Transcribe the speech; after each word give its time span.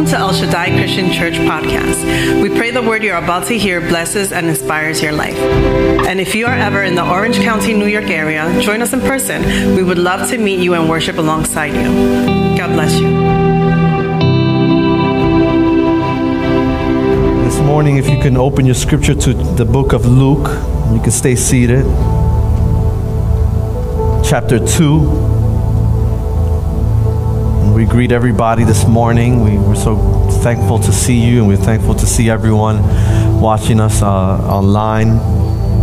Welcome 0.00 0.18
to 0.18 0.18
El 0.18 0.32
Shaddai 0.32 0.70
Christian 0.78 1.12
Church 1.12 1.34
podcast. 1.34 2.42
We 2.42 2.48
pray 2.48 2.70
the 2.70 2.80
word 2.80 3.02
you're 3.04 3.18
about 3.18 3.48
to 3.48 3.58
hear 3.58 3.82
blesses 3.82 4.32
and 4.32 4.46
inspires 4.46 5.02
your 5.02 5.12
life. 5.12 5.36
And 5.36 6.18
if 6.18 6.34
you 6.34 6.46
are 6.46 6.54
ever 6.54 6.82
in 6.84 6.94
the 6.94 7.06
Orange 7.06 7.36
County, 7.40 7.74
New 7.74 7.86
York 7.86 8.08
area, 8.08 8.62
join 8.62 8.80
us 8.80 8.94
in 8.94 9.00
person. 9.02 9.76
We 9.76 9.82
would 9.82 9.98
love 9.98 10.30
to 10.30 10.38
meet 10.38 10.60
you 10.60 10.72
and 10.72 10.88
worship 10.88 11.18
alongside 11.18 11.74
you. 11.74 12.56
God 12.56 12.68
bless 12.68 12.98
you. 12.98 13.10
This 17.44 17.60
morning, 17.60 17.98
if 17.98 18.08
you 18.08 18.18
can 18.22 18.38
open 18.38 18.64
your 18.64 18.76
scripture 18.76 19.14
to 19.14 19.34
the 19.34 19.66
book 19.66 19.92
of 19.92 20.06
Luke, 20.06 20.48
you 20.94 21.00
can 21.02 21.10
stay 21.10 21.36
seated. 21.36 21.84
Chapter 24.24 24.66
2. 24.66 25.39
We 27.74 27.84
greet 27.86 28.10
everybody 28.10 28.64
this 28.64 28.84
morning. 28.86 29.42
We, 29.42 29.56
we're 29.56 29.76
so 29.76 29.96
thankful 30.42 30.80
to 30.80 30.92
see 30.92 31.20
you, 31.20 31.38
and 31.38 31.48
we're 31.48 31.56
thankful 31.56 31.94
to 31.94 32.06
see 32.06 32.28
everyone 32.28 32.82
watching 33.40 33.78
us 33.78 34.02
uh, 34.02 34.06
online. 34.06 35.18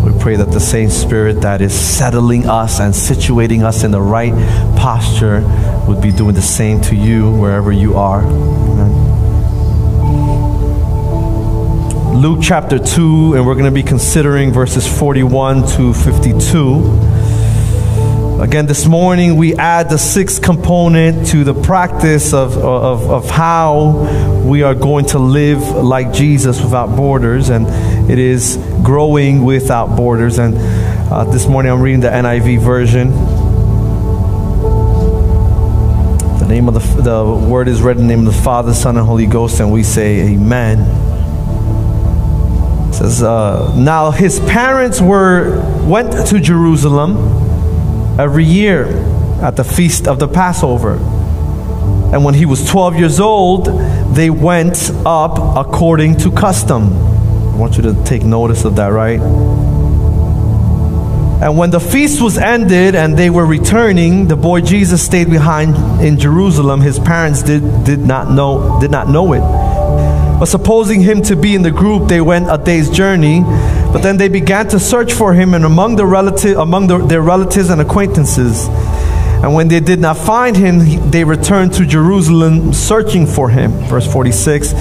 We 0.04 0.12
pray 0.22 0.36
that 0.36 0.52
the 0.52 0.60
same 0.60 0.90
spirit 0.90 1.41
that 1.41 1.62
is 1.62 1.73
settling 1.73 2.48
us 2.48 2.82
and 2.82 2.94
situating 2.94 3.63
us 3.63 3.84
in 3.84 3.91
the 3.91 4.02
right 4.02 4.34
posture 4.77 5.41
would 5.88 6.02
be 6.02 6.12
doing 6.12 6.36
the 6.36 6.41
same 6.41 6.82
to 6.82 6.96
you 6.96 7.32
wherever 7.32 7.72
you 7.72 7.96
are. 7.96 8.22
Amen. 8.22 9.08
Luke 12.22 12.40
chapter 12.41 12.80
2, 12.80 13.35
and 13.35 13.46
we're 13.48 13.54
going 13.54 13.66
to 13.66 13.72
be 13.72 13.84
considering 13.84 14.52
verses 14.52 14.85
41 14.88 15.66
to 15.77 15.94
52. 15.94 17.16
Again, 18.40 18.68
this 18.68 18.86
morning 18.86 19.36
we 19.36 19.55
add 19.55 19.90
the 19.90 19.98
sixth 19.98 20.44
component 20.44 21.30
to 21.30 21.44
the 21.44 21.55
practice 21.55 22.36
of, 22.36 22.55
of, 22.55 23.10
of 23.10 23.30
how 23.32 24.43
we 24.46 24.62
are 24.62 24.76
going 24.76 25.07
to 25.07 25.18
live 25.18 25.60
like 25.71 26.13
Jesus 26.13 26.62
without 26.62 26.96
borders, 26.96 27.49
and 27.49 27.65
it 28.12 28.20
is 28.20 28.58
growing 28.84 29.43
without 29.43 29.98
borders. 29.98 30.38
And 30.38 30.54
uh, 30.55 31.24
this 31.24 31.48
morning 31.48 31.71
I'm 31.71 31.82
reading 31.82 32.02
the 32.02 32.10
NIV 32.10 32.60
version. 32.62 33.10
The 36.38 36.48
name 36.48 36.68
of 36.68 36.76
the, 36.76 37.02
the 37.02 37.48
word 37.49 37.68
is 37.68 37.82
read 37.82 37.98
in 37.98 38.04
the 38.04 38.15
name 38.15 38.27
of 38.27 38.35
the 38.35 38.41
Father, 38.43 38.76
Son, 38.76 38.98
and 38.98 39.05
Holy 39.08 39.26
Ghost, 39.26 39.60
and 39.60 39.71
we 39.71 39.82
say, 39.82 40.34
Amen. 40.34 40.82
It 42.90 42.93
says, 42.93 43.24
uh, 43.24 43.74
Now 43.76 44.12
his 44.12 44.40
parents 44.41 45.02
were 45.02 45.60
went 45.88 46.27
to 46.27 46.40
Jerusalem 46.40 47.46
every 48.20 48.43
year 48.43 48.87
at 49.41 49.55
the 49.55 49.63
feast 49.63 50.07
of 50.07 50.20
the 50.20 50.27
Passover. 50.27 50.93
And 52.13 52.24
when 52.24 52.34
he 52.34 52.46
was 52.46 52.68
12 52.70 52.98
years 52.98 53.20
old, 53.20 53.68
they 54.15 54.29
went 54.29 54.91
up 55.05 55.57
according 55.57 56.18
to 56.18 56.32
custom. 56.32 56.93
I 56.93 57.55
want 57.55 57.76
you 57.77 57.84
to 57.84 58.04
take 58.05 58.24
notice 58.24 58.65
of 58.65 58.76
that, 58.77 58.87
right? 58.87 59.20
And 61.40 61.55
when 61.55 61.70
the 61.70 61.79
feast 61.79 62.20
was 62.20 62.37
ended 62.40 62.96
and 62.96 63.15
they 63.15 63.29
were 63.29 63.46
returning, 63.46 64.28
the 64.28 64.35
boy 64.35 64.62
Jesus 64.62 65.06
stayed 65.06 65.29
behind 65.29 65.75
in 66.03 66.18
Jerusalem. 66.18 66.81
His 66.81 66.97
parents 66.97 67.44
did, 67.44 67.84
did 67.84 68.00
not 68.00 68.31
know 68.31 68.79
did 68.81 68.90
not 68.90 69.07
know 69.07 69.34
it. 69.34 69.41
But 70.40 70.46
supposing 70.46 71.02
him 71.02 71.22
to 71.24 71.35
be 71.35 71.53
in 71.53 71.62
the 71.62 71.72
group, 71.72 72.07
they 72.07 72.22
went 72.22 72.50
a 72.50 72.57
day's 72.57 72.90
journey. 72.90 73.44
But 73.91 74.03
then 74.03 74.18
they 74.18 74.30
began 74.30 74.68
to 74.69 74.80
search 74.80 75.13
for 75.13 75.34
him 75.34 75.53
and 75.53 75.66
among 75.66 75.96
the 75.96 76.06
relative 76.06 76.57
among 76.57 76.88
the, 76.88 76.97
their 76.97 77.22
relatives 77.22 77.69
and 77.69 77.81
acquaintances. 77.81 78.68
And 78.68 79.53
when 79.53 79.68
they 79.68 79.80
did 79.80 80.00
not 80.00 80.18
find 80.18 80.57
him, 80.57 81.12
they 81.12 81.24
returned 81.24 81.74
to 81.74 81.85
Jerusalem 81.85 82.74
searching 82.74 83.28
for 83.28 83.50
him. 83.50 83.72
Verse 83.88 84.12
46. 84.12 84.74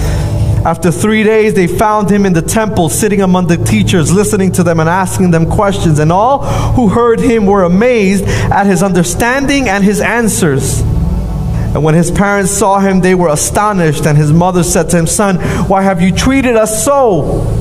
After 0.65 0.91
three 0.91 1.23
days, 1.23 1.53
they 1.53 1.67
found 1.67 2.09
him 2.09 2.25
in 2.25 2.33
the 2.33 2.41
temple, 2.41 2.89
sitting 2.89 3.21
among 3.21 3.47
the 3.47 3.57
teachers, 3.57 4.11
listening 4.11 4.51
to 4.53 4.63
them 4.63 4.79
and 4.79 4.89
asking 4.89 5.31
them 5.31 5.49
questions. 5.49 5.99
And 5.99 6.11
all 6.11 6.43
who 6.73 6.89
heard 6.89 7.19
him 7.19 7.45
were 7.45 7.63
amazed 7.63 8.25
at 8.25 8.65
his 8.65 8.81
understanding 8.83 9.69
and 9.69 9.83
his 9.83 10.01
answers. 10.01 10.81
And 10.81 11.83
when 11.83 11.93
his 11.93 12.09
parents 12.09 12.51
saw 12.51 12.79
him, 12.79 13.01
they 13.01 13.13
were 13.13 13.29
astonished. 13.29 14.05
And 14.07 14.17
his 14.17 14.33
mother 14.33 14.63
said 14.63 14.89
to 14.89 14.97
him, 14.97 15.07
Son, 15.07 15.37
why 15.67 15.83
have 15.83 16.01
you 16.01 16.11
treated 16.11 16.55
us 16.55 16.83
so? 16.83 17.56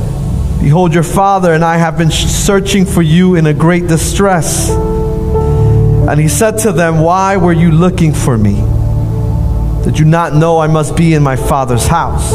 Behold, 0.60 0.94
your 0.94 1.02
father 1.02 1.52
and 1.52 1.64
I 1.64 1.76
have 1.76 1.96
been 1.96 2.10
searching 2.10 2.84
for 2.84 3.02
you 3.02 3.34
in 3.34 3.46
a 3.46 3.54
great 3.54 3.86
distress. 3.86 4.70
And 4.70 6.20
he 6.20 6.28
said 6.28 6.58
to 6.58 6.72
them, 6.72 7.00
Why 7.00 7.36
were 7.36 7.52
you 7.52 7.70
looking 7.70 8.12
for 8.12 8.38
me? 8.38 8.54
Did 9.84 9.98
you 9.98 10.04
not 10.04 10.34
know 10.34 10.58
I 10.58 10.66
must 10.66 10.96
be 10.96 11.14
in 11.14 11.22
my 11.22 11.36
father's 11.36 11.86
house? 11.86 12.32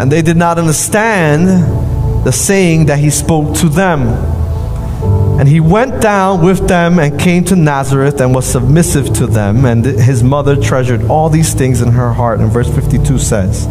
And 0.00 0.10
they 0.10 0.22
did 0.22 0.36
not 0.36 0.58
understand 0.58 1.46
the 2.24 2.32
saying 2.32 2.86
that 2.86 2.98
he 2.98 3.10
spoke 3.10 3.54
to 3.56 3.68
them. 3.68 4.08
And 5.38 5.48
he 5.48 5.60
went 5.60 6.02
down 6.02 6.44
with 6.44 6.68
them 6.68 6.98
and 6.98 7.18
came 7.18 7.44
to 7.44 7.56
Nazareth 7.56 8.20
and 8.20 8.34
was 8.34 8.46
submissive 8.46 9.12
to 9.14 9.26
them. 9.26 9.64
And 9.64 9.84
his 9.84 10.22
mother 10.22 10.54
treasured 10.54 11.04
all 11.04 11.30
these 11.30 11.54
things 11.54 11.80
in 11.80 11.92
her 11.92 12.12
heart. 12.12 12.40
And 12.40 12.50
verse 12.50 12.68
52 12.74 13.18
says, 13.18 13.66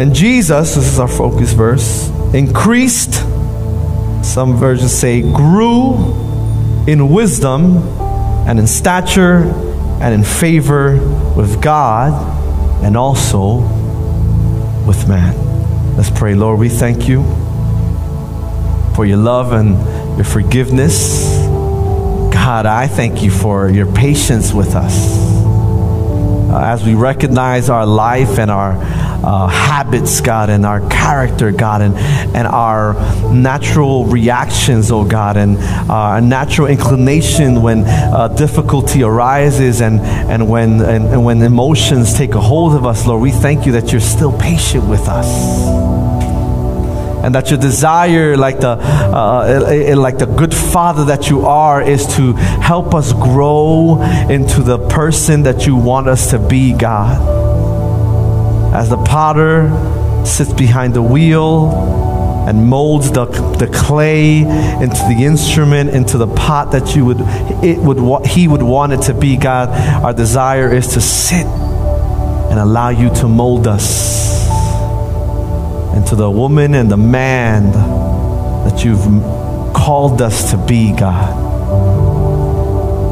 and 0.00 0.14
Jesus, 0.14 0.76
this 0.76 0.94
is 0.94 0.98
our 0.98 1.06
focus 1.06 1.52
verse, 1.52 2.08
increased, 2.32 3.12
some 4.24 4.56
versions 4.56 4.92
say 4.92 5.20
grew 5.20 5.94
in 6.86 7.10
wisdom 7.10 7.76
and 8.48 8.58
in 8.58 8.66
stature 8.66 9.42
and 10.00 10.14
in 10.14 10.24
favor 10.24 10.96
with 11.36 11.60
God 11.60 12.12
and 12.82 12.96
also 12.96 13.56
with 14.86 15.06
man. 15.06 15.36
Let's 15.98 16.08
pray. 16.08 16.34
Lord, 16.34 16.58
we 16.58 16.70
thank 16.70 17.06
you 17.06 17.22
for 18.96 19.04
your 19.04 19.18
love 19.18 19.52
and 19.52 19.76
your 20.16 20.24
forgiveness. 20.24 21.44
God, 22.32 22.64
I 22.64 22.86
thank 22.86 23.22
you 23.22 23.30
for 23.30 23.68
your 23.68 23.92
patience 23.92 24.54
with 24.54 24.76
us. 24.76 25.28
Uh, 26.50 26.58
as 26.64 26.82
we 26.86 26.94
recognize 26.94 27.68
our 27.68 27.84
life 27.84 28.38
and 28.38 28.50
our 28.50 28.72
uh, 29.22 29.48
habits, 29.48 30.20
God, 30.20 30.50
and 30.50 30.64
our 30.64 30.80
character, 30.88 31.50
God, 31.50 31.82
and, 31.82 31.96
and 32.34 32.46
our 32.46 32.94
natural 33.32 34.06
reactions, 34.06 34.90
oh 34.90 35.04
God, 35.04 35.36
and 35.36 35.58
our 35.90 36.20
natural 36.20 36.66
inclination 36.66 37.62
when 37.62 37.84
uh, 37.86 38.28
difficulty 38.28 39.02
arises 39.02 39.80
and, 39.80 40.00
and, 40.00 40.48
when, 40.48 40.80
and, 40.80 41.06
and 41.06 41.24
when 41.24 41.42
emotions 41.42 42.14
take 42.14 42.34
a 42.34 42.40
hold 42.40 42.74
of 42.74 42.86
us, 42.86 43.06
Lord, 43.06 43.22
we 43.22 43.30
thank 43.30 43.66
you 43.66 43.72
that 43.72 43.92
you're 43.92 44.00
still 44.00 44.36
patient 44.38 44.88
with 44.88 45.08
us. 45.08 45.90
And 47.22 47.34
that 47.34 47.50
your 47.50 47.58
desire 47.58 48.34
like 48.34 48.60
the 48.60 48.78
uh, 48.80 49.94
like 49.94 50.16
the 50.16 50.24
good 50.24 50.54
father 50.54 51.04
that 51.04 51.28
you 51.28 51.44
are 51.44 51.82
is 51.82 52.06
to 52.16 52.32
help 52.32 52.94
us 52.94 53.12
grow 53.12 54.00
into 54.30 54.62
the 54.62 54.78
person 54.88 55.42
that 55.42 55.66
you 55.66 55.76
want 55.76 56.08
us 56.08 56.30
to 56.30 56.38
be 56.38 56.72
god 56.72 57.69
as 58.72 58.88
the 58.88 58.96
potter 59.04 59.68
sits 60.24 60.52
behind 60.52 60.94
the 60.94 61.02
wheel 61.02 62.00
and 62.48 62.66
molds 62.66 63.10
the, 63.12 63.26
the 63.26 63.66
clay 63.72 64.38
into 64.38 65.04
the 65.08 65.24
instrument, 65.24 65.90
into 65.90 66.18
the 66.18 66.26
pot 66.26 66.72
that 66.72 66.96
you 66.96 67.04
would, 67.04 67.18
it 67.62 67.78
would, 67.78 68.26
he 68.26 68.48
would 68.48 68.62
want 68.62 68.92
it 68.92 69.02
to 69.02 69.14
be, 69.14 69.36
God, 69.36 69.68
our 70.02 70.12
desire 70.12 70.72
is 70.72 70.88
to 70.94 71.00
sit 71.00 71.46
and 71.46 72.58
allow 72.58 72.88
you 72.88 73.10
to 73.16 73.28
mold 73.28 73.66
us 73.66 74.48
into 75.94 76.16
the 76.16 76.30
woman 76.30 76.74
and 76.74 76.90
the 76.90 76.96
man 76.96 77.72
that 78.64 78.84
you've 78.84 79.04
called 79.74 80.22
us 80.22 80.50
to 80.50 80.56
be, 80.56 80.92
God. 80.92 81.50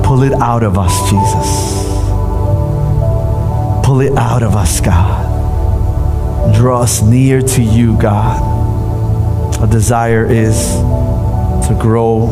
Pull 0.04 0.22
it 0.22 0.32
out 0.32 0.62
of 0.62 0.78
us, 0.78 0.92
Jesus. 1.10 1.86
Pull 3.84 4.00
it 4.00 4.16
out 4.16 4.42
of 4.42 4.56
us, 4.56 4.80
God. 4.80 5.27
Draw 6.58 6.82
us 6.82 7.02
near 7.02 7.40
to 7.40 7.62
you, 7.62 7.96
God. 7.96 8.42
Our 9.60 9.68
desire 9.68 10.26
is 10.26 10.72
to 11.68 11.78
grow, 11.80 12.26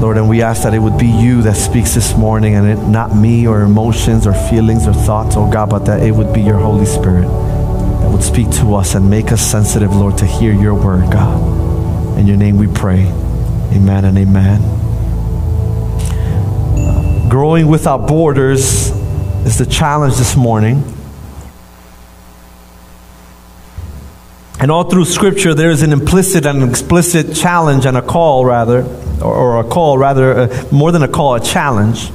Lord, 0.00 0.16
and 0.16 0.26
we 0.26 0.40
ask 0.40 0.62
that 0.62 0.72
it 0.72 0.78
would 0.78 0.96
be 0.96 1.06
you 1.06 1.42
that 1.42 1.56
speaks 1.56 1.94
this 1.94 2.16
morning 2.16 2.54
and 2.54 2.66
it, 2.66 2.78
not 2.88 3.14
me 3.14 3.46
or 3.46 3.60
emotions 3.60 4.26
or 4.26 4.32
feelings 4.32 4.88
or 4.88 4.94
thoughts, 4.94 5.36
oh 5.36 5.50
God, 5.52 5.68
but 5.68 5.84
that 5.84 6.02
it 6.02 6.12
would 6.12 6.32
be 6.32 6.40
your 6.40 6.56
Holy 6.56 6.86
Spirit 6.86 7.28
that 7.28 8.10
would 8.10 8.22
speak 8.22 8.48
to 8.52 8.74
us 8.74 8.94
and 8.94 9.10
make 9.10 9.32
us 9.32 9.42
sensitive, 9.42 9.94
Lord, 9.94 10.16
to 10.18 10.26
hear 10.26 10.54
your 10.54 10.74
word, 10.74 11.12
God. 11.12 12.18
In 12.18 12.26
your 12.26 12.38
name 12.38 12.56
we 12.56 12.68
pray. 12.68 13.04
Amen 13.70 14.06
and 14.06 14.16
amen. 14.16 14.62
growing 17.28 17.66
without 17.66 18.08
borders 18.08 18.90
is 19.44 19.58
the 19.58 19.66
challenge 19.66 20.16
this 20.16 20.34
morning. 20.34 20.97
And 24.60 24.72
all 24.72 24.84
through 24.84 25.04
Scripture, 25.04 25.54
there 25.54 25.70
is 25.70 25.82
an 25.82 25.92
implicit 25.92 26.44
and 26.44 26.68
explicit 26.68 27.34
challenge 27.34 27.86
and 27.86 27.96
a 27.96 28.02
call, 28.02 28.44
rather, 28.44 28.84
or, 29.22 29.60
a 29.60 29.64
call, 29.64 29.98
rather, 29.98 30.32
uh, 30.32 30.64
more 30.72 30.90
than 30.90 31.02
a 31.02 31.08
call, 31.08 31.36
a 31.36 31.40
challenge. 31.40 32.10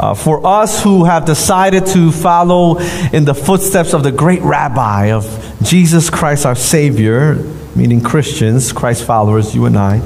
Uh, 0.00 0.14
for 0.14 0.44
us 0.46 0.82
who 0.82 1.04
have 1.04 1.26
decided 1.26 1.86
to 1.86 2.10
follow 2.10 2.78
in 3.12 3.24
the 3.24 3.34
footsteps 3.34 3.92
of 3.92 4.02
the 4.02 4.10
great 4.10 4.40
rabbi 4.42 5.12
of 5.12 5.56
Jesus 5.62 6.10
Christ, 6.10 6.44
our 6.44 6.56
Savior, 6.56 7.34
meaning 7.76 8.00
Christians, 8.00 8.72
Christ 8.72 9.04
followers, 9.04 9.54
you 9.54 9.66
and 9.66 9.76
I, 9.76 10.00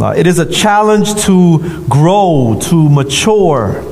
uh, 0.00 0.14
it 0.16 0.26
is 0.26 0.38
a 0.38 0.46
challenge 0.46 1.14
to 1.24 1.84
grow, 1.88 2.58
to 2.64 2.88
mature. 2.88 3.82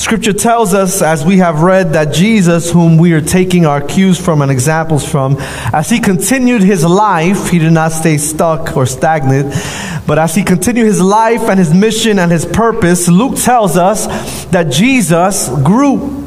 Scripture 0.00 0.32
tells 0.32 0.72
us, 0.72 1.02
as 1.02 1.26
we 1.26 1.36
have 1.36 1.60
read, 1.60 1.92
that 1.92 2.14
Jesus, 2.14 2.70
whom 2.70 2.96
we 2.96 3.12
are 3.12 3.20
taking 3.20 3.66
our 3.66 3.82
cues 3.82 4.18
from 4.18 4.40
and 4.40 4.50
examples 4.50 5.06
from, 5.06 5.36
as 5.74 5.90
he 5.90 6.00
continued 6.00 6.62
his 6.62 6.86
life, 6.86 7.50
he 7.50 7.58
did 7.58 7.74
not 7.74 7.92
stay 7.92 8.16
stuck 8.16 8.78
or 8.78 8.86
stagnant, 8.86 9.54
but 10.06 10.18
as 10.18 10.34
he 10.34 10.42
continued 10.42 10.86
his 10.86 11.02
life 11.02 11.42
and 11.42 11.58
his 11.58 11.74
mission 11.74 12.18
and 12.18 12.32
his 12.32 12.46
purpose, 12.46 13.08
Luke 13.08 13.36
tells 13.36 13.76
us 13.76 14.06
that 14.46 14.72
Jesus 14.72 15.50
grew. 15.62 16.19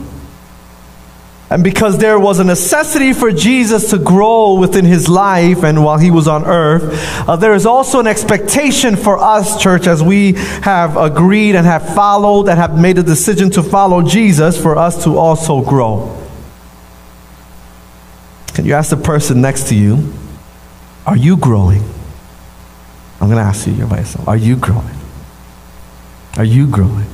And 1.53 1.63
because 1.63 1.99
there 1.99 2.19
was 2.19 2.39
a 2.39 2.43
necessity 2.43 3.13
for 3.13 3.31
Jesus 3.31 3.91
to 3.91 3.99
grow 3.99 4.55
within 4.55 4.85
his 4.85 5.07
life 5.07 5.63
and 5.63 5.85
while 5.85 5.99
he 5.99 6.09
was 6.09 6.27
on 6.27 6.45
earth, 6.45 6.81
uh, 7.29 7.35
there 7.35 7.53
is 7.53 7.67
also 7.67 7.99
an 7.99 8.07
expectation 8.07 8.95
for 8.95 9.19
us, 9.19 9.61
church, 9.61 9.85
as 9.85 10.01
we 10.01 10.33
have 10.63 10.97
agreed 10.97 11.53
and 11.53 11.67
have 11.67 11.93
followed 11.93 12.49
and 12.49 12.57
have 12.57 12.81
made 12.81 12.97
a 12.97 13.03
decision 13.03 13.51
to 13.51 13.61
follow 13.61 14.01
Jesus, 14.01 14.59
for 14.59 14.75
us 14.75 15.03
to 15.03 15.19
also 15.19 15.61
grow. 15.61 16.19
Can 18.55 18.65
you 18.65 18.73
ask 18.73 18.89
the 18.89 18.97
person 18.97 19.39
next 19.39 19.67
to 19.67 19.75
you, 19.75 20.11
are 21.05 21.15
you 21.15 21.37
growing? 21.37 21.83
I'm 23.21 23.29
going 23.29 23.37
to 23.37 23.43
ask 23.43 23.67
you 23.67 23.85
by 23.85 23.99
yourself, 23.99 24.27
are 24.27 24.37
you 24.37 24.55
growing? 24.55 24.97
Are 26.35 26.45
you 26.45 26.65
growing? 26.65 27.12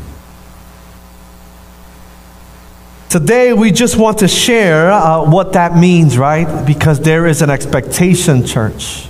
Today, 3.10 3.54
we 3.54 3.72
just 3.72 3.98
want 3.98 4.20
to 4.20 4.28
share 4.28 4.92
uh, 4.92 5.28
what 5.28 5.54
that 5.54 5.76
means, 5.76 6.16
right? 6.16 6.64
Because 6.64 7.00
there 7.00 7.26
is 7.26 7.42
an 7.42 7.50
expectation, 7.50 8.46
church. 8.46 9.08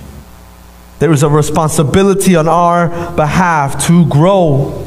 There 1.00 1.12
is 1.12 1.22
a 1.22 1.28
responsibility 1.28 2.34
on 2.34 2.48
our 2.48 2.88
behalf 3.14 3.86
to 3.88 4.06
grow. 4.06 4.86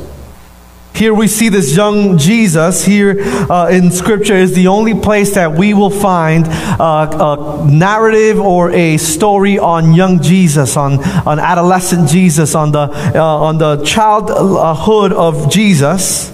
Here 0.95 1.13
we 1.13 1.27
see 1.27 1.49
this 1.49 1.75
young 1.75 2.17
Jesus. 2.17 2.85
Here 2.85 3.17
uh, 3.21 3.69
in 3.71 3.91
Scripture 3.91 4.33
is 4.35 4.55
the 4.55 4.65
only 4.65 4.99
place 4.99 5.35
that 5.35 5.51
we 5.51 5.75
will 5.75 5.91
find 5.91 6.45
uh, 6.47 7.61
a 7.61 7.71
narrative 7.71 8.39
or 8.39 8.71
a 8.71 8.97
story 8.97 9.59
on 9.59 9.93
young 9.93 10.23
Jesus, 10.23 10.75
on, 10.75 11.03
on 11.27 11.37
adolescent 11.37 12.09
Jesus, 12.09 12.55
on 12.55 12.71
the, 12.71 12.89
uh, 13.13 13.21
on 13.21 13.59
the 13.59 13.83
childhood 13.83 15.13
of 15.13 15.51
Jesus. 15.51 16.32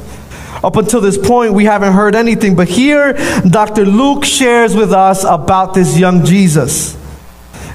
Up 0.64 0.76
until 0.76 1.02
this 1.02 1.18
point, 1.18 1.54
we 1.54 1.66
haven't 1.66 1.94
heard 1.94 2.16
anything, 2.16 2.56
but 2.56 2.68
here 2.68 3.14
Dr. 3.50 3.86
Luke 3.86 4.26
shares 4.26 4.76
with 4.76 4.92
us 4.92 5.24
about 5.24 5.74
this 5.74 5.98
young 5.98 6.26
Jesus. 6.26 6.98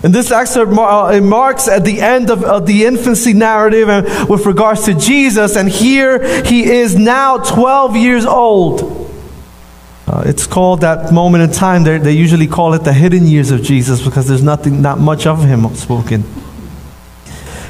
And 0.02 0.14
this 0.14 0.30
excerpt 0.30 0.70
uh, 0.72 1.18
marks 1.22 1.66
at 1.66 1.84
the 1.86 2.02
end 2.02 2.28
of, 2.28 2.44
of 2.44 2.66
the 2.66 2.84
infancy 2.84 3.32
narrative 3.32 3.88
and 3.88 4.28
with 4.28 4.44
regards 4.44 4.84
to 4.84 4.92
Jesus, 4.92 5.56
and 5.56 5.66
here 5.66 6.42
he 6.44 6.64
is 6.64 6.94
now 6.94 7.38
12 7.38 7.96
years 7.96 8.26
old. 8.26 9.10
Uh, 10.06 10.22
it's 10.26 10.46
called 10.46 10.82
that 10.82 11.10
moment 11.10 11.42
in 11.42 11.50
time, 11.50 11.84
they 11.84 12.12
usually 12.12 12.46
call 12.46 12.74
it 12.74 12.84
the 12.84 12.92
hidden 12.92 13.26
years 13.26 13.50
of 13.50 13.62
Jesus 13.62 14.04
because 14.04 14.28
there's 14.28 14.42
nothing, 14.42 14.82
not 14.82 14.98
much 15.00 15.26
of 15.26 15.42
him 15.42 15.74
spoken. 15.74 16.22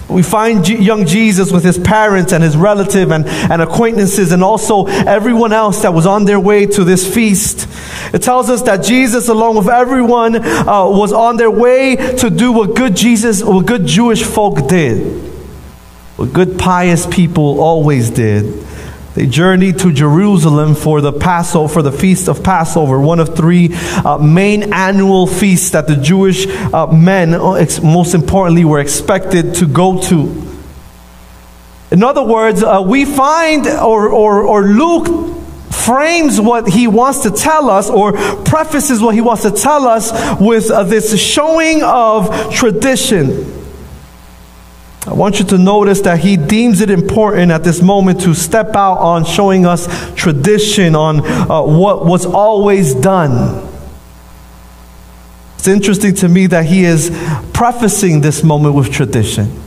We 0.09 0.23
find 0.23 0.69
young 0.69 1.07
Jesus 1.07 1.51
with 1.51 1.65
his 1.65 1.79
parents 1.79 2.33
and 2.33 2.45
his 2.45 2.57
relative 2.57 3.11
and, 3.11 3.27
and 3.27 3.63
acquaintances 3.63 4.33
and 4.33 4.45
also 4.45 4.87
everyone 4.87 5.53
else 5.53 5.83
that 5.83 5.95
was 5.95 6.07
on 6.07 6.27
their 6.27 6.39
way 6.39 6.67
to 6.67 6.85
this 6.85 7.13
feast. 7.13 7.67
It 8.13 8.23
tells 8.23 8.51
us 8.51 8.63
that 8.63 8.85
Jesus, 8.85 9.29
along 9.29 9.57
with 9.57 9.69
everyone, 9.69 10.37
uh, 10.37 10.89
was 10.89 11.13
on 11.13 11.37
their 11.37 11.51
way 11.51 11.97
to 11.97 12.29
do 12.29 12.53
what 12.53 12.77
good 12.77 12.95
Jesus, 12.95 13.43
what 13.43 13.67
good 13.67 13.87
Jewish 13.87 14.23
folk 14.23 14.69
did, 14.69 15.23
what 16.17 16.33
good 16.33 16.59
pious 16.59 17.07
people 17.07 17.61
always 17.61 18.11
did. 18.11 18.64
They 19.15 19.27
journeyed 19.27 19.79
to 19.79 19.93
Jerusalem 19.93 20.75
for 20.75 21.01
the 21.01 21.13
Passover, 21.13 21.73
for 21.73 21.83
the 21.83 21.93
feast 21.93 22.29
of 22.29 22.43
Passover, 22.43 22.99
one 22.99 23.21
of 23.21 23.37
three 23.37 23.71
uh, 24.05 24.19
main 24.19 24.73
annual 24.73 25.29
feasts 25.29 25.71
that 25.71 25.87
the 25.87 25.95
Jewish 25.95 26.49
uh, 26.49 26.89
men, 26.89 27.33
uh, 27.33 27.65
most 27.83 28.15
importantly, 28.15 28.65
were 28.65 28.81
expected 28.81 29.55
to 29.57 29.69
go 29.69 30.01
to. 30.03 30.43
In 31.93 32.03
other 32.03 32.25
words, 32.25 32.65
uh, 32.65 32.83
we 32.85 33.05
find, 33.05 33.69
or, 33.69 34.09
or, 34.09 34.43
or 34.43 34.63
Luke 34.65 35.37
frames 35.71 36.41
what 36.41 36.69
he 36.69 36.89
wants 36.89 37.21
to 37.21 37.31
tell 37.31 37.71
us, 37.71 37.89
or 37.89 38.15
prefaces 38.43 39.01
what 39.01 39.15
he 39.15 39.21
wants 39.21 39.43
to 39.43 39.53
tell 39.53 39.87
us 39.87 40.11
with 40.41 40.73
uh, 40.73 40.83
this 40.83 41.17
showing 41.21 41.85
of 41.85 42.53
tradition. 42.53 43.64
I 45.07 45.13
want 45.13 45.39
you 45.39 45.45
to 45.47 45.59
notice 45.59 46.01
that 46.03 46.21
he 46.21 46.39
deems 46.39 46.81
it 46.81 46.91
important 46.91 47.53
at 47.53 47.63
this 47.63 47.83
moment 47.83 48.23
to 48.23 48.35
step 48.35 48.75
out 48.75 48.99
on 48.99 49.27
showing 49.27 49.67
us 49.67 49.87
tradition, 50.15 50.95
on 50.95 51.21
uh, 51.21 51.63
what 51.63 52.07
was 52.07 52.25
always 52.25 52.95
done. 52.95 53.71
It's 55.59 55.69
interesting 55.69 56.15
to 56.17 56.29
me 56.29 56.47
that 56.47 56.65
he 56.65 56.85
is 56.85 57.11
prefacing 57.53 58.23
this 58.23 58.43
moment 58.43 58.75
with 58.75 58.91
tradition. 58.91 59.61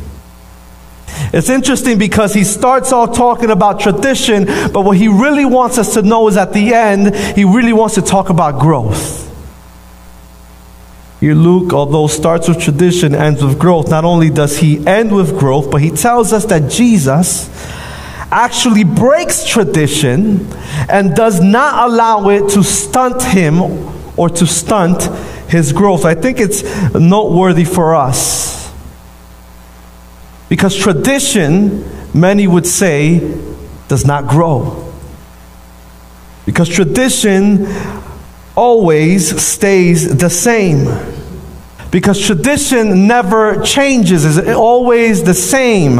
It's 1.33 1.49
interesting 1.49 1.99
because 1.99 2.33
he 2.33 2.43
starts 2.43 2.91
off 2.91 3.15
talking 3.15 3.51
about 3.51 3.79
tradition, 3.79 4.45
but 4.45 4.81
what 4.81 4.97
he 4.97 5.07
really 5.07 5.45
wants 5.45 5.77
us 5.77 5.93
to 5.93 6.01
know 6.01 6.27
is 6.27 6.37
at 6.37 6.53
the 6.53 6.73
end, 6.73 7.15
he 7.15 7.43
really 7.43 7.73
wants 7.73 7.95
to 7.95 8.01
talk 8.01 8.29
about 8.29 8.59
growth. 8.59 9.26
Here, 11.19 11.33
Luke, 11.33 11.73
although 11.73 12.07
starts 12.07 12.47
with 12.47 12.59
tradition, 12.59 13.15
ends 13.15 13.43
with 13.43 13.57
growth. 13.57 13.89
Not 13.89 14.05
only 14.05 14.29
does 14.29 14.57
he 14.57 14.85
end 14.85 15.15
with 15.15 15.37
growth, 15.39 15.71
but 15.71 15.81
he 15.81 15.89
tells 15.89 16.31
us 16.31 16.45
that 16.45 16.69
Jesus 16.69 17.49
actually 18.31 18.83
breaks 18.83 19.45
tradition 19.45 20.47
and 20.89 21.15
does 21.15 21.41
not 21.41 21.89
allow 21.89 22.29
it 22.29 22.49
to 22.49 22.63
stunt 22.63 23.23
him 23.23 23.61
or 24.15 24.29
to 24.29 24.45
stunt 24.45 25.03
his 25.49 25.73
growth. 25.73 26.05
I 26.05 26.13
think 26.13 26.39
it's 26.39 26.63
noteworthy 26.93 27.63
for 27.63 27.95
us. 27.95 28.71
Because 30.49 30.75
tradition, 30.75 31.83
many 32.13 32.47
would 32.47 32.67
say, 32.67 33.39
does 33.87 34.05
not 34.05 34.27
grow. 34.27 34.93
Because 36.45 36.69
tradition 36.69 37.65
always 38.57 39.39
stays 39.41 40.17
the 40.17 40.29
same. 40.29 40.87
Because 41.91 42.19
tradition 42.19 43.07
never 43.07 43.61
changes, 43.61 44.25
it's 44.25 44.49
always 44.49 45.23
the 45.23 45.33
same. 45.33 45.95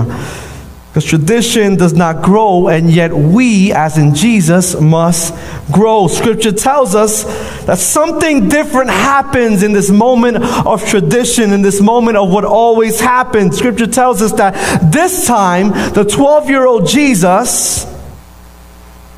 Because 0.90 1.06
tradition 1.06 1.76
does 1.76 1.94
not 1.94 2.24
grow, 2.24 2.68
and 2.68 2.92
yet 2.92 3.14
we, 3.14 3.72
as 3.72 4.00
in 4.00 4.16
Jesus, 4.16 4.80
must 4.82 5.34
grow. 5.72 6.08
Scripture 6.08 6.52
tells 6.52 6.96
us 6.96 7.24
that 7.66 7.78
something 7.78 8.50
different 8.50 8.90
happens 8.90 9.62
in 9.62 9.74
this 9.74 9.92
moment 9.92 10.38
of 10.38 10.84
tradition, 10.90 11.54
in 11.54 11.62
this 11.62 11.80
moment 11.80 12.18
of 12.18 12.32
what 12.32 12.44
always 12.44 13.00
happened. 13.00 13.54
Scripture 13.54 13.86
tells 13.86 14.24
us 14.24 14.32
that 14.34 14.92
this 14.92 15.28
time, 15.28 15.70
the 15.94 16.04
12 16.04 16.50
year 16.50 16.66
old 16.66 16.88
Jesus 16.88 17.86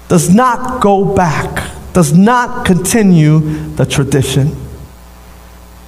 does 0.10 0.34
not 0.34 0.81
go 0.81 1.15
back 1.15 1.79
does 1.93 2.13
not 2.13 2.65
continue 2.65 3.39
the 3.75 3.86
tradition. 3.86 4.55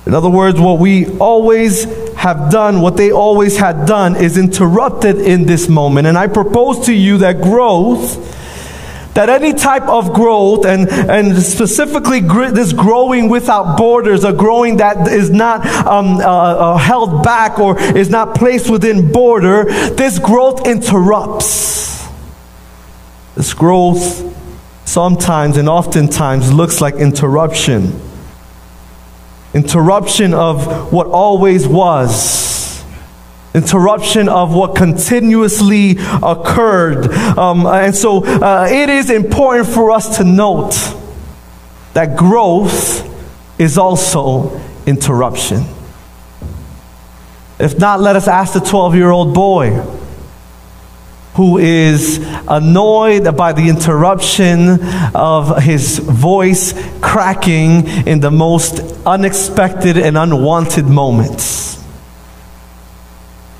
In 0.05 0.15
other 0.15 0.29
words, 0.29 0.59
what 0.59 0.79
we 0.79 1.17
always 1.19 1.83
have 2.15 2.51
done, 2.51 2.81
what 2.81 2.97
they 2.97 3.11
always 3.11 3.57
had 3.57 3.85
done, 3.85 4.15
is 4.15 4.37
interrupted 4.37 5.17
in 5.17 5.45
this 5.45 5.69
moment. 5.69 6.07
And 6.07 6.17
I 6.17 6.27
propose 6.27 6.87
to 6.87 6.93
you 6.93 7.19
that 7.19 7.41
growth, 7.41 9.13
that 9.13 9.29
any 9.29 9.53
type 9.53 9.83
of 9.83 10.13
growth, 10.13 10.65
and, 10.65 10.89
and 10.89 11.37
specifically 11.37 12.19
this 12.19 12.73
growing 12.73 13.29
without 13.29 13.77
borders, 13.77 14.23
a 14.23 14.33
growing 14.33 14.77
that 14.77 15.07
is 15.07 15.29
not 15.29 15.65
um, 15.85 16.17
uh, 16.17 16.21
uh, 16.21 16.77
held 16.77 17.21
back 17.21 17.59
or 17.59 17.79
is 17.79 18.09
not 18.09 18.33
placed 18.33 18.71
within 18.71 19.11
border, 19.11 19.65
this 19.93 20.17
growth 20.17 20.65
interrupts. 20.65 22.07
This 23.35 23.53
growth 23.53 24.40
sometimes 24.91 25.55
and 25.55 25.69
oftentimes 25.69 26.51
looks 26.51 26.81
like 26.81 26.95
interruption. 26.95 27.97
Interruption 29.53 30.33
of 30.33 30.91
what 30.91 31.07
always 31.07 31.65
was. 31.67 32.83
Interruption 33.53 34.27
of 34.27 34.53
what 34.53 34.75
continuously 34.75 35.95
occurred. 36.21 37.11
Um, 37.37 37.65
and 37.65 37.95
so 37.95 38.25
uh, 38.25 38.67
it 38.69 38.89
is 38.89 39.09
important 39.09 39.69
for 39.69 39.91
us 39.91 40.17
to 40.17 40.23
note 40.25 40.73
that 41.93 42.17
growth 42.17 43.07
is 43.59 43.77
also 43.77 44.61
interruption. 44.85 45.63
If 47.59 47.77
not, 47.79 48.01
let 48.01 48.15
us 48.15 48.27
ask 48.27 48.53
the 48.53 48.59
12 48.59 48.95
year 48.95 49.09
old 49.09 49.33
boy 49.33 50.00
who 51.35 51.57
is 51.57 52.19
annoyed 52.47 53.35
by 53.37 53.53
the 53.53 53.69
interruption 53.69 54.79
of 55.15 55.61
his 55.63 55.99
voice 55.99 56.73
cracking 56.99 57.87
in 58.05 58.19
the 58.19 58.31
most 58.31 58.79
unexpected 59.05 59.97
and 59.97 60.17
unwanted 60.17 60.85
moments. 60.85 61.71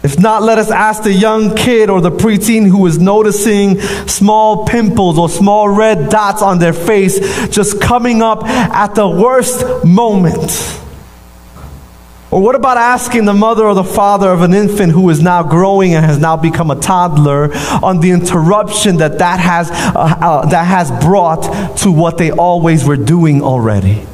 If 0.04 0.20
not, 0.20 0.42
let 0.42 0.58
us 0.58 0.72
ask 0.72 1.04
the 1.04 1.13
young 1.13 1.56
kid 1.56 1.90
or 1.90 2.01
the 2.01 2.10
preteen 2.10 2.68
who 2.68 2.88
is 2.88 2.98
noticing 2.98 3.80
small 4.08 4.66
pimples 4.66 5.18
or 5.20 5.30
small 5.30 5.70
red 5.70 6.10
dots 6.10 6.42
on 6.42 6.58
their 6.58 6.74
face 6.74 7.20
just 7.50 7.80
coming 7.80 8.24
up 8.24 8.44
at 8.44 8.96
the 8.96 9.08
worst 9.08 9.86
moment. 9.86 10.50
Or 12.32 12.42
what 12.42 12.56
about 12.56 12.78
asking 12.78 13.26
the 13.26 13.34
mother 13.34 13.66
or 13.66 13.74
the 13.74 13.84
father 13.84 14.30
of 14.30 14.42
an 14.42 14.54
infant 14.54 14.94
who 14.94 15.10
is 15.10 15.22
now 15.22 15.44
growing 15.44 15.96
and 15.96 16.06
has 16.06 16.18
now 16.18 16.38
become 16.38 16.72
a 16.72 16.80
toddler 16.80 17.54
on 17.84 18.00
the 18.00 18.12
interruption 18.12 18.98
that 18.98 19.20
that 19.20 19.42
has, 19.42 19.70
uh, 19.70 19.94
uh, 19.96 20.46
that 20.46 20.64
has 20.64 20.90
brought 21.04 21.78
to 21.80 21.92
what 21.92 22.18
they 22.18 22.32
always 22.32 22.86
were 22.86 22.96
doing 22.96 23.42
already, 23.42 24.06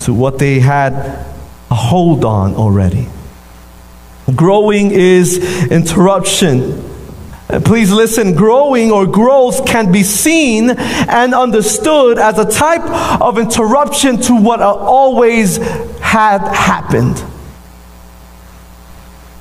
to 0.00 0.12
what 0.12 0.40
they 0.40 0.58
had 0.58 0.92
a 1.70 1.74
hold 1.74 2.24
on 2.24 2.56
already? 2.56 3.06
Growing 4.34 4.90
is 4.90 5.38
interruption. 5.70 6.90
Please 7.64 7.92
listen, 7.92 8.34
growing 8.34 8.90
or 8.90 9.06
growth 9.06 9.64
can 9.66 9.92
be 9.92 10.02
seen 10.02 10.70
and 10.70 11.32
understood 11.32 12.18
as 12.18 12.38
a 12.38 12.50
type 12.50 12.82
of 13.20 13.38
interruption 13.38 14.20
to 14.22 14.34
what 14.34 14.60
always 14.60 15.58
had 16.14 16.46
happened. 16.54 17.20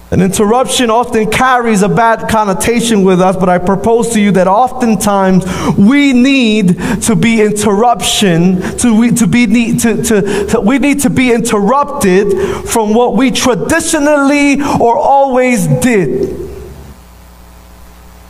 An 0.09 0.23
interruption 0.23 0.89
often 0.89 1.29
carries 1.29 1.83
a 1.83 1.87
bad 1.87 2.27
connotation 2.31 3.03
with 3.03 3.21
us, 3.21 3.35
but 3.35 3.47
I 3.47 3.59
propose 3.59 4.09
to 4.13 4.19
you 4.19 4.31
that 4.31 4.47
oftentimes 4.47 5.45
we 5.77 6.13
need 6.13 6.79
to 7.03 7.15
be 7.15 7.43
interruption, 7.43 8.59
to, 8.79 8.99
we, 8.99 9.11
to 9.11 9.27
be, 9.27 9.45
need, 9.45 9.81
to, 9.81 10.01
to, 10.01 10.47
to, 10.47 10.61
we 10.61 10.79
need 10.79 11.01
to 11.01 11.11
be 11.11 11.31
interrupted 11.31 12.31
from 12.67 12.95
what 12.95 13.15
we 13.15 13.29
traditionally 13.29 14.59
or 14.81 14.97
always 14.97 15.67
did. 15.67 16.39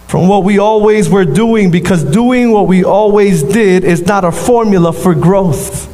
From 0.10 0.28
what 0.28 0.44
we 0.44 0.60
always 0.60 1.10
were 1.10 1.26
doing, 1.26 1.72
because 1.72 2.04
doing 2.04 2.52
what 2.52 2.68
we 2.68 2.84
always 2.84 3.42
did 3.42 3.86
is 3.86 4.02
not 4.02 4.26
a 4.26 4.34
formula 4.34 4.92
for 4.92 5.16
growth 5.16 5.93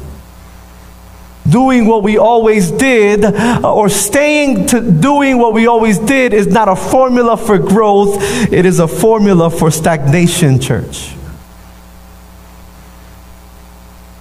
doing 1.50 1.86
what 1.86 2.02
we 2.02 2.18
always 2.18 2.70
did 2.70 3.24
uh, 3.24 3.60
or 3.64 3.88
staying 3.88 4.66
to 4.68 4.80
doing 4.80 5.38
what 5.38 5.52
we 5.52 5.66
always 5.66 5.98
did 5.98 6.32
is 6.32 6.46
not 6.46 6.68
a 6.68 6.76
formula 6.76 7.36
for 7.36 7.58
growth, 7.58 8.22
it 8.52 8.66
is 8.66 8.78
a 8.78 8.88
formula 8.88 9.50
for 9.50 9.70
stagnation, 9.70 10.60
church. 10.60 11.14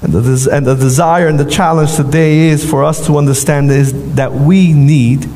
And 0.01 0.13
the, 0.13 0.49
and 0.51 0.65
the 0.65 0.75
desire 0.75 1.27
and 1.27 1.39
the 1.39 1.49
challenge 1.49 1.95
today 1.95 2.49
is 2.49 2.67
for 2.67 2.83
us 2.83 3.05
to 3.07 3.17
understand 3.17 3.69
is 3.69 4.15
that 4.15 4.31
we 4.31 4.73
need 4.73 5.27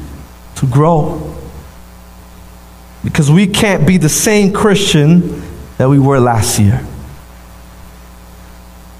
to 0.55 0.67
grow. 0.67 1.35
Because 3.03 3.29
we 3.29 3.47
can't 3.47 3.85
be 3.85 3.97
the 3.97 4.09
same 4.09 4.53
Christian 4.53 5.43
that 5.77 5.89
we 5.89 5.99
were 5.99 6.19
last 6.19 6.59
year. 6.59 6.85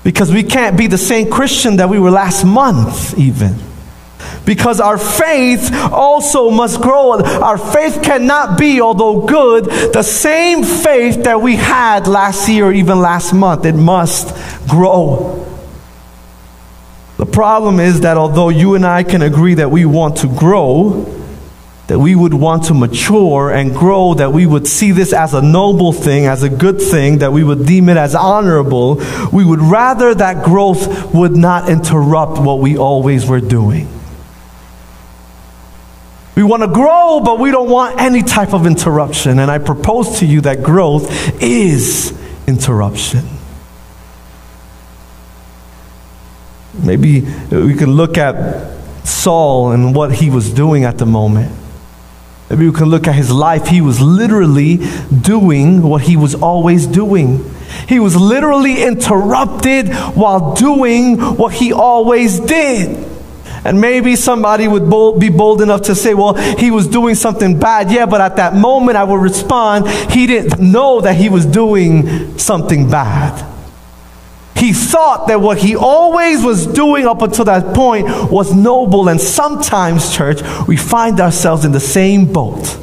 Because 0.04 0.32
we 0.32 0.44
can't 0.44 0.78
be 0.78 0.88
the 0.88 0.98
same 0.98 1.30
Christian 1.30 1.78
that 1.78 1.90
we 1.90 2.00
were 2.00 2.12
last 2.12 2.44
month, 2.44 3.18
even. 3.18 3.56
Because 4.46 4.82
our 4.82 4.98
faith 4.98 5.70
also 5.74 6.50
must 6.50 6.82
grow. 6.82 7.22
Our 7.24 7.58
faith 7.58 8.02
cannot 8.04 8.60
be, 8.60 8.82
although 8.82 9.22
good, 9.26 9.66
the 9.94 10.04
same 10.04 10.64
faith 10.64 11.24
that 11.24 11.42
we 11.42 11.56
had 11.56 12.08
last 12.08 12.50
year 12.50 12.66
or 12.66 12.74
even 12.74 13.00
last 13.00 13.34
month. 13.34 13.66
It 13.66 13.76
must 13.76 14.36
grow. 14.68 15.40
The 17.18 17.26
problem 17.26 17.80
is 17.80 18.02
that 18.02 18.18
although 18.18 18.50
you 18.50 18.76
and 18.76 18.86
I 18.86 19.04
can 19.04 19.22
agree 19.22 19.54
that 19.56 19.72
we 19.72 19.86
want 19.86 20.18
to 20.18 20.28
grow, 20.28 21.23
that 21.88 22.00
we 22.00 22.16
would 22.16 22.34
want 22.34 22.66
to 22.66 22.74
mature 22.74 23.52
and 23.52 23.74
grow, 23.74 24.14
that 24.14 24.32
we 24.32 24.46
would 24.46 24.68
see 24.68 24.92
this 24.92 25.12
as 25.12 25.34
a 25.34 25.42
noble 25.42 25.92
thing, 25.92 26.26
as 26.26 26.42
a 26.42 26.50
good 26.50 26.82
thing, 26.82 27.18
that 27.18 27.34
we 27.34 27.44
would 27.44 27.66
deem 27.66 27.90
it 27.90 27.98
as 27.98 28.16
honorable, 28.16 29.02
we 29.34 29.44
would 29.44 29.60
rather 29.60 30.16
that 30.16 30.46
growth 30.46 31.14
would 31.14 31.36
not 31.36 31.70
interrupt 31.70 32.40
what 32.40 32.60
we 32.60 32.78
always 32.78 33.26
were 33.26 33.42
doing. 33.42 33.90
We 36.36 36.44
want 36.44 36.64
to 36.64 36.68
grow, 36.68 37.22
but 37.24 37.40
we 37.40 37.52
don't 37.52 37.70
want 37.70 38.00
any 38.00 38.24
type 38.24 38.54
of 38.54 38.66
interruption. 38.66 39.38
And 39.38 39.52
I 39.52 39.60
propose 39.60 40.20
to 40.20 40.26
you 40.26 40.42
that 40.42 40.64
growth 40.64 41.44
is 41.44 42.18
interruption. 42.48 43.26
Maybe 46.82 47.22
we 47.52 47.76
can 47.76 47.92
look 47.92 48.18
at 48.18 48.72
Saul 49.06 49.74
and 49.74 49.94
what 49.94 50.12
he 50.12 50.32
was 50.32 50.52
doing 50.52 50.86
at 50.86 50.98
the 50.98 51.06
moment. 51.06 51.63
Maybe 52.50 52.70
we 52.70 52.76
can 52.76 52.90
look 52.90 53.08
at 53.08 53.16
his 53.16 53.32
life. 53.32 53.68
He 53.68 53.82
was 53.82 54.02
literally 54.02 54.80
doing 55.22 55.82
what 55.82 56.02
he 56.02 56.18
was 56.18 56.36
always 56.36 56.86
doing. 56.86 57.50
He 57.88 58.00
was 58.00 58.16
literally 58.16 58.84
interrupted 58.84 59.94
while 60.16 60.54
doing 60.54 61.20
what 61.20 61.54
he 61.54 61.74
always 61.74 62.40
did. 62.40 63.12
And 63.66 63.80
maybe 63.80 64.16
somebody 64.18 64.68
would 64.68 64.90
bold, 64.90 65.22
be 65.22 65.30
bold 65.30 65.62
enough 65.62 65.84
to 65.84 65.96
say, 65.96 66.14
well, 66.14 66.34
he 66.34 66.70
was 66.70 66.88
doing 66.88 67.16
something 67.16 67.60
bad. 67.60 67.92
Yeah, 67.92 68.06
but 68.06 68.20
at 68.20 68.36
that 68.36 68.54
moment 68.54 68.98
I 68.98 69.06
would 69.06 69.22
respond, 69.22 69.88
he 70.12 70.28
didn't 70.28 70.60
know 70.60 71.02
that 71.02 71.16
he 71.16 71.30
was 71.30 71.46
doing 71.46 72.38
something 72.38 72.90
bad. 72.90 73.53
He 74.64 74.72
thought 74.72 75.28
that 75.28 75.42
what 75.42 75.58
he 75.58 75.76
always 75.76 76.42
was 76.42 76.66
doing 76.66 77.06
up 77.06 77.22
until 77.22 77.44
that 77.44 77.76
point 77.76 78.08
was 78.32 78.54
noble. 78.54 79.10
And 79.10 79.20
sometimes, 79.20 80.16
church, 80.16 80.40
we 80.70 80.78
find 80.78 81.20
ourselves 81.20 81.66
in 81.66 81.74
the 81.74 81.82
same 81.82 82.32
boat. 82.32 82.80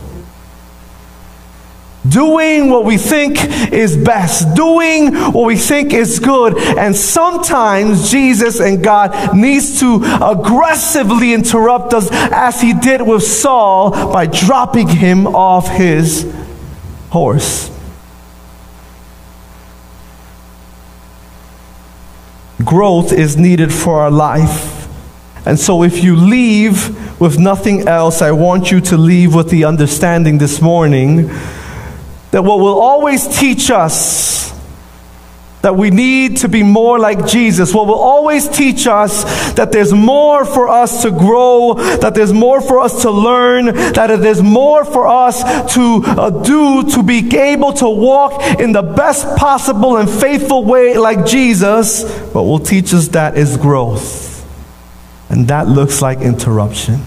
Doing 2.06 2.68
what 2.68 2.84
we 2.84 2.98
think 2.98 3.38
is 3.72 3.96
best, 3.96 4.54
doing 4.54 5.14
what 5.14 5.46
we 5.46 5.56
think 5.56 5.94
is 5.94 6.18
good. 6.18 6.58
And 6.58 6.94
sometimes 6.94 8.10
Jesus 8.10 8.60
and 8.60 8.84
God 8.84 9.34
needs 9.34 9.80
to 9.80 10.02
aggressively 10.20 11.32
interrupt 11.32 11.94
us 11.94 12.10
as 12.12 12.60
he 12.60 12.74
did 12.74 13.00
with 13.00 13.22
Saul 13.22 14.12
by 14.12 14.26
dropping 14.26 14.88
him 14.88 15.26
off 15.28 15.66
his 15.66 16.30
horse. 17.08 17.70
Growth 22.64 23.12
is 23.12 23.36
needed 23.36 23.72
for 23.72 24.00
our 24.00 24.10
life. 24.10 24.88
And 25.46 25.58
so, 25.58 25.82
if 25.82 26.04
you 26.04 26.16
leave 26.16 27.20
with 27.20 27.38
nothing 27.38 27.88
else, 27.88 28.22
I 28.22 28.32
want 28.32 28.70
you 28.70 28.80
to 28.82 28.96
leave 28.96 29.34
with 29.34 29.50
the 29.50 29.64
understanding 29.64 30.38
this 30.38 30.60
morning 30.60 31.28
that 32.30 32.42
what 32.42 32.58
will 32.58 32.78
always 32.78 33.26
teach 33.38 33.70
us 33.70 34.52
that 35.62 35.76
we 35.76 35.90
need 35.90 36.38
to 36.38 36.48
be 36.48 36.62
more 36.62 36.98
like 36.98 37.26
Jesus. 37.26 37.74
What 37.74 37.86
will 37.86 37.94
always 37.94 38.48
teach 38.48 38.86
us 38.86 39.24
that 39.54 39.72
there's 39.72 39.92
more 39.92 40.44
for 40.44 40.68
us 40.68 41.02
to 41.02 41.10
grow, 41.10 41.74
that 41.74 42.14
there's 42.14 42.32
more 42.32 42.60
for 42.60 42.80
us 42.80 43.02
to 43.02 43.10
learn, 43.10 43.66
that 43.66 44.20
there's 44.20 44.42
more 44.42 44.84
for 44.84 45.06
us 45.06 45.42
to 45.74 46.02
uh, 46.04 46.30
do 46.30 46.88
to 46.90 47.02
be 47.02 47.36
able 47.36 47.72
to 47.74 47.88
walk 47.88 48.42
in 48.60 48.72
the 48.72 48.82
best 48.82 49.36
possible 49.36 49.96
and 49.98 50.08
faithful 50.08 50.64
way 50.64 50.96
like 50.96 51.26
Jesus. 51.26 52.04
What 52.32 52.42
will 52.42 52.58
teach 52.58 52.94
us 52.94 53.08
that 53.08 53.36
is 53.36 53.56
growth. 53.56 54.28
And 55.28 55.46
that 55.48 55.68
looks 55.68 56.02
like 56.02 56.20
interruption. 56.20 57.00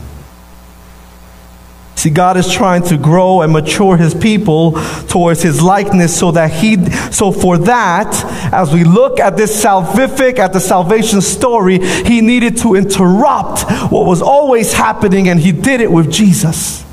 See, 1.95 2.09
God 2.09 2.37
is 2.37 2.51
trying 2.51 2.83
to 2.83 2.97
grow 2.97 3.41
and 3.41 3.53
mature 3.53 3.95
his 3.95 4.13
people 4.13 4.73
towards 5.07 5.41
his 5.41 5.61
likeness 5.61 6.17
so 6.17 6.31
that 6.31 6.51
he, 6.51 6.85
so 7.11 7.31
for 7.31 7.57
that, 7.59 8.13
as 8.53 8.73
we 8.73 8.83
look 8.83 9.19
at 9.19 9.37
this 9.37 9.63
salvific, 9.63 10.37
at 10.39 10.53
the 10.53 10.59
salvation 10.59 11.21
story, 11.21 11.79
he 11.79 12.21
needed 12.21 12.57
to 12.57 12.75
interrupt 12.75 13.63
what 13.91 14.05
was 14.05 14.21
always 14.21 14.73
happening 14.73 15.29
and 15.29 15.39
he 15.39 15.51
did 15.51 15.81
it 15.81 15.91
with 15.91 16.11
Jesus. 16.11 16.83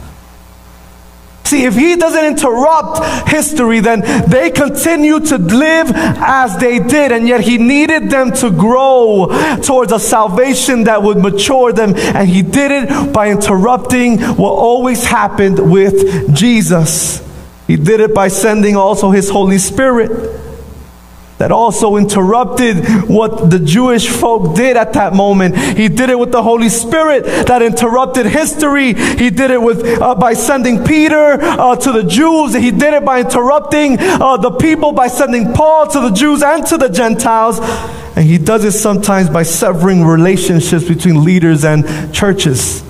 See, 1.50 1.64
if 1.64 1.74
he 1.74 1.96
doesn't 1.96 2.24
interrupt 2.24 3.28
history, 3.28 3.80
then 3.80 4.02
they 4.30 4.52
continue 4.52 5.18
to 5.18 5.36
live 5.36 5.90
as 5.92 6.56
they 6.58 6.78
did, 6.78 7.10
and 7.10 7.26
yet 7.26 7.40
he 7.40 7.58
needed 7.58 8.08
them 8.08 8.30
to 8.34 8.52
grow 8.52 9.26
towards 9.60 9.90
a 9.90 9.98
salvation 9.98 10.84
that 10.84 11.02
would 11.02 11.18
mature 11.18 11.72
them, 11.72 11.96
and 11.96 12.28
he 12.28 12.42
did 12.42 12.70
it 12.70 13.12
by 13.12 13.30
interrupting 13.30 14.20
what 14.20 14.52
always 14.52 15.04
happened 15.04 15.58
with 15.58 16.32
Jesus. 16.32 17.20
He 17.66 17.74
did 17.74 17.98
it 17.98 18.14
by 18.14 18.28
sending 18.28 18.76
also 18.76 19.10
his 19.10 19.28
Holy 19.28 19.58
Spirit. 19.58 20.49
That 21.40 21.50
also 21.50 21.96
interrupted 21.96 23.08
what 23.08 23.48
the 23.48 23.58
Jewish 23.58 24.06
folk 24.06 24.54
did 24.54 24.76
at 24.76 24.92
that 24.92 25.14
moment. 25.14 25.56
He 25.56 25.88
did 25.88 26.10
it 26.10 26.18
with 26.18 26.32
the 26.32 26.42
Holy 26.42 26.68
Spirit 26.68 27.24
that 27.46 27.62
interrupted 27.62 28.26
history. 28.26 28.92
He 28.92 29.30
did 29.30 29.50
it 29.50 29.62
with 29.62 29.82
uh, 29.82 30.14
by 30.16 30.34
sending 30.34 30.84
Peter 30.84 31.40
uh, 31.40 31.76
to 31.76 31.92
the 31.92 32.02
Jews. 32.02 32.52
He 32.52 32.70
did 32.70 32.92
it 32.92 33.06
by 33.06 33.20
interrupting 33.20 33.96
uh, 33.98 34.36
the 34.36 34.50
people 34.50 34.92
by 34.92 35.06
sending 35.08 35.54
Paul 35.54 35.86
to 35.86 36.00
the 36.00 36.10
Jews 36.10 36.42
and 36.42 36.66
to 36.66 36.76
the 36.76 36.90
Gentiles. 36.90 37.58
And 38.16 38.26
he 38.26 38.36
does 38.36 38.62
it 38.66 38.72
sometimes 38.72 39.30
by 39.30 39.44
severing 39.44 40.04
relationships 40.04 40.86
between 40.86 41.24
leaders 41.24 41.64
and 41.64 42.12
churches. 42.12 42.84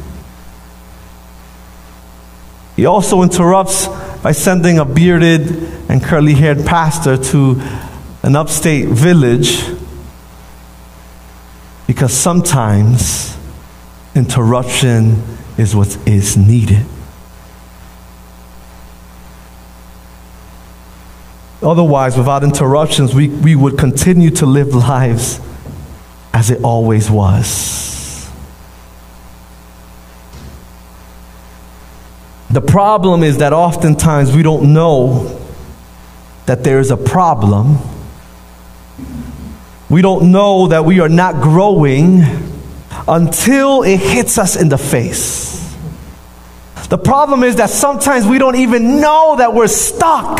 He 2.74 2.84
also 2.84 3.22
interrupts 3.22 3.86
by 4.24 4.32
sending 4.32 4.80
a 4.80 4.84
bearded 4.84 5.42
and 5.88 6.02
curly 6.02 6.34
haired 6.34 6.66
pastor 6.66 7.16
to 7.16 7.62
an 8.22 8.36
upstate 8.36 8.88
village 8.88 9.64
because 11.86 12.12
sometimes 12.12 13.36
interruption 14.14 15.22
is 15.56 15.74
what 15.74 15.96
is 16.06 16.36
needed. 16.36 16.84
Otherwise, 21.62 22.16
without 22.16 22.42
interruptions, 22.42 23.14
we, 23.14 23.28
we 23.28 23.54
would 23.54 23.76
continue 23.76 24.30
to 24.30 24.46
live 24.46 24.74
lives 24.74 25.40
as 26.32 26.50
it 26.50 26.62
always 26.62 27.10
was. 27.10 28.30
The 32.50 32.60
problem 32.60 33.22
is 33.22 33.38
that 33.38 33.52
oftentimes 33.52 34.34
we 34.34 34.42
don't 34.42 34.72
know 34.72 35.38
that 36.46 36.64
there 36.64 36.80
is 36.80 36.90
a 36.90 36.96
problem 36.96 37.78
we 39.90 40.02
don't 40.02 40.30
know 40.30 40.68
that 40.68 40.84
we 40.84 41.00
are 41.00 41.08
not 41.08 41.42
growing 41.42 42.22
until 43.08 43.82
it 43.82 43.98
hits 43.98 44.38
us 44.38 44.56
in 44.56 44.68
the 44.68 44.78
face. 44.78 45.50
The 46.88 46.98
problem 46.98 47.42
is 47.42 47.56
that 47.56 47.70
sometimes 47.70 48.26
we 48.26 48.38
don't 48.38 48.56
even 48.56 49.00
know 49.00 49.36
that 49.36 49.52
we're 49.52 49.68
stuck 49.68 50.38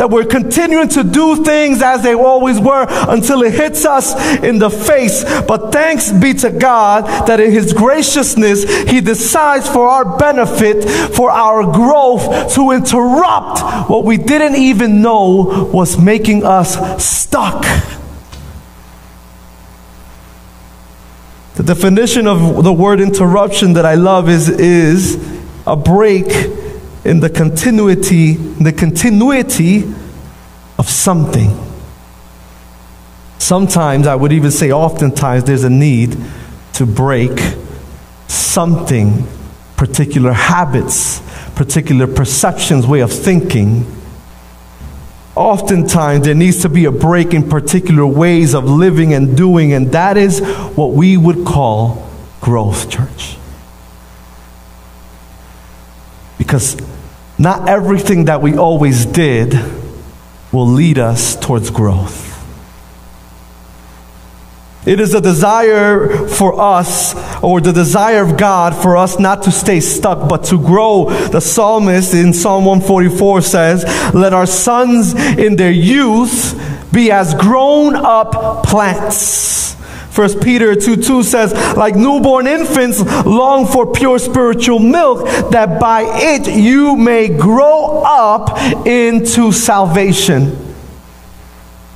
that 0.00 0.08
we're 0.08 0.24
continuing 0.24 0.88
to 0.88 1.04
do 1.04 1.44
things 1.44 1.82
as 1.82 2.02
they 2.02 2.14
always 2.14 2.58
were 2.58 2.86
until 2.88 3.42
it 3.42 3.52
hits 3.52 3.84
us 3.84 4.14
in 4.42 4.58
the 4.58 4.70
face. 4.70 5.22
But 5.42 5.72
thanks 5.72 6.10
be 6.10 6.32
to 6.32 6.50
God 6.50 7.26
that 7.26 7.38
in 7.38 7.52
His 7.52 7.74
graciousness, 7.74 8.88
He 8.88 9.02
decides 9.02 9.68
for 9.68 9.86
our 9.86 10.16
benefit, 10.16 10.88
for 11.14 11.30
our 11.30 11.70
growth, 11.70 12.54
to 12.54 12.70
interrupt 12.70 13.90
what 13.90 14.06
we 14.06 14.16
didn't 14.16 14.56
even 14.56 15.02
know 15.02 15.68
was 15.70 15.98
making 15.98 16.44
us 16.46 17.04
stuck. 17.04 17.62
The 21.56 21.62
definition 21.62 22.26
of 22.26 22.64
the 22.64 22.72
word 22.72 23.02
interruption 23.02 23.74
that 23.74 23.84
I 23.84 23.96
love 23.96 24.30
is, 24.30 24.48
is 24.48 25.22
a 25.66 25.76
break 25.76 26.59
in 27.04 27.20
the 27.20 27.30
continuity, 27.30 28.34
the 28.34 28.72
continuity 28.72 29.84
of 30.78 30.88
something. 30.88 31.58
Sometimes, 33.38 34.06
I 34.06 34.14
would 34.14 34.32
even 34.32 34.50
say 34.50 34.70
oftentimes, 34.70 35.44
there's 35.44 35.64
a 35.64 35.70
need 35.70 36.16
to 36.74 36.86
break 36.86 37.38
something, 38.28 39.26
particular 39.76 40.32
habits, 40.32 41.20
particular 41.54 42.06
perceptions, 42.06 42.86
way 42.86 43.00
of 43.00 43.12
thinking. 43.12 43.86
Oftentimes, 45.34 46.26
there 46.26 46.34
needs 46.34 46.62
to 46.62 46.68
be 46.68 46.84
a 46.84 46.92
break 46.92 47.32
in 47.32 47.48
particular 47.48 48.06
ways 48.06 48.54
of 48.54 48.64
living 48.64 49.14
and 49.14 49.36
doing, 49.36 49.72
and 49.72 49.90
that 49.92 50.16
is 50.16 50.40
what 50.76 50.92
we 50.92 51.16
would 51.16 51.46
call 51.46 52.08
growth, 52.40 52.90
church. 52.90 53.36
Because 56.36 56.76
not 57.40 57.68
everything 57.68 58.26
that 58.26 58.42
we 58.42 58.56
always 58.56 59.06
did 59.06 59.54
will 60.52 60.66
lead 60.66 60.98
us 60.98 61.36
towards 61.36 61.70
growth. 61.70 62.28
It 64.86 65.00
is 65.00 65.14
a 65.14 65.20
desire 65.20 66.26
for 66.28 66.60
us, 66.60 67.14
or 67.42 67.60
the 67.60 67.72
desire 67.72 68.22
of 68.22 68.36
God 68.36 68.74
for 68.74 68.96
us 68.96 69.18
not 69.18 69.42
to 69.44 69.50
stay 69.50 69.80
stuck, 69.80 70.28
but 70.28 70.44
to 70.44 70.58
grow. 70.58 71.10
The 71.28 71.40
psalmist 71.40 72.12
in 72.12 72.32
Psalm 72.32 72.64
144 72.66 73.42
says, 73.42 73.84
Let 74.14 74.32
our 74.32 74.46
sons 74.46 75.14
in 75.14 75.56
their 75.56 75.70
youth 75.70 76.60
be 76.92 77.10
as 77.10 77.34
grown 77.34 77.94
up 77.94 78.64
plants. 78.64 79.69
First 80.10 80.40
Peter 80.40 80.74
2 80.74 80.96
2 80.96 81.22
says, 81.22 81.52
like 81.76 81.94
newborn 81.94 82.46
infants 82.46 83.00
long 83.24 83.66
for 83.66 83.92
pure 83.92 84.18
spiritual 84.18 84.78
milk, 84.78 85.26
that 85.50 85.80
by 85.80 86.02
it 86.06 86.48
you 86.48 86.96
may 86.96 87.28
grow 87.28 88.02
up 88.04 88.86
into 88.86 89.52
salvation. 89.52 90.69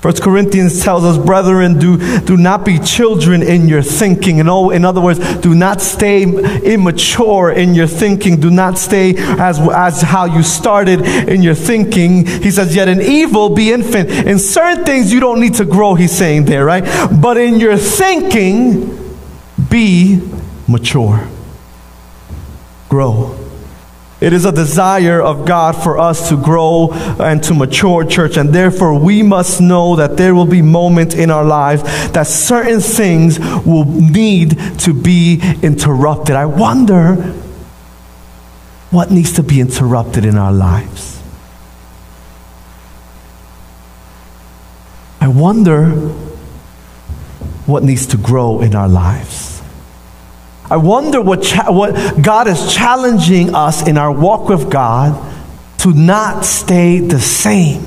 First 0.04 0.20
Corinthians 0.20 0.84
tells 0.84 1.02
us, 1.02 1.16
brethren, 1.16 1.78
do, 1.78 1.96
do 2.26 2.36
not 2.36 2.62
be 2.62 2.78
children 2.78 3.42
in 3.42 3.68
your 3.68 3.80
thinking. 3.80 4.36
In, 4.36 4.50
all, 4.50 4.68
in 4.68 4.84
other 4.84 5.00
words, 5.00 5.18
do 5.36 5.54
not 5.54 5.80
stay 5.80 6.24
immature 6.24 7.50
in 7.50 7.74
your 7.74 7.86
thinking. 7.86 8.38
Do 8.38 8.50
not 8.50 8.76
stay 8.76 9.14
as, 9.16 9.58
as 9.58 10.02
how 10.02 10.26
you 10.26 10.42
started 10.42 11.00
in 11.00 11.40
your 11.40 11.54
thinking. 11.54 12.26
He 12.26 12.50
says, 12.50 12.76
yet 12.76 12.86
in 12.86 13.00
evil 13.00 13.54
be 13.54 13.72
infant. 13.72 14.10
In 14.10 14.38
certain 14.38 14.84
things 14.84 15.10
you 15.10 15.20
don't 15.20 15.40
need 15.40 15.54
to 15.54 15.64
grow, 15.64 15.94
he's 15.94 16.12
saying 16.12 16.44
there, 16.44 16.66
right? 16.66 16.84
But 17.18 17.38
in 17.38 17.58
your 17.58 17.78
thinking, 17.78 19.16
be 19.70 20.20
mature. 20.68 21.26
Grow. 22.90 23.43
It 24.24 24.32
is 24.32 24.46
a 24.46 24.52
desire 24.52 25.20
of 25.20 25.44
God 25.44 25.72
for 25.72 25.98
us 25.98 26.30
to 26.30 26.42
grow 26.42 26.88
and 27.20 27.44
to 27.44 27.52
mature, 27.52 28.06
church, 28.06 28.38
and 28.38 28.54
therefore 28.54 28.98
we 28.98 29.22
must 29.22 29.60
know 29.60 29.96
that 29.96 30.16
there 30.16 30.34
will 30.34 30.46
be 30.46 30.62
moments 30.62 31.14
in 31.14 31.30
our 31.30 31.44
lives 31.44 31.82
that 32.12 32.26
certain 32.26 32.80
things 32.80 33.38
will 33.38 33.84
need 33.84 34.58
to 34.78 34.94
be 34.94 35.42
interrupted. 35.62 36.36
I 36.36 36.46
wonder 36.46 37.16
what 38.90 39.10
needs 39.10 39.34
to 39.34 39.42
be 39.42 39.60
interrupted 39.60 40.24
in 40.24 40.38
our 40.38 40.52
lives. 40.52 41.20
I 45.20 45.28
wonder 45.28 45.90
what 47.66 47.82
needs 47.82 48.06
to 48.06 48.16
grow 48.16 48.62
in 48.62 48.74
our 48.74 48.88
lives. 48.88 49.53
I 50.70 50.78
wonder 50.78 51.20
what, 51.20 51.42
cha- 51.42 51.70
what 51.70 52.22
God 52.22 52.48
is 52.48 52.72
challenging 52.74 53.54
us 53.54 53.86
in 53.86 53.98
our 53.98 54.10
walk 54.10 54.48
with 54.48 54.70
God 54.70 55.32
to 55.78 55.92
not 55.92 56.44
stay 56.44 57.00
the 57.00 57.20
same. 57.20 57.84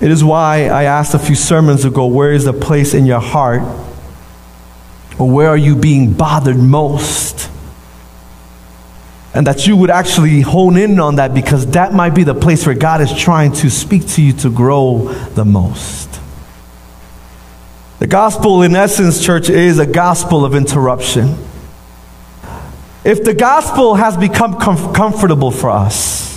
It 0.00 0.10
is 0.10 0.22
why 0.22 0.68
I 0.68 0.84
asked 0.84 1.14
a 1.14 1.18
few 1.18 1.34
sermons 1.34 1.84
ago 1.84 2.06
where 2.06 2.32
is 2.32 2.44
the 2.44 2.52
place 2.52 2.94
in 2.94 3.04
your 3.04 3.20
heart? 3.20 3.62
Or 5.18 5.28
where 5.28 5.48
are 5.48 5.56
you 5.56 5.74
being 5.74 6.12
bothered 6.12 6.56
most? 6.56 7.50
And 9.34 9.46
that 9.46 9.66
you 9.66 9.76
would 9.76 9.90
actually 9.90 10.40
hone 10.40 10.76
in 10.76 10.98
on 11.00 11.16
that 11.16 11.34
because 11.34 11.66
that 11.72 11.92
might 11.92 12.14
be 12.14 12.24
the 12.24 12.34
place 12.34 12.64
where 12.64 12.74
God 12.74 13.00
is 13.00 13.12
trying 13.14 13.52
to 13.54 13.68
speak 13.68 14.06
to 14.08 14.22
you 14.22 14.32
to 14.34 14.50
grow 14.50 15.12
the 15.34 15.44
most. 15.44 16.08
The 17.98 18.06
gospel, 18.06 18.62
in 18.62 18.76
essence, 18.76 19.24
church, 19.24 19.50
is 19.50 19.78
a 19.80 19.86
gospel 19.86 20.44
of 20.44 20.54
interruption. 20.54 21.36
If 23.04 23.24
the 23.24 23.34
gospel 23.34 23.96
has 23.96 24.16
become 24.16 24.60
com- 24.60 24.94
comfortable 24.94 25.50
for 25.50 25.70
us, 25.70 26.27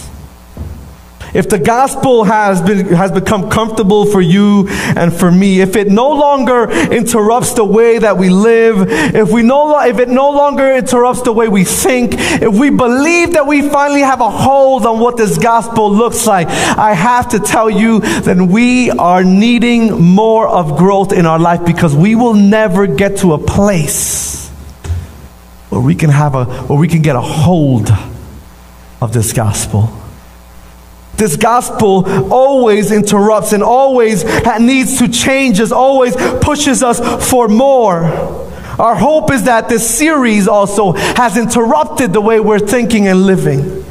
if 1.34 1.50
the 1.50 1.60
gospel 1.60 2.24
has, 2.26 2.62
been, 2.62 2.88
has 2.88 3.12
become 3.12 3.50
comfortable 3.50 4.06
for 4.06 4.22
you 4.22 4.67
and 4.70 5.13
for 5.13 5.32
me, 5.32 5.62
if 5.62 5.76
it 5.76 5.88
no 5.88 6.10
longer 6.10 6.70
interrupts 6.70 7.54
the 7.54 7.63
way 7.63 8.00
that 8.00 8.17
we 8.17 8.30
live, 8.30 8.88
if, 9.15 9.32
we 9.32 9.41
no, 9.41 9.80
if 9.80 10.00
it 10.00 10.10
no 10.10 10.32
longer 10.32 10.72
interrupts 10.72 11.22
the 11.22 11.32
way 11.32 11.48
we 11.48 11.63
think, 11.63 12.15
if 12.17 12.54
we 12.54 12.70
believe 12.70 13.34
that 13.34 13.48
we 13.48 13.70
finally 13.70 14.02
have 14.02 14.22
a 14.22 14.30
hold 14.30 14.86
on 14.86 15.00
what 15.00 15.17
this 15.17 15.38
gospel 15.38 15.94
looks 15.94 16.28
like, 16.28 16.48
I 16.48 16.94
have 16.94 17.30
to 17.30 17.39
tell 17.39 17.70
you 17.70 18.00
that 18.00 18.38
we 18.38 18.91
are 18.91 19.24
needing 19.24 20.02
more 20.02 20.48
of 20.48 20.78
growth 20.78 21.13
in 21.13 21.26
our 21.26 21.39
life 21.39 21.65
because 21.65 21.96
we 21.96 22.15
will 22.15 22.34
never 22.34 22.88
get 22.88 23.17
to 23.17 23.34
a 23.34 23.38
place 23.38 24.50
where 25.70 25.82
we 25.82 25.96
can 25.96 26.10
have 26.10 26.36
a, 26.36 26.46
where 26.46 26.78
we 26.78 26.88
can 26.88 27.02
get 27.02 27.15
a 27.15 27.22
hold 27.22 27.89
of 29.00 29.13
this 29.13 29.32
gospel. 29.32 30.00
This 31.17 31.36
gospel 31.38 32.34
always 32.34 32.91
interrupts 32.91 33.54
and 33.54 33.62
always 33.62 34.24
needs 34.60 34.97
to 35.00 35.08
change 35.08 35.60
us, 35.60 35.71
always 35.71 36.15
pushes 36.15 36.82
us 36.82 37.30
for 37.30 37.47
more. 37.47 38.04
Our 38.80 38.95
hope 38.95 39.32
is 39.32 39.43
that 39.43 39.69
this 39.69 39.88
series 39.88 40.47
also 40.47 40.93
has 40.93 41.38
interrupted 41.38 42.13
the 42.13 42.21
way 42.21 42.39
we're 42.39 42.58
thinking 42.58 43.08
and 43.08 43.28
living. 43.28 43.86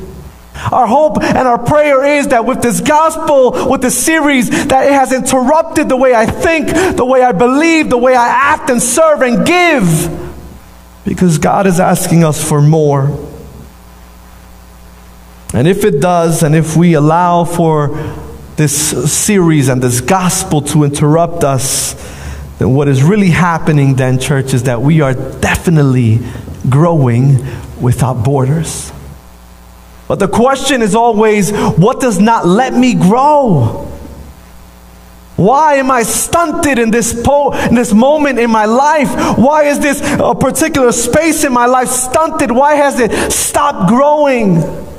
Our 0.72 0.86
hope 0.86 1.22
and 1.22 1.48
our 1.48 1.58
prayer 1.58 2.04
is 2.18 2.28
that 2.28 2.44
with 2.44 2.60
this 2.60 2.80
gospel, 2.80 3.70
with 3.70 3.80
this 3.82 3.96
series, 3.96 4.50
that 4.66 4.86
it 4.86 4.92
has 4.92 5.12
interrupted 5.12 5.88
the 5.88 5.96
way 5.96 6.14
I 6.14 6.26
think, 6.26 6.96
the 6.96 7.04
way 7.04 7.22
I 7.22 7.32
believe, 7.32 7.88
the 7.88 7.98
way 7.98 8.14
I 8.14 8.26
act 8.26 8.68
and 8.68 8.82
serve 8.82 9.22
and 9.22 9.46
give. 9.46 10.18
Because 11.04 11.38
God 11.38 11.66
is 11.66 11.80
asking 11.80 12.24
us 12.24 12.46
for 12.46 12.60
more. 12.60 13.29
And 15.52 15.66
if 15.66 15.84
it 15.84 16.00
does, 16.00 16.42
and 16.42 16.54
if 16.54 16.76
we 16.76 16.94
allow 16.94 17.44
for 17.44 17.88
this 18.56 19.12
series 19.12 19.68
and 19.68 19.82
this 19.82 20.00
gospel 20.00 20.62
to 20.62 20.84
interrupt 20.84 21.42
us, 21.44 21.94
then 22.58 22.74
what 22.74 22.88
is 22.88 23.02
really 23.02 23.30
happening 23.30 23.94
then, 23.94 24.18
church, 24.18 24.54
is 24.54 24.64
that 24.64 24.80
we 24.80 25.00
are 25.00 25.14
definitely 25.14 26.20
growing 26.68 27.38
without 27.80 28.22
borders. 28.22 28.92
But 30.06 30.18
the 30.18 30.28
question 30.28 30.82
is 30.82 30.94
always 30.94 31.52
what 31.52 32.00
does 32.00 32.20
not 32.20 32.46
let 32.46 32.74
me 32.74 32.94
grow? 32.94 33.86
Why 35.36 35.76
am 35.76 35.90
I 35.90 36.02
stunted 36.02 36.78
in 36.78 36.90
this, 36.90 37.14
po- 37.22 37.52
in 37.52 37.74
this 37.74 37.94
moment 37.94 38.38
in 38.38 38.50
my 38.50 38.66
life? 38.66 39.38
Why 39.38 39.64
is 39.64 39.80
this 39.80 40.02
a 40.20 40.34
particular 40.34 40.92
space 40.92 41.44
in 41.44 41.52
my 41.52 41.64
life 41.64 41.88
stunted? 41.88 42.50
Why 42.50 42.74
has 42.74 43.00
it 43.00 43.32
stopped 43.32 43.88
growing? 43.88 44.89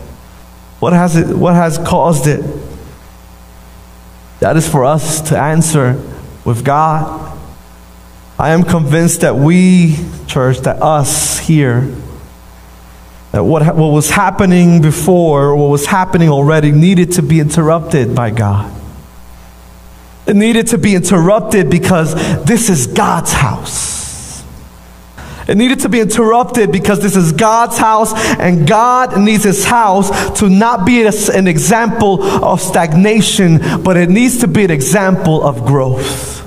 What 0.81 0.93
has 0.93 1.15
it 1.15 1.37
what 1.37 1.53
has 1.53 1.77
caused 1.77 2.25
it? 2.25 2.43
That 4.39 4.57
is 4.57 4.67
for 4.67 4.83
us 4.83 5.29
to 5.29 5.37
answer 5.37 6.01
with 6.43 6.65
God. 6.65 7.37
I 8.39 8.49
am 8.49 8.63
convinced 8.63 9.21
that 9.21 9.35
we, 9.35 9.95
church, 10.25 10.57
that 10.61 10.81
us 10.81 11.37
here, 11.37 11.81
that 13.31 13.43
what, 13.43 13.63
what 13.75 13.89
was 13.89 14.09
happening 14.09 14.81
before, 14.81 15.55
what 15.55 15.67
was 15.67 15.85
happening 15.85 16.29
already, 16.29 16.71
needed 16.71 17.11
to 17.13 17.21
be 17.21 17.39
interrupted 17.39 18.15
by 18.15 18.31
God. 18.31 18.75
It 20.25 20.35
needed 20.35 20.69
to 20.69 20.79
be 20.79 20.95
interrupted 20.95 21.69
because 21.69 22.15
this 22.43 22.71
is 22.71 22.87
God's 22.87 23.33
house. 23.33 24.00
It 25.51 25.57
needed 25.57 25.81
to 25.81 25.89
be 25.89 25.99
interrupted 25.99 26.71
because 26.71 27.01
this 27.01 27.17
is 27.17 27.33
God's 27.33 27.77
house, 27.77 28.13
and 28.39 28.65
God 28.65 29.19
needs 29.19 29.43
His 29.43 29.65
house 29.65 30.39
to 30.39 30.47
not 30.47 30.85
be 30.85 31.01
an 31.03 31.45
example 31.45 32.23
of 32.23 32.61
stagnation, 32.61 33.83
but 33.83 33.97
it 33.97 34.09
needs 34.09 34.37
to 34.37 34.47
be 34.47 34.63
an 34.63 34.71
example 34.71 35.43
of 35.45 35.65
growth. 35.65 36.39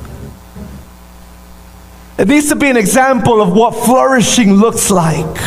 It 2.19 2.29
needs 2.29 2.49
to 2.49 2.57
be 2.57 2.71
an 2.71 2.79
example 2.79 3.43
of 3.43 3.53
what 3.53 3.75
flourishing 3.75 4.55
looks 4.55 4.91
like. 4.91 5.39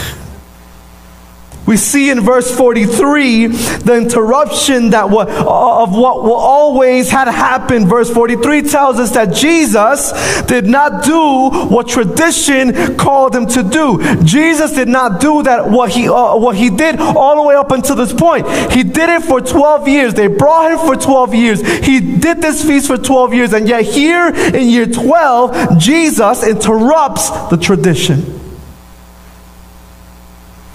We 1.67 1.75
see 1.75 2.10
in 2.10 2.21
verse 2.21 2.56
43 2.56 3.47
the 3.47 3.97
interruption 3.97 4.91
that 4.91 5.03
of 5.03 5.12
what 5.12 6.17
always 6.17 7.10
had 7.10 7.27
happened. 7.27 7.89
Verse 7.89 8.10
43 8.10 8.62
tells 8.63 8.99
us 8.99 9.12
that 9.12 9.34
Jesus 9.34 10.13
did 10.43 10.65
not 10.65 11.03
do 11.03 11.49
what 11.67 11.89
tradition 11.89 12.95
called 12.95 13.36
him 13.36 13.47
to 13.47 13.63
do. 13.63 14.01
Jesus 14.23 14.71
did 14.71 14.88
not 14.88 15.19
do 15.19 15.43
that 15.43 15.69
what 15.69 15.91
he 15.91 16.08
uh, 16.08 16.38
what 16.38 16.56
he 16.56 16.69
did 16.69 16.99
all 16.99 17.36
the 17.36 17.43
way 17.43 17.56
up 17.56 17.71
until 17.71 17.97
this 17.97 18.13
point. 18.13 18.47
He 18.71 18.84
did 18.84 19.10
it 19.10 19.23
for 19.23 19.41
12 19.41 19.89
years. 19.89 20.13
They 20.13 20.27
brought 20.27 20.71
him 20.71 20.80
for 20.80 20.95
12 20.95 21.36
years. 21.36 21.86
He 21.86 21.99
did 21.99 22.41
this 22.41 22.65
feast 22.65 22.88
for 22.88 22.97
12 22.97 23.34
years 23.34 23.51
and 23.51 23.67
yet 23.67 23.84
here 23.84 24.27
in 24.30 24.69
year 24.69 24.86
12 24.86 25.80
Jesus 25.80 26.47
interrupts 26.47 27.30
the 27.49 27.58
tradition. 27.58 28.37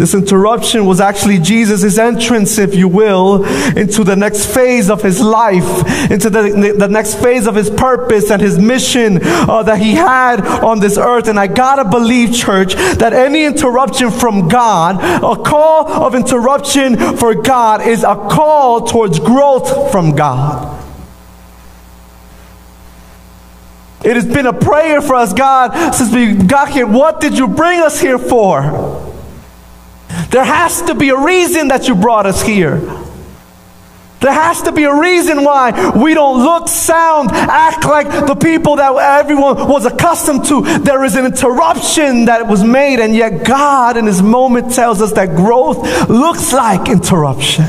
This 0.03 0.15
interruption 0.15 0.85
was 0.87 1.01
actually 1.01 1.39
Jesus' 1.39 1.97
entrance, 1.97 2.59
if 2.59 2.75
you 2.75 2.89
will, 2.89 3.45
into 3.79 4.03
the 4.03 4.17
next 4.17 4.53
phase 4.53 4.91
of 4.91 5.01
his 5.01 5.21
life, 5.21 6.11
into 6.11 6.29
the, 6.29 6.75
the 6.77 6.89
next 6.89 7.23
phase 7.23 7.47
of 7.47 7.55
his 7.55 7.71
purpose 7.71 8.29
and 8.33 8.43
his 8.43 8.59
mission 8.59 9.21
uh, 9.23 9.63
that 9.63 9.79
he 9.79 9.93
had 9.93 10.41
on 10.41 10.81
this 10.81 10.99
earth. 10.99 11.29
And 11.29 11.39
I 11.39 11.47
gotta 11.47 11.89
believe, 11.89 12.35
church, 12.35 12.75
that 12.75 13.13
any 13.13 13.45
interruption 13.45 14.11
from 14.11 14.49
God, 14.49 14.97
a 14.97 15.41
call 15.41 15.89
of 15.89 16.17
interruption 16.17 16.97
for 17.17 17.37
God, 17.41 17.87
is 17.87 18.03
a 18.03 18.17
call 18.17 18.85
towards 18.85 19.21
growth 19.21 19.93
from 19.93 20.17
God. 20.17 20.85
It 24.05 24.17
has 24.17 24.27
been 24.27 24.47
a 24.47 24.53
prayer 24.53 25.01
for 25.01 25.15
us, 25.15 25.33
God, 25.33 25.93
since 25.95 26.13
we 26.13 26.35
got 26.35 26.71
here. 26.71 26.89
What 26.89 27.21
did 27.21 27.39
you 27.39 27.47
bring 27.47 27.79
us 27.79 28.01
here 28.01 28.19
for? 28.19 29.12
There 30.33 30.45
has 30.45 30.81
to 30.83 30.95
be 30.95 31.11
a 31.11 31.17
reason 31.17 31.69
that 31.69 31.89
you 31.89 31.95
brought 31.95 32.25
us 32.25 32.43
here. 32.43 32.81
There 34.21 34.33
has 34.33 34.63
to 34.63 34.73
be 34.73 34.85
a 34.85 35.01
reason 35.01 35.45
why 35.45 35.91
we 35.91 36.15
don't 36.15 36.43
look, 36.43 36.69
sound, 36.69 37.31
act 37.33 37.85
like 37.85 38.09
the 38.09 38.37
people 38.37 38.77
that 38.77 38.95
everyone 38.95 39.69
was 39.69 39.85
accustomed 39.85 40.47
to. 40.47 40.63
There 40.79 41.05
is 41.05 41.17
an 41.17 41.27
interruption 41.27 42.27
that 42.27 42.47
was 42.47 42.65
made, 42.65 43.01
and 43.01 43.15
yet 43.15 43.45
God, 43.45 43.97
in 43.97 44.07
His 44.07 44.23
moment, 44.23 44.73
tells 44.73 45.03
us 45.03 45.13
that 45.13 45.37
growth 45.37 46.09
looks 46.09 46.53
like 46.53 46.89
interruption. 46.89 47.67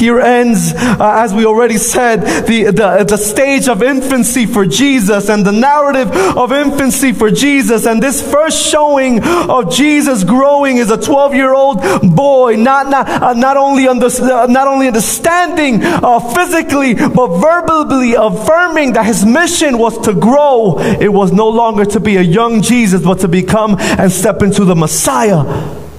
Here 0.00 0.18
ends, 0.18 0.72
uh, 0.74 0.96
as 1.22 1.34
we 1.34 1.44
already 1.44 1.76
said, 1.76 2.46
the, 2.46 2.64
the, 2.64 3.04
the 3.06 3.18
stage 3.18 3.68
of 3.68 3.82
infancy 3.82 4.46
for 4.46 4.64
Jesus 4.64 5.28
and 5.28 5.44
the 5.44 5.52
narrative 5.52 6.10
of 6.38 6.52
infancy 6.52 7.12
for 7.12 7.30
Jesus. 7.30 7.84
And 7.84 8.02
this 8.02 8.22
first 8.32 8.66
showing 8.66 9.22
of 9.22 9.70
Jesus 9.70 10.24
growing 10.24 10.78
is 10.78 10.90
a 10.90 10.96
12 10.96 11.34
year 11.34 11.52
old 11.52 11.82
boy, 12.16 12.56
not, 12.56 12.88
not, 12.88 13.10
uh, 13.10 13.34
not, 13.34 13.58
only, 13.58 13.86
under, 13.86 14.06
uh, 14.06 14.46
not 14.46 14.66
only 14.66 14.86
understanding 14.86 15.82
uh, 15.82 16.18
physically, 16.18 16.94
but 16.94 17.38
verbally 17.38 18.14
affirming 18.14 18.94
that 18.94 19.04
his 19.04 19.26
mission 19.26 19.76
was 19.76 19.98
to 20.06 20.14
grow. 20.14 20.78
It 20.78 21.12
was 21.12 21.30
no 21.30 21.50
longer 21.50 21.84
to 21.84 22.00
be 22.00 22.16
a 22.16 22.22
young 22.22 22.62
Jesus, 22.62 23.02
but 23.04 23.18
to 23.18 23.28
become 23.28 23.76
and 23.78 24.10
step 24.10 24.40
into 24.40 24.64
the 24.64 24.74
Messiah 24.74 25.89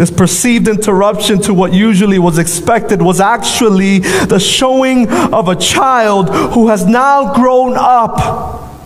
This 0.00 0.10
perceived 0.10 0.66
interruption 0.66 1.42
to 1.42 1.52
what 1.52 1.74
usually 1.74 2.18
was 2.18 2.38
expected 2.38 3.02
was 3.02 3.20
actually 3.20 3.98
the 3.98 4.38
showing 4.38 5.06
of 5.10 5.48
a 5.48 5.54
child 5.54 6.30
who 6.54 6.68
has 6.68 6.86
now 6.86 7.34
grown 7.34 7.74
up 7.76 8.80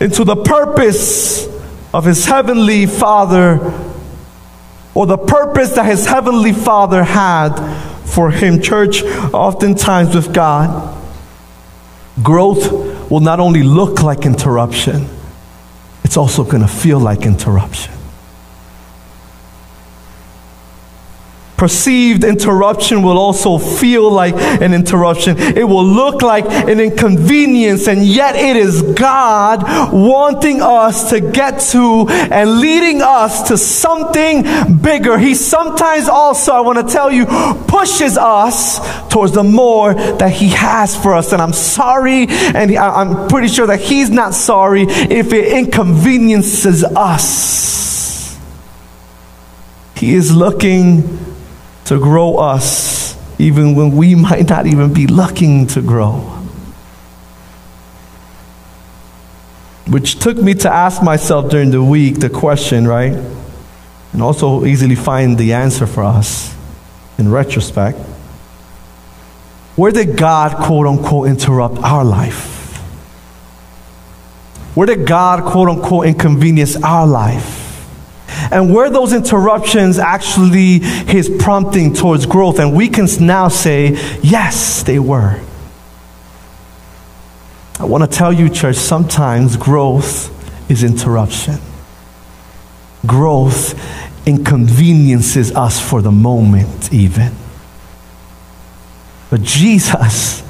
into 0.00 0.24
the 0.24 0.34
purpose 0.34 1.46
of 1.92 2.06
his 2.06 2.24
heavenly 2.24 2.86
Father 2.86 3.70
or 4.94 5.04
the 5.04 5.18
purpose 5.18 5.72
that 5.74 5.84
his 5.84 6.06
heavenly 6.06 6.54
Father 6.54 7.04
had 7.04 7.54
for 8.06 8.30
him. 8.30 8.62
Church, 8.62 9.02
oftentimes 9.34 10.14
with 10.14 10.32
God, 10.32 10.98
growth 12.22 13.10
will 13.10 13.20
not 13.20 13.40
only 13.40 13.62
look 13.62 14.02
like 14.02 14.24
interruption, 14.24 15.06
it's 16.02 16.16
also 16.16 16.44
going 16.44 16.62
to 16.62 16.66
feel 16.66 16.98
like 16.98 17.26
interruption. 17.26 17.92
Perceived 21.56 22.22
interruption 22.22 23.02
will 23.02 23.16
also 23.16 23.56
feel 23.56 24.10
like 24.10 24.34
an 24.34 24.74
interruption. 24.74 25.38
It 25.38 25.64
will 25.64 25.86
look 25.86 26.20
like 26.20 26.44
an 26.44 26.80
inconvenience, 26.80 27.88
and 27.88 28.04
yet 28.04 28.36
it 28.36 28.56
is 28.56 28.82
God 28.82 29.62
wanting 29.90 30.60
us 30.60 31.08
to 31.10 31.20
get 31.20 31.60
to 31.72 32.06
and 32.08 32.60
leading 32.60 33.00
us 33.00 33.48
to 33.48 33.56
something 33.56 34.44
bigger. 34.82 35.16
He 35.16 35.34
sometimes 35.34 36.08
also, 36.08 36.52
I 36.52 36.60
want 36.60 36.86
to 36.86 36.92
tell 36.92 37.10
you, 37.10 37.24
pushes 37.66 38.18
us 38.18 39.08
towards 39.08 39.32
the 39.32 39.44
more 39.44 39.94
that 39.94 40.32
He 40.32 40.50
has 40.50 40.94
for 40.94 41.14
us. 41.14 41.32
And 41.32 41.40
I'm 41.40 41.54
sorry, 41.54 42.26
and 42.28 42.76
I'm 42.76 43.28
pretty 43.28 43.48
sure 43.48 43.66
that 43.66 43.80
He's 43.80 44.10
not 44.10 44.34
sorry 44.34 44.82
if 44.82 45.32
it 45.32 45.52
inconveniences 45.52 46.84
us. 46.84 48.38
He 49.94 50.14
is 50.14 50.36
looking 50.36 51.25
to 51.86 51.98
grow 51.98 52.36
us 52.36 53.16
even 53.38 53.74
when 53.74 53.96
we 53.96 54.14
might 54.26 54.48
not 54.48 54.66
even 54.66 54.92
be 54.92 55.06
looking 55.06 55.66
to 55.68 55.82
grow. 55.82 56.32
Which 59.88 60.18
took 60.18 60.36
me 60.36 60.54
to 60.54 60.72
ask 60.72 61.02
myself 61.02 61.50
during 61.50 61.70
the 61.70 61.82
week 61.82 62.18
the 62.18 62.28
question, 62.28 62.88
right? 62.88 63.12
And 64.12 64.22
also 64.22 64.64
easily 64.64 64.96
find 64.96 65.38
the 65.38 65.52
answer 65.52 65.86
for 65.86 66.02
us 66.02 66.54
in 67.18 67.30
retrospect. 67.30 67.98
Where 69.76 69.92
did 69.92 70.16
God, 70.16 70.56
quote 70.56 70.86
unquote, 70.86 71.28
interrupt 71.28 71.78
our 71.78 72.04
life? 72.04 72.54
Where 74.74 74.86
did 74.86 75.06
God, 75.06 75.44
quote 75.44 75.68
unquote, 75.68 76.06
inconvenience 76.06 76.76
our 76.82 77.06
life? 77.06 77.65
And 78.50 78.74
were 78.74 78.90
those 78.90 79.12
interruptions 79.12 79.98
actually 79.98 80.80
his 80.80 81.28
prompting 81.38 81.94
towards 81.94 82.26
growth? 82.26 82.58
And 82.58 82.74
we 82.74 82.88
can 82.88 83.06
now 83.20 83.48
say, 83.48 83.90
yes, 84.22 84.82
they 84.82 84.98
were. 84.98 85.40
I 87.78 87.84
want 87.84 88.10
to 88.10 88.16
tell 88.16 88.32
you, 88.32 88.48
church, 88.48 88.76
sometimes 88.76 89.56
growth 89.56 90.32
is 90.70 90.82
interruption. 90.82 91.58
growth 93.06 93.74
inconveniences 94.26 95.54
us 95.54 95.80
for 95.80 96.02
the 96.02 96.10
moment, 96.10 96.92
even. 96.92 97.32
But 99.30 99.42
Jesus 99.42 100.42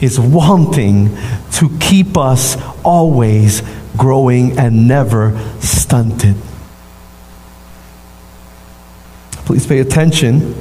is 0.00 0.18
wanting 0.18 1.16
to 1.52 1.78
keep 1.78 2.16
us 2.16 2.56
always 2.84 3.62
growing 3.96 4.58
and 4.58 4.88
never 4.88 5.38
stunted. 5.60 6.36
Please 9.50 9.66
pay 9.66 9.80
attention 9.80 10.54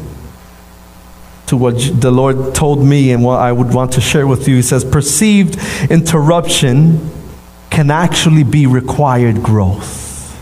to 1.45 1.56
what 1.56 1.75
the 2.02 2.10
Lord 2.10 2.56
told 2.56 2.84
me 2.84 3.12
and 3.12 3.23
what 3.23 3.39
I 3.39 3.52
would 3.52 3.71
want 3.71 3.91
to 3.93 4.02
share 4.02 4.25
with 4.25 4.47
you. 4.47 4.56
He 4.56 4.62
says, 4.63 4.84
perceived 4.84 5.60
interruption 5.91 7.12
can 7.69 7.91
actually 7.91 8.43
be 8.43 8.65
required 8.65 9.43
growth. 9.43 10.36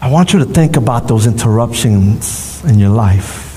I 0.00 0.10
want 0.10 0.32
you 0.32 0.40
to 0.40 0.44
think 0.44 0.74
about 0.74 1.06
those 1.06 1.28
interruptions 1.28 2.64
in 2.64 2.80
your 2.80 2.90
life. 2.90 3.51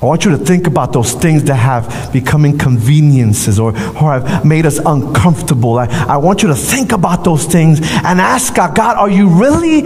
I 0.00 0.06
want 0.06 0.24
you 0.24 0.30
to 0.30 0.38
think 0.38 0.68
about 0.68 0.92
those 0.92 1.12
things 1.12 1.44
that 1.44 1.56
have 1.56 2.12
become 2.12 2.44
inconveniences 2.44 3.58
or, 3.58 3.70
or 3.70 4.20
have 4.20 4.44
made 4.44 4.64
us 4.64 4.78
uncomfortable. 4.78 5.76
I, 5.76 5.86
I 5.86 6.18
want 6.18 6.42
you 6.42 6.48
to 6.48 6.54
think 6.54 6.92
about 6.92 7.24
those 7.24 7.46
things 7.46 7.80
and 7.80 8.20
ask 8.20 8.54
God, 8.54 8.76
God, 8.76 8.96
are 8.96 9.10
you 9.10 9.28
really 9.28 9.80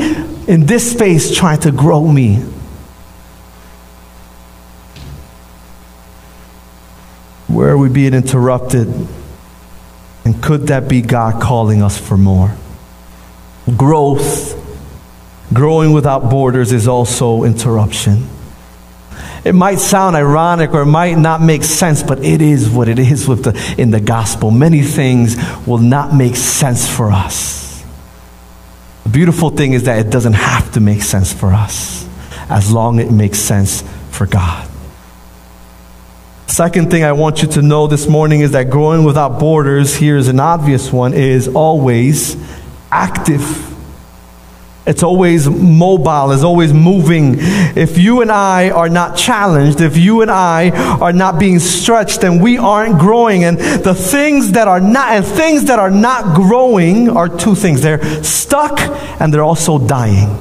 in 0.46 0.66
this 0.66 0.92
space 0.92 1.34
trying 1.34 1.60
to 1.60 1.72
grow 1.72 2.06
me? 2.06 2.36
Where 7.48 7.70
are 7.70 7.78
we 7.78 7.88
being 7.88 8.12
interrupted? 8.12 8.88
And 10.26 10.42
could 10.42 10.66
that 10.66 10.88
be 10.90 11.00
God 11.00 11.40
calling 11.40 11.82
us 11.82 11.98
for 11.98 12.18
more? 12.18 12.54
Growth, 13.78 14.58
growing 15.54 15.92
without 15.92 16.28
borders, 16.28 16.70
is 16.70 16.86
also 16.86 17.44
interruption. 17.44 18.28
It 19.44 19.54
might 19.54 19.78
sound 19.78 20.16
ironic 20.16 20.72
or 20.72 20.82
it 20.82 20.86
might 20.86 21.18
not 21.18 21.40
make 21.40 21.64
sense, 21.64 22.02
but 22.02 22.24
it 22.24 22.40
is 22.40 22.70
what 22.70 22.88
it 22.88 22.98
is 22.98 23.26
with 23.26 23.44
the, 23.44 23.74
in 23.80 23.90
the 23.90 24.00
gospel. 24.00 24.50
Many 24.50 24.82
things 24.82 25.36
will 25.66 25.78
not 25.78 26.14
make 26.14 26.36
sense 26.36 26.88
for 26.88 27.10
us. 27.10 27.84
The 29.04 29.08
beautiful 29.08 29.50
thing 29.50 29.72
is 29.72 29.84
that 29.84 30.04
it 30.06 30.10
doesn't 30.10 30.34
have 30.34 30.72
to 30.72 30.80
make 30.80 31.02
sense 31.02 31.32
for 31.32 31.52
us 31.52 32.08
as 32.48 32.72
long 32.72 33.00
as 33.00 33.06
it 33.06 33.12
makes 33.12 33.38
sense 33.38 33.82
for 34.10 34.26
God. 34.26 34.68
Second 36.46 36.90
thing 36.90 37.02
I 37.02 37.12
want 37.12 37.40
you 37.40 37.48
to 37.48 37.62
know 37.62 37.86
this 37.86 38.06
morning 38.06 38.40
is 38.40 38.52
that 38.52 38.68
growing 38.68 39.04
without 39.04 39.40
borders, 39.40 39.96
here's 39.96 40.28
an 40.28 40.38
obvious 40.38 40.92
one, 40.92 41.14
is 41.14 41.48
always 41.48 42.36
active. 42.90 43.71
It's 44.84 45.04
always 45.04 45.48
mobile, 45.48 46.32
it's 46.32 46.42
always 46.42 46.72
moving. 46.72 47.36
If 47.38 47.98
you 47.98 48.20
and 48.20 48.32
I 48.32 48.70
are 48.70 48.88
not 48.88 49.16
challenged, 49.16 49.80
if 49.80 49.96
you 49.96 50.22
and 50.22 50.30
I 50.30 50.70
are 50.98 51.12
not 51.12 51.38
being 51.38 51.60
stretched, 51.60 52.22
then 52.22 52.40
we 52.40 52.58
aren't 52.58 52.98
growing. 52.98 53.44
And 53.44 53.58
the 53.58 53.94
things 53.94 54.52
that 54.52 54.66
are 54.66 54.80
not, 54.80 55.12
and 55.12 55.24
things 55.24 55.66
that 55.66 55.78
are 55.78 55.90
not 55.90 56.34
growing 56.34 57.08
are 57.10 57.28
two 57.28 57.54
things. 57.54 57.80
They're 57.80 58.02
stuck 58.24 58.80
and 59.20 59.32
they're 59.32 59.44
also 59.44 59.78
dying. 59.78 60.36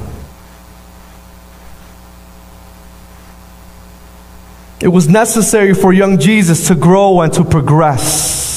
It 4.82 4.88
was 4.88 5.08
necessary 5.08 5.76
for 5.76 5.94
young 5.94 6.18
Jesus 6.18 6.68
to 6.70 6.74
grow 6.74 7.22
and 7.22 7.32
to 7.34 7.44
progress. 7.44 8.51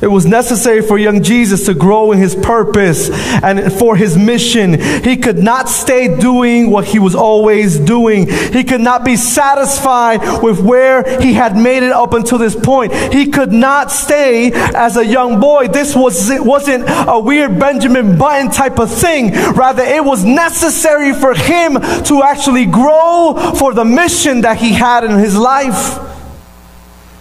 It 0.00 0.06
was 0.06 0.24
necessary 0.24 0.80
for 0.80 0.96
young 0.96 1.22
Jesus 1.22 1.66
to 1.66 1.74
grow 1.74 2.12
in 2.12 2.18
his 2.18 2.34
purpose 2.34 3.10
and 3.42 3.72
for 3.72 3.96
his 3.96 4.16
mission. 4.16 4.80
He 5.02 5.16
could 5.16 5.38
not 5.38 5.68
stay 5.68 6.18
doing 6.18 6.70
what 6.70 6.86
he 6.86 6.98
was 6.98 7.14
always 7.14 7.78
doing. 7.78 8.28
He 8.28 8.64
could 8.64 8.80
not 8.80 9.04
be 9.04 9.16
satisfied 9.16 10.42
with 10.42 10.60
where 10.60 11.20
he 11.20 11.34
had 11.34 11.56
made 11.56 11.82
it 11.82 11.92
up 11.92 12.14
until 12.14 12.38
this 12.38 12.56
point. 12.56 12.94
He 13.12 13.30
could 13.30 13.52
not 13.52 13.90
stay 13.90 14.50
as 14.52 14.96
a 14.96 15.04
young 15.04 15.38
boy. 15.38 15.68
This 15.68 15.94
was, 15.94 16.30
it 16.30 16.44
wasn't 16.44 16.84
a 16.88 17.18
weird 17.18 17.58
Benjamin 17.58 18.16
Button 18.16 18.50
type 18.50 18.78
of 18.78 18.90
thing. 18.90 19.32
Rather, 19.52 19.82
it 19.82 20.04
was 20.04 20.24
necessary 20.24 21.12
for 21.12 21.34
him 21.34 21.74
to 22.04 22.22
actually 22.22 22.64
grow 22.66 23.54
for 23.58 23.74
the 23.74 23.84
mission 23.84 24.40
that 24.42 24.56
he 24.56 24.72
had 24.72 25.04
in 25.04 25.18
his 25.18 25.36
life. 25.36 26.09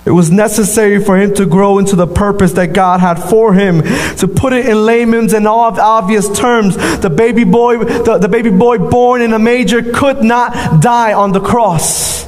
It 0.05 0.11
was 0.11 0.31
necessary 0.31 1.03
for 1.03 1.17
him 1.17 1.33
to 1.35 1.45
grow 1.45 1.77
into 1.77 1.95
the 1.95 2.07
purpose 2.07 2.53
that 2.53 2.73
God 2.73 2.99
had 2.99 3.15
for 3.15 3.53
him. 3.53 3.81
To 4.17 4.27
put 4.27 4.53
it 4.53 4.65
in 4.65 4.85
layman's 4.85 5.33
and 5.33 5.47
all 5.47 5.79
obvious 5.79 6.29
terms, 6.37 6.77
the 6.99 7.09
baby 7.09 7.43
boy, 7.43 7.79
the, 7.79 8.17
the 8.17 8.29
baby 8.29 8.49
boy 8.49 8.77
born 8.77 9.21
in 9.21 9.33
a 9.33 9.39
manger 9.39 9.91
could 9.93 10.23
not 10.23 10.81
die 10.81 11.13
on 11.13 11.31
the 11.31 11.39
cross. 11.39 12.25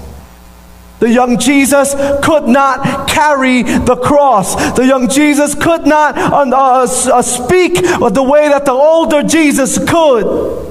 The 0.99 1.10
young 1.10 1.39
Jesus 1.39 1.95
could 2.23 2.47
not 2.47 3.10
carry 3.10 3.63
the 3.63 3.95
cross. 3.95 4.75
The 4.75 4.86
young 4.86 5.10
Jesus 5.10 5.55
could 5.55 5.88
not 5.88 6.15
uh, 6.15 6.45
uh, 6.55 6.88
uh 7.13 7.21
speak 7.23 7.73
the 7.73 8.23
way 8.23 8.49
that 8.49 8.65
the 8.65 8.71
older 8.71 9.23
Jesus 9.23 9.79
could. 9.79 10.70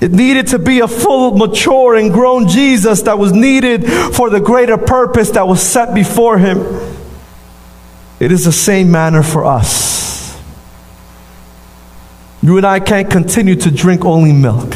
It 0.00 0.12
needed 0.12 0.48
to 0.48 0.58
be 0.58 0.80
a 0.80 0.88
full, 0.88 1.36
mature, 1.36 1.96
and 1.96 2.12
grown 2.12 2.46
Jesus 2.48 3.02
that 3.02 3.18
was 3.18 3.32
needed 3.32 3.84
for 4.14 4.30
the 4.30 4.40
greater 4.40 4.76
purpose 4.76 5.30
that 5.30 5.48
was 5.48 5.60
set 5.60 5.94
before 5.94 6.38
him. 6.38 6.58
It 8.20 8.30
is 8.30 8.44
the 8.44 8.52
same 8.52 8.90
manner 8.90 9.22
for 9.22 9.44
us. 9.44 10.38
You 12.42 12.56
and 12.56 12.66
I 12.66 12.78
can't 12.78 13.10
continue 13.10 13.56
to 13.56 13.70
drink 13.70 14.04
only 14.04 14.32
milk. 14.32 14.74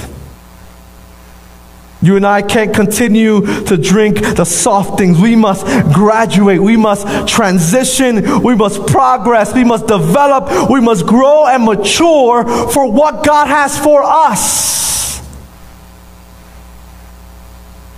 You 2.02 2.16
and 2.16 2.26
I 2.26 2.42
can't 2.42 2.74
continue 2.74 3.42
to 3.64 3.76
drink 3.76 4.18
the 4.34 4.44
soft 4.44 4.98
things. 4.98 5.20
We 5.20 5.36
must 5.36 5.64
graduate. 5.94 6.60
We 6.60 6.76
must 6.76 7.28
transition. 7.28 8.42
We 8.42 8.56
must 8.56 8.88
progress. 8.88 9.54
We 9.54 9.62
must 9.62 9.86
develop. 9.86 10.68
We 10.68 10.80
must 10.80 11.06
grow 11.06 11.46
and 11.46 11.64
mature 11.64 12.44
for 12.70 12.90
what 12.90 13.24
God 13.24 13.46
has 13.46 13.78
for 13.78 14.02
us. 14.02 15.11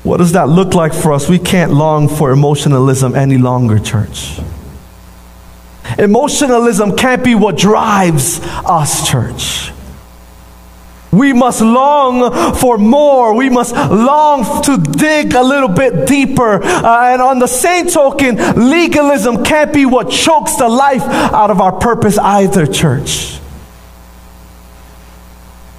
What 0.04 0.18
does 0.18 0.32
that 0.32 0.50
look 0.50 0.74
like 0.74 0.92
for 0.92 1.12
us? 1.14 1.28
We 1.28 1.38
can't 1.38 1.72
long 1.72 2.08
for 2.08 2.30
emotionalism 2.30 3.14
any 3.16 3.38
longer, 3.38 3.78
church. 3.78 4.38
Emotionalism 5.98 6.96
can't 6.96 7.24
be 7.24 7.34
what 7.34 7.56
drives 7.56 8.38
us, 8.42 9.08
church. 9.08 9.72
We 11.10 11.32
must 11.32 11.62
long 11.62 12.54
for 12.56 12.76
more. 12.76 13.34
We 13.34 13.48
must 13.48 13.74
long 13.74 14.62
to 14.64 14.76
dig 14.76 15.32
a 15.32 15.42
little 15.42 15.68
bit 15.68 16.06
deeper. 16.06 16.62
Uh, 16.62 17.12
and 17.12 17.22
on 17.22 17.38
the 17.38 17.46
same 17.46 17.86
token, 17.86 18.36
legalism 18.68 19.42
can't 19.42 19.72
be 19.72 19.86
what 19.86 20.10
chokes 20.10 20.56
the 20.56 20.68
life 20.68 21.02
out 21.02 21.50
of 21.50 21.62
our 21.62 21.72
purpose 21.72 22.18
either, 22.18 22.66
church. 22.66 23.38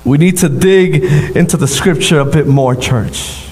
We 0.03 0.17
need 0.17 0.37
to 0.37 0.49
dig 0.49 1.03
into 1.35 1.57
the 1.57 1.67
scripture 1.67 2.19
a 2.19 2.25
bit 2.25 2.47
more, 2.47 2.75
church. 2.75 3.44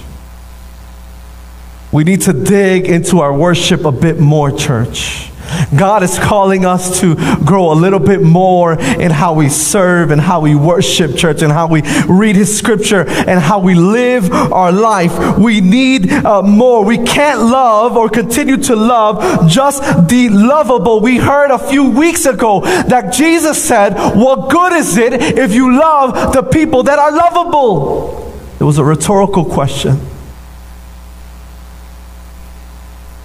We 1.94 2.02
need 2.02 2.22
to 2.22 2.32
dig 2.32 2.86
into 2.86 3.20
our 3.20 3.32
worship 3.32 3.84
a 3.84 3.92
bit 3.92 4.18
more, 4.18 4.50
church. 4.50 5.30
God 5.76 6.02
is 6.02 6.18
calling 6.18 6.64
us 6.64 6.98
to 7.02 7.14
grow 7.44 7.70
a 7.72 7.76
little 7.76 8.00
bit 8.00 8.20
more 8.20 8.72
in 8.72 9.12
how 9.12 9.34
we 9.34 9.48
serve 9.48 10.10
and 10.10 10.20
how 10.20 10.40
we 10.40 10.56
worship 10.56 11.14
church 11.14 11.42
and 11.42 11.52
how 11.52 11.68
we 11.68 11.82
read 12.08 12.34
his 12.34 12.58
scripture 12.58 13.06
and 13.06 13.38
how 13.38 13.60
we 13.60 13.76
live 13.76 14.32
our 14.32 14.72
life. 14.72 15.38
We 15.38 15.60
need 15.60 16.10
uh, 16.10 16.42
more. 16.42 16.84
We 16.84 16.98
can't 16.98 17.38
love 17.38 17.96
or 17.96 18.08
continue 18.08 18.56
to 18.56 18.74
love 18.74 19.48
just 19.48 19.80
the 20.08 20.30
lovable. 20.30 20.98
We 20.98 21.18
heard 21.18 21.52
a 21.52 21.58
few 21.58 21.90
weeks 21.90 22.26
ago 22.26 22.62
that 22.62 23.12
Jesus 23.12 23.62
said, 23.62 23.94
what 24.16 24.50
good 24.50 24.72
is 24.72 24.96
it 24.96 25.12
if 25.12 25.54
you 25.54 25.78
love 25.78 26.32
the 26.32 26.42
people 26.42 26.82
that 26.82 26.98
are 26.98 27.12
lovable? 27.12 28.34
It 28.58 28.64
was 28.64 28.78
a 28.78 28.84
rhetorical 28.84 29.44
question. 29.44 30.00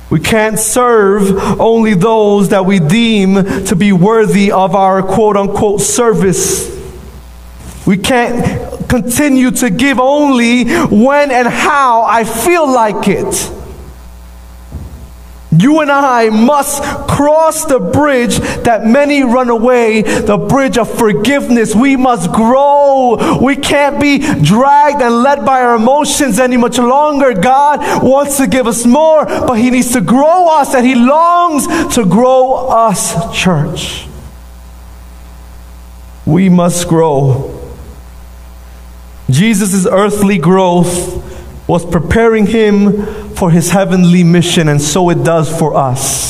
We 0.10 0.20
can't 0.20 0.58
serve 0.58 1.60
only 1.60 1.94
those 1.94 2.50
that 2.50 2.66
we 2.66 2.80
deem 2.80 3.36
to 3.66 3.76
be 3.76 3.92
worthy 3.92 4.52
of 4.52 4.76
our 4.76 5.04
quote 5.04 5.38
unquote 5.38 5.82
service. 5.82 6.76
We 7.86 7.98
can't 7.98 8.90
continue 8.90 9.52
to 9.52 9.70
give 9.70 10.00
only 10.00 10.66
when 10.88 11.32
and 11.32 11.48
how 11.48 12.04
I 12.04 12.24
feel 12.24 12.72
like 12.72 13.08
it. 13.08 13.59
You 15.52 15.80
and 15.82 15.92
I 15.92 16.30
must 16.30 16.84
cross 17.08 17.66
the 17.66 17.80
bridge 17.80 18.38
that 18.38 18.86
many 18.86 19.24
run 19.24 19.50
away, 19.50 20.04
the 20.04 20.38
bridge 20.38 20.78
of 20.78 20.96
forgiveness. 20.96 21.74
We 21.74 21.96
must 21.96 22.32
grow. 22.32 23.40
We 23.42 23.56
can't 23.56 24.00
be 24.00 24.20
dragged 24.20 25.02
and 25.02 25.24
led 25.24 25.44
by 25.46 25.62
our 25.62 25.76
emotions 25.76 26.40
any 26.40 26.56
much 26.56 26.78
longer. 26.78 27.34
God 27.34 28.04
wants 28.04 28.38
to 28.38 28.46
give 28.46 28.68
us 28.68 28.86
more, 28.86 29.26
but 29.26 29.54
He 29.54 29.72
needs 29.72 29.92
to 29.94 30.02
grow 30.02 30.50
us 30.50 30.76
and 30.76 30.86
He 30.86 30.94
longs 30.94 31.96
to 31.96 32.06
grow 32.06 32.68
us, 32.68 33.36
church. 33.36 34.06
we 36.28 36.48
must 36.48 36.88
grow. 36.88 37.56
Jesus' 39.32 39.88
earthly 39.88 40.38
growth 40.38 41.26
was 41.70 41.86
preparing 41.86 42.48
him 42.48 43.06
for 43.36 43.52
his 43.52 43.70
heavenly 43.70 44.24
mission, 44.24 44.68
and 44.68 44.82
so 44.82 45.10
it 45.10 45.24
does 45.24 45.48
for 45.58 45.76
us 45.76 46.30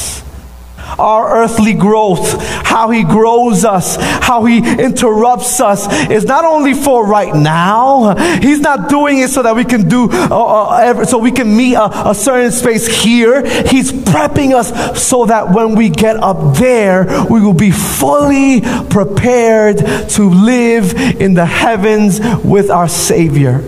our 0.99 1.43
earthly 1.43 1.73
growth, 1.73 2.41
how 2.65 2.89
He 2.89 3.03
grows 3.03 3.65
us, 3.65 3.95
how 3.99 4.45
He 4.45 4.57
interrupts 4.57 5.59
us, 5.59 5.87
is 6.09 6.25
not 6.25 6.45
only 6.45 6.73
for 6.73 7.05
right 7.05 7.33
now. 7.33 8.15
He's 8.39 8.59
not 8.59 8.89
doing 8.89 9.19
it 9.19 9.29
so 9.29 9.41
that 9.43 9.55
we 9.55 9.63
can 9.63 9.87
do, 9.87 10.09
uh, 10.11 10.35
uh, 10.35 11.05
so 11.05 11.17
we 11.17 11.31
can 11.31 11.55
meet 11.55 11.75
a, 11.75 12.09
a 12.09 12.15
certain 12.15 12.51
space 12.51 12.87
here. 12.87 13.43
He's 13.67 13.91
prepping 13.91 14.53
us 14.53 15.01
so 15.01 15.25
that 15.25 15.53
when 15.53 15.75
we 15.75 15.89
get 15.89 16.17
up 16.17 16.57
there, 16.57 17.05
we 17.29 17.41
will 17.41 17.53
be 17.53 17.71
fully 17.71 18.61
prepared 18.89 19.77
to 20.09 20.29
live 20.29 20.93
in 20.93 21.33
the 21.33 21.45
heavens 21.45 22.19
with 22.43 22.69
our 22.69 22.87
Savior. 22.87 23.63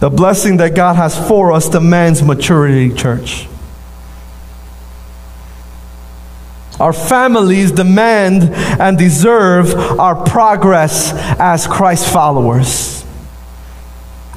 The 0.00 0.08
blessing 0.08 0.56
that 0.56 0.74
God 0.74 0.96
has 0.96 1.16
for 1.28 1.52
us 1.52 1.68
demands 1.68 2.22
maturity, 2.22 2.92
church. 2.94 3.46
Our 6.80 6.94
families 6.94 7.70
demand 7.70 8.44
and 8.80 8.96
deserve 8.96 9.74
our 10.00 10.24
progress 10.24 11.12
as 11.38 11.66
Christ 11.66 12.10
followers. 12.10 13.04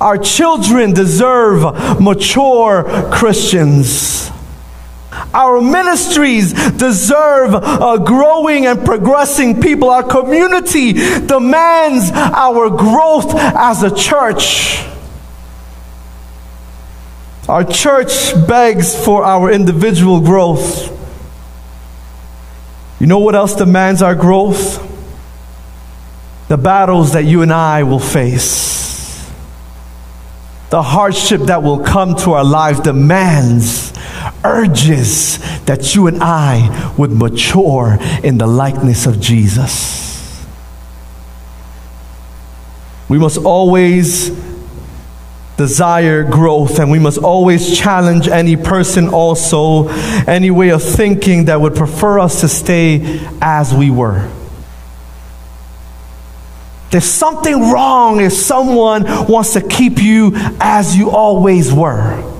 Our 0.02 0.17
children 0.17 0.91
deserve 0.91 2.02
mature 2.02 2.84
Christians. 3.13 4.30
Our 5.34 5.62
ministries 5.62 6.52
deserve 6.71 7.54
a 7.54 8.04
growing 8.04 8.65
and 8.65 8.84
progressing 8.84 9.62
people. 9.62 9.89
Our 9.89 10.04
community 10.04 10.91
demands 10.91 12.12
our 12.12 12.69
growth 12.69 13.34
as 13.34 13.84
a 13.84 13.95
church. 13.95 14.93
Our 17.50 17.66
church 17.66 18.34
begs 18.48 18.96
for 18.96 19.24
our 19.26 19.52
individual 19.52 20.22
growth. 20.22 20.90
You 23.00 23.08
know 23.08 23.20
what 23.20 23.36
else 23.36 23.54
demands 23.54 24.02
our 24.02 24.16
growth? 24.16 24.82
The 26.48 26.58
battles 26.58 27.14
that 27.14 27.26
you 27.26 27.42
and 27.42 27.52
I 27.52 27.84
will 27.84 28.00
face. 28.00 29.30
The 30.70 30.82
hardship 30.82 31.42
that 31.42 31.62
will 31.62 31.84
come 31.84 32.16
to 32.18 32.32
our 32.32 32.46
lives 32.46 32.80
demands, 32.80 33.92
urges 34.46 35.38
that 35.66 35.94
you 35.96 36.08
and 36.08 36.24
I 36.24 36.94
would 36.98 37.12
mature 37.12 37.98
in 38.24 38.38
the 38.38 38.48
likeness 38.48 39.06
of 39.06 39.20
Jesus. 39.20 40.48
We 43.10 43.20
must 43.20 43.38
always 43.38 44.32
desire 45.58 46.24
growth, 46.24 46.80
and 46.80 46.89
we 46.89 47.00
must 47.00 47.20
always 47.20 47.78
challenge 47.78 48.28
any 48.28 48.56
person, 48.56 49.10
also, 49.10 49.88
any 50.28 50.52
way 50.52 50.70
of 50.70 50.82
thinking 50.82 51.46
that 51.46 51.62
would 51.62 51.76
prefer 51.76 52.20
us 52.20 52.42
to 52.42 52.48
stay 52.48 53.20
as 53.42 53.74
we 53.74 53.92
were. 53.92 54.30
There's 56.89 57.06
something 57.06 57.72
wrong 57.72 58.22
if 58.22 58.34
someone 58.34 59.04
wants 59.28 59.54
to 59.54 59.62
keep 59.62 60.00
you 60.00 60.32
as 60.60 60.96
you 60.96 61.10
always 61.12 61.74
were. 61.74 62.33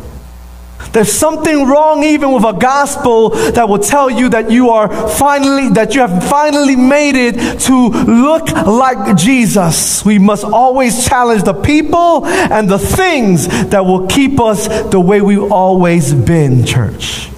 There's 0.94 1.12
something 1.12 1.66
wrong 1.66 2.04
even 2.04 2.32
with 2.34 2.44
a 2.44 2.54
gospel 2.54 3.30
that 3.30 3.68
will 3.68 3.80
tell 3.80 4.12
you 4.12 4.30
that 4.30 4.52
you 4.52 4.70
are 4.70 4.88
finally, 5.10 5.70
that 5.70 5.96
you 5.96 6.02
have 6.02 6.30
finally 6.30 6.76
made 6.76 7.16
it 7.16 7.60
to 7.62 7.90
look 7.90 8.48
like 8.52 9.18
Jesus. 9.18 10.06
We 10.06 10.20
must 10.20 10.44
always 10.44 11.08
challenge 11.08 11.44
the 11.44 11.56
people 11.56 12.28
and 12.28 12.70
the 12.70 12.78
things 12.78 13.48
that 13.70 13.84
will 13.84 14.06
keep 14.06 14.40
us 14.40 14.68
the 14.92 15.00
way 15.00 15.20
we've 15.20 15.52
always 15.52 16.14
been, 16.14 16.64
church. 16.64 17.32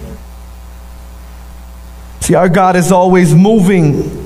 See, 2.19 2.35
our 2.35 2.49
God 2.49 2.75
is 2.75 2.91
always 2.91 3.33
moving 3.33 4.24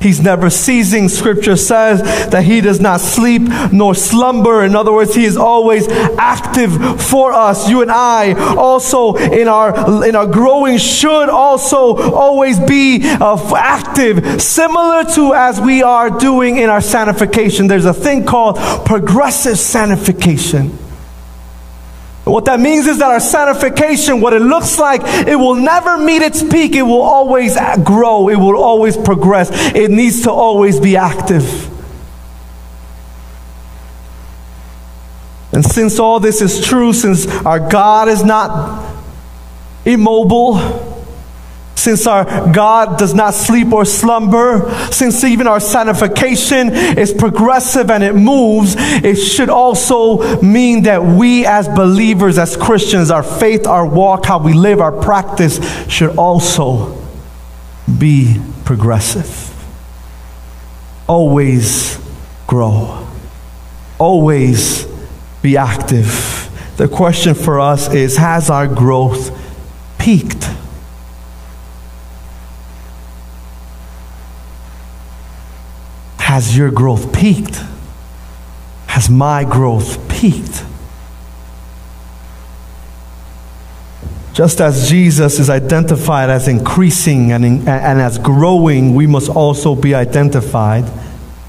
He's 0.00 0.20
never 0.20 0.50
ceasing. 0.50 1.08
Scripture 1.08 1.56
says 1.56 2.02
that 2.30 2.44
he 2.44 2.60
does 2.60 2.80
not 2.80 3.00
sleep 3.00 3.42
nor 3.72 3.94
slumber. 3.94 4.64
In 4.64 4.74
other 4.74 4.92
words, 4.92 5.14
he 5.14 5.24
is 5.24 5.36
always 5.36 5.88
active 5.88 6.72
for 7.02 7.32
us. 7.32 7.68
You 7.68 7.82
and 7.82 7.90
I 7.90 8.32
also 8.56 9.14
in 9.16 9.48
our, 9.48 10.06
in 10.06 10.16
our 10.16 10.26
growing 10.26 10.78
should 10.78 11.28
also 11.28 11.96
always 11.96 12.58
be 12.58 13.00
uh, 13.02 13.54
active, 13.56 14.40
similar 14.40 15.04
to 15.14 15.34
as 15.34 15.60
we 15.60 15.82
are 15.82 16.10
doing 16.10 16.56
in 16.56 16.70
our 16.70 16.80
sanctification. 16.80 17.66
There's 17.66 17.84
a 17.84 17.94
thing 17.94 18.24
called 18.24 18.56
progressive 18.86 19.58
sanctification. 19.58 20.78
What 22.24 22.44
that 22.44 22.60
means 22.60 22.86
is 22.86 22.98
that 22.98 23.10
our 23.10 23.20
sanctification, 23.20 24.20
what 24.20 24.32
it 24.32 24.42
looks 24.42 24.78
like, 24.78 25.00
it 25.26 25.36
will 25.36 25.56
never 25.56 25.98
meet 25.98 26.22
its 26.22 26.42
peak. 26.42 26.74
It 26.74 26.82
will 26.82 27.02
always 27.02 27.56
grow. 27.82 28.28
It 28.28 28.36
will 28.36 28.56
always 28.56 28.96
progress. 28.96 29.50
It 29.74 29.90
needs 29.90 30.22
to 30.22 30.30
always 30.30 30.78
be 30.78 30.96
active. 30.96 31.68
And 35.52 35.64
since 35.64 35.98
all 35.98 36.20
this 36.20 36.40
is 36.40 36.64
true, 36.64 36.92
since 36.92 37.26
our 37.44 37.58
God 37.58 38.08
is 38.08 38.22
not 38.22 38.94
immobile, 39.84 40.89
since 41.80 42.06
our 42.06 42.24
God 42.52 42.98
does 42.98 43.14
not 43.14 43.34
sleep 43.34 43.72
or 43.72 43.84
slumber, 43.84 44.70
since 44.92 45.24
even 45.24 45.46
our 45.46 45.60
sanctification 45.60 46.70
is 46.70 47.12
progressive 47.12 47.90
and 47.90 48.04
it 48.04 48.14
moves, 48.14 48.74
it 48.78 49.16
should 49.16 49.48
also 49.48 50.40
mean 50.42 50.82
that 50.82 51.02
we 51.02 51.46
as 51.46 51.68
believers, 51.68 52.38
as 52.38 52.56
Christians, 52.56 53.10
our 53.10 53.22
faith, 53.22 53.66
our 53.66 53.86
walk, 53.86 54.26
how 54.26 54.38
we 54.38 54.52
live, 54.52 54.80
our 54.80 54.92
practice 54.92 55.58
should 55.90 56.16
also 56.16 57.00
be 57.98 58.36
progressive. 58.64 59.46
Always 61.08 61.98
grow. 62.46 63.06
Always 63.98 64.86
be 65.42 65.56
active. 65.56 66.48
The 66.76 66.88
question 66.88 67.34
for 67.34 67.60
us 67.60 67.92
is 67.92 68.16
Has 68.16 68.50
our 68.50 68.66
growth 68.66 69.36
peaked? 69.98 70.49
Has 76.30 76.56
your 76.56 76.70
growth 76.70 77.12
peaked? 77.12 77.60
Has 78.86 79.10
my 79.10 79.42
growth 79.42 80.08
peaked? 80.08 80.64
Just 84.32 84.60
as 84.60 84.88
Jesus 84.88 85.40
is 85.40 85.50
identified 85.50 86.30
as 86.30 86.46
increasing 86.46 87.32
and, 87.32 87.44
in, 87.44 87.68
and 87.68 88.00
as 88.00 88.16
growing, 88.16 88.94
we 88.94 89.08
must 89.08 89.28
also 89.28 89.74
be 89.74 89.92
identified 89.92 90.84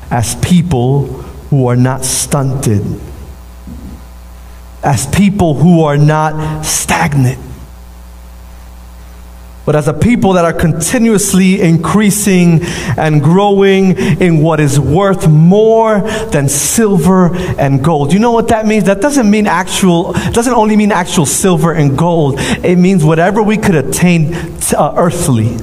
as 0.10 0.34
people 0.38 1.06
who 1.52 1.68
are 1.68 1.76
not 1.76 2.04
stunted, 2.04 2.82
as 4.84 5.06
people 5.16 5.54
who 5.54 5.84
are 5.84 5.98
not 5.98 6.66
stagnant 6.66 7.51
but 9.72 9.78
as 9.78 9.88
a 9.88 9.94
people 9.94 10.34
that 10.34 10.44
are 10.44 10.52
continuously 10.52 11.62
increasing 11.62 12.60
and 12.98 13.24
growing 13.24 13.98
in 14.20 14.40
what 14.40 14.60
is 14.60 14.78
worth 14.78 15.30
more 15.30 16.02
than 16.32 16.50
silver 16.50 17.34
and 17.58 17.82
gold. 17.82 18.12
You 18.12 18.20
know 18.20 18.34
what 18.34 18.50
that 18.50 18.66
means? 18.66 18.84
That 18.84 19.00
doesn't 19.00 19.32
mean 19.32 19.48
actual, 19.48 20.12
doesn't 20.12 20.54
only 20.54 20.76
mean 20.76 20.92
actual 20.92 21.26
silver 21.26 21.72
and 21.72 21.98
gold. 21.98 22.36
It 22.38 22.76
means 22.76 23.06
whatever 23.06 23.42
we 23.42 23.56
could 23.56 23.76
attain 23.76 24.36
uh, 24.76 24.94
earthly 24.98 25.56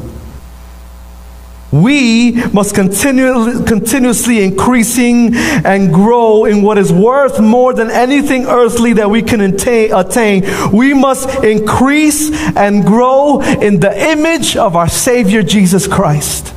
we 1.70 2.32
must 2.52 2.74
continue, 2.74 3.62
continuously 3.64 4.42
increasing 4.42 5.34
and 5.34 5.92
grow 5.92 6.46
in 6.46 6.62
what 6.62 6.78
is 6.78 6.90
worth 6.90 7.40
more 7.40 7.74
than 7.74 7.90
anything 7.90 8.46
earthly 8.46 8.94
that 8.94 9.10
we 9.10 9.20
can 9.20 9.40
attain. 9.42 10.72
We 10.72 10.94
must 10.94 11.44
increase 11.44 12.30
and 12.56 12.84
grow 12.84 13.40
in 13.42 13.80
the 13.80 14.10
image 14.12 14.56
of 14.56 14.76
our 14.76 14.88
Savior 14.88 15.42
Jesus 15.42 15.86
Christ. 15.86 16.54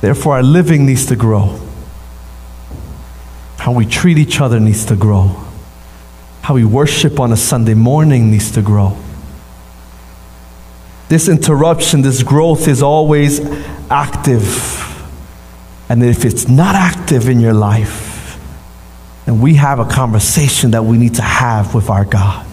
Therefore, 0.00 0.36
our 0.36 0.42
living 0.42 0.86
needs 0.86 1.04
to 1.06 1.16
grow. 1.16 1.60
How 3.58 3.72
we 3.72 3.84
treat 3.84 4.16
each 4.16 4.40
other 4.40 4.58
needs 4.58 4.86
to 4.86 4.96
grow. 4.96 5.44
How 6.40 6.54
we 6.54 6.64
worship 6.64 7.20
on 7.20 7.32
a 7.32 7.36
Sunday 7.36 7.74
morning 7.74 8.30
needs 8.30 8.50
to 8.52 8.62
grow 8.62 8.96
this 11.10 11.28
interruption, 11.28 12.02
this 12.02 12.22
growth 12.22 12.68
is 12.68 12.84
always 12.84 13.40
active. 13.90 14.86
And 15.88 16.04
if 16.04 16.24
it's 16.24 16.46
not 16.46 16.76
active 16.76 17.28
in 17.28 17.40
your 17.40 17.52
life, 17.52 18.38
then 19.26 19.40
we 19.40 19.54
have 19.54 19.80
a 19.80 19.84
conversation 19.84 20.70
that 20.70 20.84
we 20.84 20.98
need 20.98 21.16
to 21.16 21.22
have 21.22 21.74
with 21.74 21.90
our 21.90 22.04
God. 22.04 22.46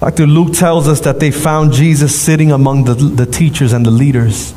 Dr. 0.00 0.26
Luke 0.26 0.52
tells 0.52 0.86
us 0.86 1.00
that 1.00 1.18
they 1.18 1.30
found 1.30 1.72
Jesus 1.72 2.20
sitting 2.20 2.52
among 2.52 2.84
the, 2.84 2.92
the 2.92 3.24
teachers 3.24 3.72
and 3.72 3.86
the 3.86 3.90
leaders, 3.90 4.52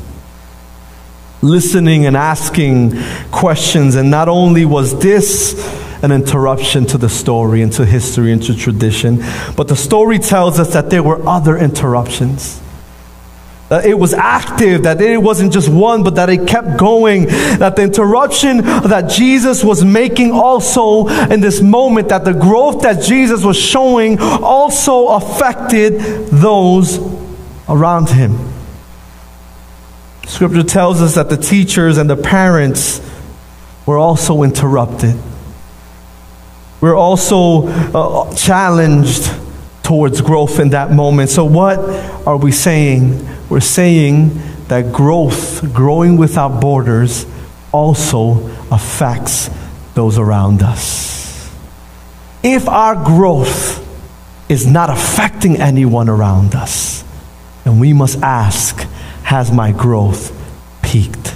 listening 1.40 2.04
and 2.04 2.18
asking 2.18 2.92
questions. 3.30 3.94
And 3.94 4.10
not 4.10 4.28
only 4.28 4.66
was 4.66 5.00
this 5.00 5.54
an 6.02 6.12
interruption 6.12 6.86
to 6.86 6.98
the 6.98 7.08
story 7.08 7.62
and 7.62 7.72
to 7.72 7.84
history 7.84 8.32
and 8.32 8.42
to 8.44 8.54
tradition, 8.54 9.22
but 9.56 9.68
the 9.68 9.76
story 9.76 10.18
tells 10.18 10.58
us 10.58 10.72
that 10.72 10.90
there 10.90 11.02
were 11.02 11.26
other 11.26 11.56
interruptions 11.56 12.60
that 13.68 13.84
it 13.84 13.98
was 13.98 14.14
active, 14.14 14.84
that 14.84 15.00
it 15.00 15.18
wasn't 15.18 15.52
just 15.52 15.68
one, 15.68 16.02
but 16.02 16.14
that 16.14 16.30
it 16.30 16.46
kept 16.46 16.78
going, 16.78 17.26
that 17.58 17.76
the 17.76 17.82
interruption 17.82 18.58
that 18.58 19.10
Jesus 19.10 19.62
was 19.62 19.84
making 19.84 20.32
also 20.32 21.06
in 21.06 21.40
this 21.40 21.60
moment, 21.60 22.08
that 22.08 22.24
the 22.24 22.32
growth 22.32 22.82
that 22.82 23.02
Jesus 23.02 23.44
was 23.44 23.58
showing 23.58 24.18
also 24.18 25.08
affected 25.08 26.00
those 26.28 26.98
around 27.68 28.08
him. 28.08 28.38
Scripture 30.26 30.62
tells 30.62 31.02
us 31.02 31.14
that 31.16 31.28
the 31.28 31.36
teachers 31.36 31.98
and 31.98 32.08
the 32.08 32.16
parents 32.16 33.02
were 33.84 33.98
also 33.98 34.42
interrupted. 34.42 35.16
We're 36.80 36.96
also 36.96 37.66
uh, 37.66 38.34
challenged 38.34 39.30
towards 39.82 40.20
growth 40.20 40.60
in 40.60 40.70
that 40.70 40.92
moment. 40.92 41.30
So, 41.30 41.44
what 41.44 41.78
are 42.26 42.36
we 42.36 42.52
saying? 42.52 43.26
We're 43.48 43.60
saying 43.60 44.38
that 44.68 44.92
growth, 44.92 45.72
growing 45.72 46.16
without 46.16 46.60
borders, 46.60 47.26
also 47.72 48.46
affects 48.70 49.50
those 49.94 50.18
around 50.18 50.62
us. 50.62 51.50
If 52.42 52.68
our 52.68 52.94
growth 52.94 53.84
is 54.48 54.66
not 54.66 54.90
affecting 54.90 55.56
anyone 55.56 56.08
around 56.08 56.54
us, 56.54 57.02
then 57.64 57.78
we 57.80 57.92
must 57.92 58.18
ask 58.22 58.86
Has 59.24 59.50
my 59.50 59.72
growth 59.72 60.32
peaked? 60.82 61.34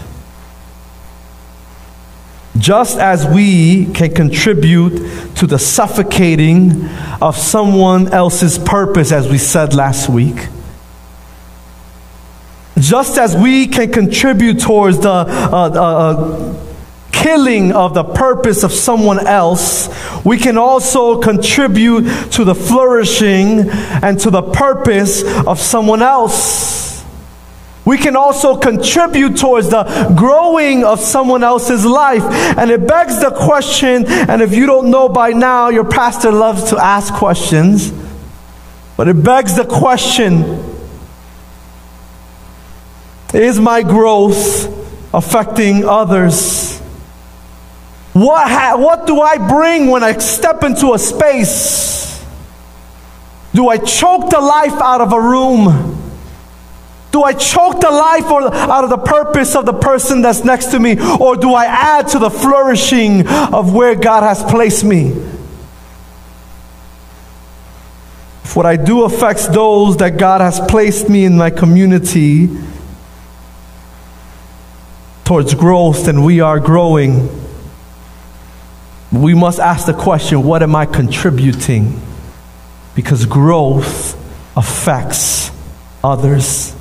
Just 2.63 2.97
as 2.97 3.27
we 3.27 3.87
can 3.87 4.15
contribute 4.15 4.97
to 5.35 5.49
the 5.49 5.59
suffocating 5.59 6.87
of 7.21 7.37
someone 7.37 8.15
else's 8.15 8.57
purpose, 8.57 9.11
as 9.11 9.29
we 9.29 9.37
said 9.37 9.75
last 9.75 10.09
week, 10.09 10.47
just 12.79 13.19
as 13.19 13.37
we 13.37 13.67
can 13.67 13.91
contribute 13.91 14.61
towards 14.61 15.01
the 15.01 15.11
uh, 15.11 15.25
uh, 15.53 15.71
uh, 15.75 16.55
killing 17.11 17.73
of 17.73 17.95
the 17.95 18.05
purpose 18.05 18.63
of 18.63 18.71
someone 18.71 19.27
else, 19.27 19.89
we 20.25 20.39
can 20.39 20.57
also 20.57 21.21
contribute 21.21 22.03
to 22.31 22.45
the 22.45 22.55
flourishing 22.55 23.69
and 24.05 24.21
to 24.21 24.31
the 24.31 24.43
purpose 24.43 25.25
of 25.49 25.59
someone 25.59 26.01
else. 26.01 27.02
We 27.85 27.99
can 27.99 28.15
also 28.15 28.57
contribute 28.57 29.37
towards 29.37 29.71
the 29.71 30.15
growing 30.17 30.85
of 30.85 31.01
someone 31.01 31.43
else's 31.43 31.85
life. 31.85 32.23
And 32.23 32.71
it 32.71 32.87
begs 32.87 33.21
the 33.21 33.31
question, 33.31 34.07
and 34.07 34.41
if 34.41 34.55
you 34.55 34.67
don't 34.67 34.91
know 34.91 35.09
by 35.09 35.31
now, 35.31 35.69
your 35.69 35.89
pastor 35.89 36.31
loves 36.31 36.71
to 36.71 36.79
ask 36.79 37.13
questions, 37.15 37.93
but 38.97 39.09
it 39.09 39.23
begs 39.23 39.57
the 39.57 39.65
question 39.65 40.71
is 43.35 43.59
my 43.59 43.83
growth 43.83 44.67
affecting 45.15 45.85
others? 45.85 46.79
What, 48.13 48.51
ha- 48.51 48.77
what 48.77 49.07
do 49.07 49.21
I 49.21 49.39
bring 49.49 49.89
when 49.89 50.03
I 50.03 50.19
step 50.19 50.63
into 50.63 50.93
a 50.93 50.99
space? 50.99 52.23
Do 53.55 53.69
I 53.69 53.79
choke 53.79 54.31
the 54.31 54.41
life 54.41 54.81
out 54.81 55.01
of 55.01 55.13
a 55.13 55.21
room? 55.21 55.92
Do 57.13 57.23
I 57.23 57.35
choke 57.35 57.79
the 57.79 57.91
life 57.91 58.31
or, 58.31 58.53
out 58.53 58.85
of 58.85 58.91
the 58.91 58.97
purpose 58.97 59.55
of 59.55 59.67
the 59.67 59.75
person 59.75 60.23
that's 60.23 60.45
next 60.45 60.71
to 60.73 60.81
me? 60.81 60.97
Or 61.21 61.37
do 61.37 61.53
I 61.53 61.67
add 61.67 62.09
to 62.09 62.19
the 62.19 62.31
flourishing 62.31 63.29
of 63.29 63.75
where 63.75 63.95
God 63.95 64.23
has 64.23 64.43
placed 64.43 64.83
me? 64.83 65.11
If 68.45 68.57
what 68.57 68.65
I 68.65 68.77
do 68.77 69.05
affects 69.05 69.47
those 69.47 69.99
that 69.99 70.17
God 70.17 70.41
has 70.41 70.59
placed 70.59 71.11
me 71.11 71.25
in 71.27 71.37
my 71.37 71.51
community 71.51 72.49
towards 75.25 75.55
growth, 75.55 76.07
then 76.07 76.25
we 76.25 76.41
are 76.41 76.61
growing. 76.61 77.29
We 79.13 79.35
must 79.35 79.61
ask 79.61 79.85
the 79.85 79.95
question 79.95 80.45
what 80.45 80.63
am 80.63 80.75
I 80.75 80.87
contributing? 80.87 82.01
Because 82.95 83.27
growth 83.27 84.17
affects 84.57 85.51
others. 86.03 86.75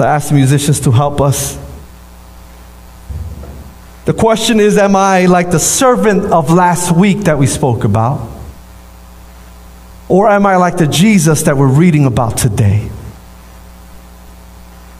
So 0.00 0.06
I 0.06 0.14
ask 0.14 0.30
the 0.30 0.34
musicians 0.34 0.80
to 0.80 0.90
help 0.90 1.20
us. 1.20 1.58
The 4.06 4.14
question 4.14 4.58
is 4.58 4.78
Am 4.78 4.96
I 4.96 5.26
like 5.26 5.50
the 5.50 5.58
servant 5.58 6.24
of 6.32 6.50
last 6.50 6.90
week 6.90 7.24
that 7.24 7.38
we 7.38 7.46
spoke 7.46 7.84
about? 7.84 8.26
Or 10.08 10.30
am 10.30 10.46
I 10.46 10.56
like 10.56 10.78
the 10.78 10.86
Jesus 10.86 11.42
that 11.42 11.58
we're 11.58 11.68
reading 11.68 12.06
about 12.06 12.38
today? 12.38 12.90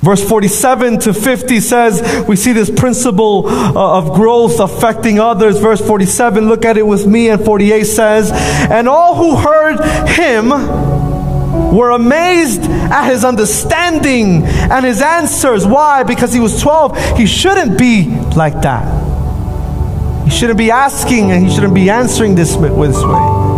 Verse 0.03 0.23
47 0.23 0.99
to 1.01 1.15
50 1.15 1.61
says, 1.61 2.27
we 2.29 2.37
see 2.37 2.53
this 2.53 2.69
principle 2.69 3.47
uh, 3.49 3.99
of 3.99 4.13
growth 4.13 4.61
affecting 4.61 5.19
others. 5.19 5.59
Verse 5.59 5.81
47, 5.81 6.47
look 6.47 6.67
at 6.67 6.77
it 6.77 6.87
with 6.87 7.07
me, 7.07 7.31
and 7.31 7.43
48 7.43 7.85
says, 7.85 8.31
And 8.71 8.87
all 8.87 9.15
who 9.15 9.37
heard 9.37 9.81
him 10.11 11.00
were 11.73 11.91
amazed 11.91 12.63
at 12.63 13.09
his 13.11 13.25
understanding 13.25 14.43
and 14.45 14.85
his 14.85 15.01
answers. 15.01 15.67
Why? 15.67 16.03
Because 16.03 16.33
he 16.33 16.41
was 16.41 16.61
12. 16.61 17.17
He 17.19 17.27
shouldn't 17.27 17.79
be 17.79 18.07
like 18.37 18.63
that. 18.63 18.85
He 20.25 20.31
shouldn't 20.31 20.59
be 20.59 20.71
asking 20.71 21.33
and 21.33 21.47
he 21.47 21.53
shouldn't 21.53 21.75
be 21.75 21.91
answering 21.91 22.35
this, 22.35 22.55
this 22.57 23.03
way. 23.03 23.51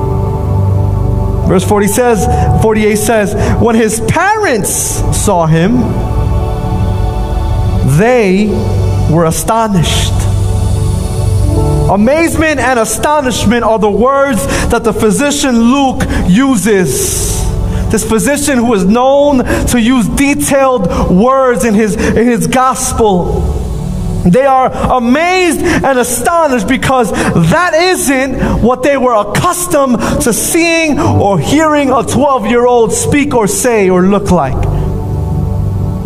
Verse 1.49 1.65
40 1.69 1.87
says, 1.87 2.63
48 2.63 2.97
says, 2.97 3.63
when 3.63 3.75
his 3.75 4.01
parents 4.09 4.71
saw 5.15 5.47
him, 5.47 5.81
they 7.99 8.47
were 9.13 9.27
astonished. 9.27 10.13
Amazement 11.91 12.59
and 12.59 12.79
astonishment 12.79 13.65
are 13.65 13.79
the 13.79 13.91
words 13.91 14.47
that 14.69 14.83
the 14.83 14.95
physician 14.95 15.61
Luke 15.61 16.05
uses 16.27 17.52
this 17.93 18.09
physician 18.09 18.59
who 18.59 18.73
is 18.75 18.85
known 18.85 19.45
to 19.67 19.81
use 19.81 20.09
detailed 20.09 21.11
words 21.11 21.65
in 21.65 21.75
his, 21.75 21.95
in 21.95 22.27
his 22.27 22.47
gospel. 22.47 23.61
They 24.25 24.47
are 24.47 24.71
amazed 24.97 25.61
and 25.61 25.99
astonished 25.99 26.67
because 26.69 27.13
that 27.13 27.75
isn't 27.75 28.63
what 28.63 28.83
they 28.83 28.97
were 28.97 29.15
accustomed 29.15 29.99
to 30.23 30.33
seeing 30.33 30.99
or 30.99 31.39
hearing 31.39 31.91
a 31.91 32.03
12 32.03 32.47
year 32.47 32.65
old 32.65 32.93
speak 32.93 33.35
or 33.35 33.47
say 33.47 33.91
or 33.91 34.03
look 34.03 34.31
like. 34.31 34.57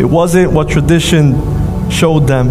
It 0.01 0.07
wasn't 0.07 0.53
what 0.53 0.69
tradition 0.69 1.91
showed 1.91 2.27
them. 2.27 2.49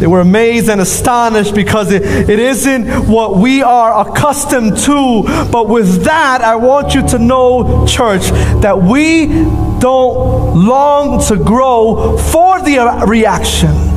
They 0.00 0.06
were 0.06 0.20
amazed 0.20 0.70
and 0.70 0.80
astonished 0.80 1.54
because 1.54 1.92
it, 1.92 2.02
it 2.02 2.38
isn't 2.38 2.88
what 3.06 3.36
we 3.36 3.62
are 3.62 4.08
accustomed 4.08 4.78
to. 4.78 5.24
But 5.52 5.68
with 5.68 6.04
that, 6.04 6.40
I 6.40 6.56
want 6.56 6.94
you 6.94 7.06
to 7.08 7.18
know, 7.18 7.86
church, 7.86 8.30
that 8.62 8.82
we 8.82 9.26
don't 9.26 10.56
long 10.56 11.22
to 11.28 11.36
grow 11.36 12.16
for 12.16 12.62
the 12.62 13.04
reaction. 13.06 13.90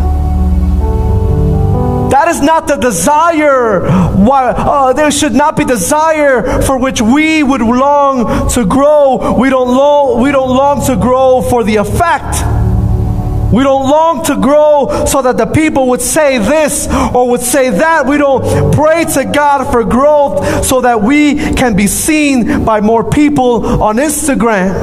That 2.10 2.28
is 2.28 2.42
not 2.42 2.68
the 2.68 2.76
desire. 2.76 3.88
Why, 4.12 4.50
uh, 4.50 4.92
there 4.92 5.10
should 5.10 5.34
not 5.34 5.56
be 5.56 5.64
desire 5.64 6.62
for 6.64 6.78
which 6.78 7.02
we 7.02 7.44
would 7.44 7.62
long 7.62 8.50
to 8.50 8.66
grow. 8.66 9.36
We 9.40 9.50
don't 9.50 9.70
long, 9.70 10.22
we 10.22 10.34
don't 10.34 10.50
long 10.50 10.86
to 10.88 10.98
grow 10.98 11.42
for 11.42 11.64
the 11.64 11.78
effect. 11.78 12.63
We 13.54 13.62
don't 13.62 13.88
long 13.88 14.26
to 14.26 14.36
grow 14.36 15.06
so 15.06 15.22
that 15.22 15.38
the 15.38 15.46
people 15.46 15.90
would 15.90 16.02
say 16.02 16.40
this 16.40 16.88
or 17.14 17.30
would 17.30 17.42
say 17.42 17.70
that. 17.70 18.08
We 18.08 18.18
don't 18.18 18.74
pray 18.74 19.06
to 19.14 19.26
God 19.26 19.72
for 19.72 19.84
growth 19.84 20.66
so 20.66 20.82
that 20.82 21.04
we 21.04 21.36
can 21.36 21.76
be 21.76 21.86
seen 21.86 22.66
by 22.66 22.82
more 22.82 23.08
people 23.08 23.84
on 23.84 23.98
Instagram. 23.98 24.74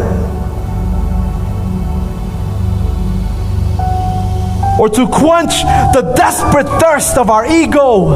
Or 4.79 4.89
to 4.89 5.09
quench 5.09 5.63
the 5.93 6.15
desperate 6.17 6.69
thirst 6.81 7.19
of 7.19 7.29
our 7.29 7.45
ego. 7.47 8.07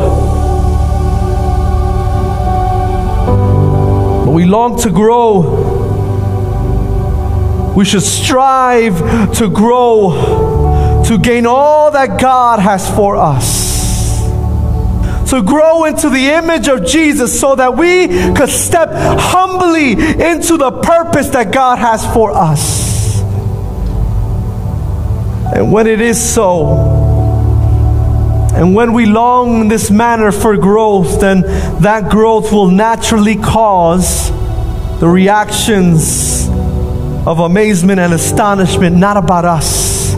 But 4.24 4.30
we 4.30 4.44
long 4.44 4.78
to 4.82 4.90
grow 4.90 5.63
we 7.76 7.84
should 7.84 8.02
strive 8.02 9.34
to 9.36 9.50
grow, 9.50 11.02
to 11.06 11.18
gain 11.18 11.46
all 11.46 11.90
that 11.90 12.20
God 12.20 12.60
has 12.60 12.88
for 12.94 13.16
us. 13.16 13.64
to 15.30 15.42
grow 15.42 15.84
into 15.84 16.10
the 16.10 16.26
image 16.26 16.68
of 16.68 16.86
Jesus 16.86 17.40
so 17.40 17.56
that 17.56 17.76
we 17.76 18.06
could 18.34 18.48
step 18.48 18.90
humbly 18.92 19.92
into 19.92 20.56
the 20.56 20.70
purpose 20.70 21.30
that 21.30 21.52
God 21.52 21.78
has 21.78 22.04
for 22.12 22.30
us. 22.30 23.20
And 25.52 25.72
when 25.72 25.88
it 25.88 26.00
is 26.00 26.22
so, 26.22 26.68
and 28.54 28.76
when 28.76 28.92
we 28.92 29.06
long 29.06 29.62
in 29.62 29.68
this 29.68 29.90
manner 29.90 30.30
for 30.30 30.56
growth, 30.56 31.20
then 31.20 31.40
that 31.80 32.10
growth 32.10 32.52
will 32.52 32.70
naturally 32.70 33.34
cause 33.34 34.30
the 35.00 35.08
reactions 35.08 36.33
of 37.26 37.38
amazement 37.38 37.98
and 37.98 38.12
astonishment, 38.12 38.94
not 38.96 39.16
about 39.16 39.46
us, 39.46 40.14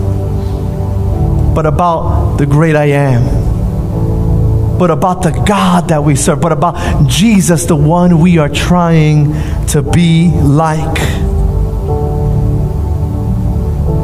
but 1.54 1.64
about 1.64 2.36
the 2.36 2.46
great 2.46 2.74
I 2.74 2.86
am, 2.86 4.78
but 4.78 4.90
about 4.90 5.22
the 5.22 5.30
God 5.30 5.88
that 5.88 6.02
we 6.02 6.16
serve, 6.16 6.40
but 6.40 6.50
about 6.50 7.08
Jesus, 7.08 7.66
the 7.66 7.76
one 7.76 8.18
we 8.18 8.38
are 8.38 8.48
trying 8.48 9.32
to 9.68 9.82
be 9.82 10.30
like. 10.30 10.96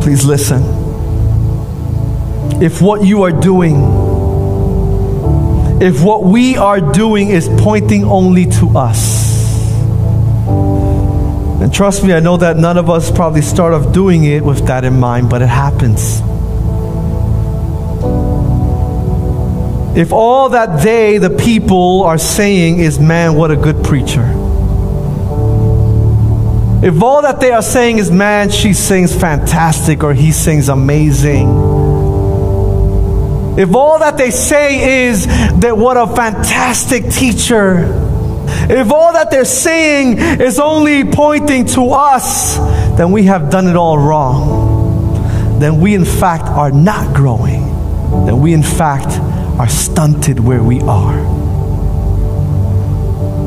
Please 0.02 0.24
listen. 0.24 0.62
If 2.62 2.80
what 2.80 3.04
you 3.04 3.24
are 3.24 3.32
doing, 3.32 3.74
if 5.82 6.04
what 6.04 6.22
we 6.22 6.56
are 6.56 6.80
doing 6.80 7.30
is 7.30 7.48
pointing 7.58 8.04
only 8.04 8.46
to 8.46 8.78
us. 8.78 9.22
And 11.60 11.72
trust 11.72 12.04
me, 12.04 12.12
I 12.12 12.20
know 12.20 12.36
that 12.36 12.56
none 12.56 12.78
of 12.78 12.88
us 12.88 13.10
probably 13.10 13.42
start 13.42 13.74
off 13.74 13.92
doing 13.92 14.24
it 14.24 14.44
with 14.44 14.66
that 14.66 14.84
in 14.84 14.98
mind, 14.98 15.30
but 15.30 15.42
it 15.42 15.48
happens. 15.48 16.20
If 19.96 20.12
all 20.12 20.48
that 20.50 20.82
they, 20.82 21.18
the 21.18 21.30
people, 21.30 22.02
are 22.04 22.18
saying 22.18 22.78
is, 22.78 22.98
man, 22.98 23.34
what 23.34 23.50
a 23.50 23.56
good 23.56 23.84
preacher. 23.84 24.24
If 26.84 27.00
all 27.02 27.22
that 27.22 27.40
they 27.40 27.52
are 27.52 27.62
saying 27.62 27.98
is, 27.98 28.10
man, 28.10 28.50
she 28.50 28.72
sings 28.72 29.14
fantastic 29.14 30.02
or 30.02 30.14
he 30.14 30.32
sings 30.32 30.68
amazing 30.68 31.82
if 33.56 33.74
all 33.74 33.98
that 33.98 34.16
they 34.16 34.30
say 34.30 35.08
is 35.08 35.26
that 35.26 35.76
what 35.76 35.98
a 35.98 36.06
fantastic 36.06 37.10
teacher, 37.10 37.84
if 38.70 38.90
all 38.90 39.12
that 39.12 39.30
they're 39.30 39.44
saying 39.44 40.18
is 40.18 40.58
only 40.58 41.04
pointing 41.04 41.66
to 41.66 41.90
us, 41.90 42.56
then 42.96 43.12
we 43.12 43.24
have 43.24 43.50
done 43.50 43.66
it 43.66 43.76
all 43.76 43.98
wrong. 43.98 45.58
Then 45.58 45.80
we, 45.80 45.94
in 45.94 46.04
fact, 46.04 46.44
are 46.44 46.70
not 46.70 47.14
growing. 47.14 47.62
Then 48.26 48.40
we, 48.40 48.52
in 48.52 48.62
fact, 48.62 49.18
are 49.58 49.68
stunted 49.68 50.40
where 50.40 50.62
we 50.62 50.80
are. 50.80 51.42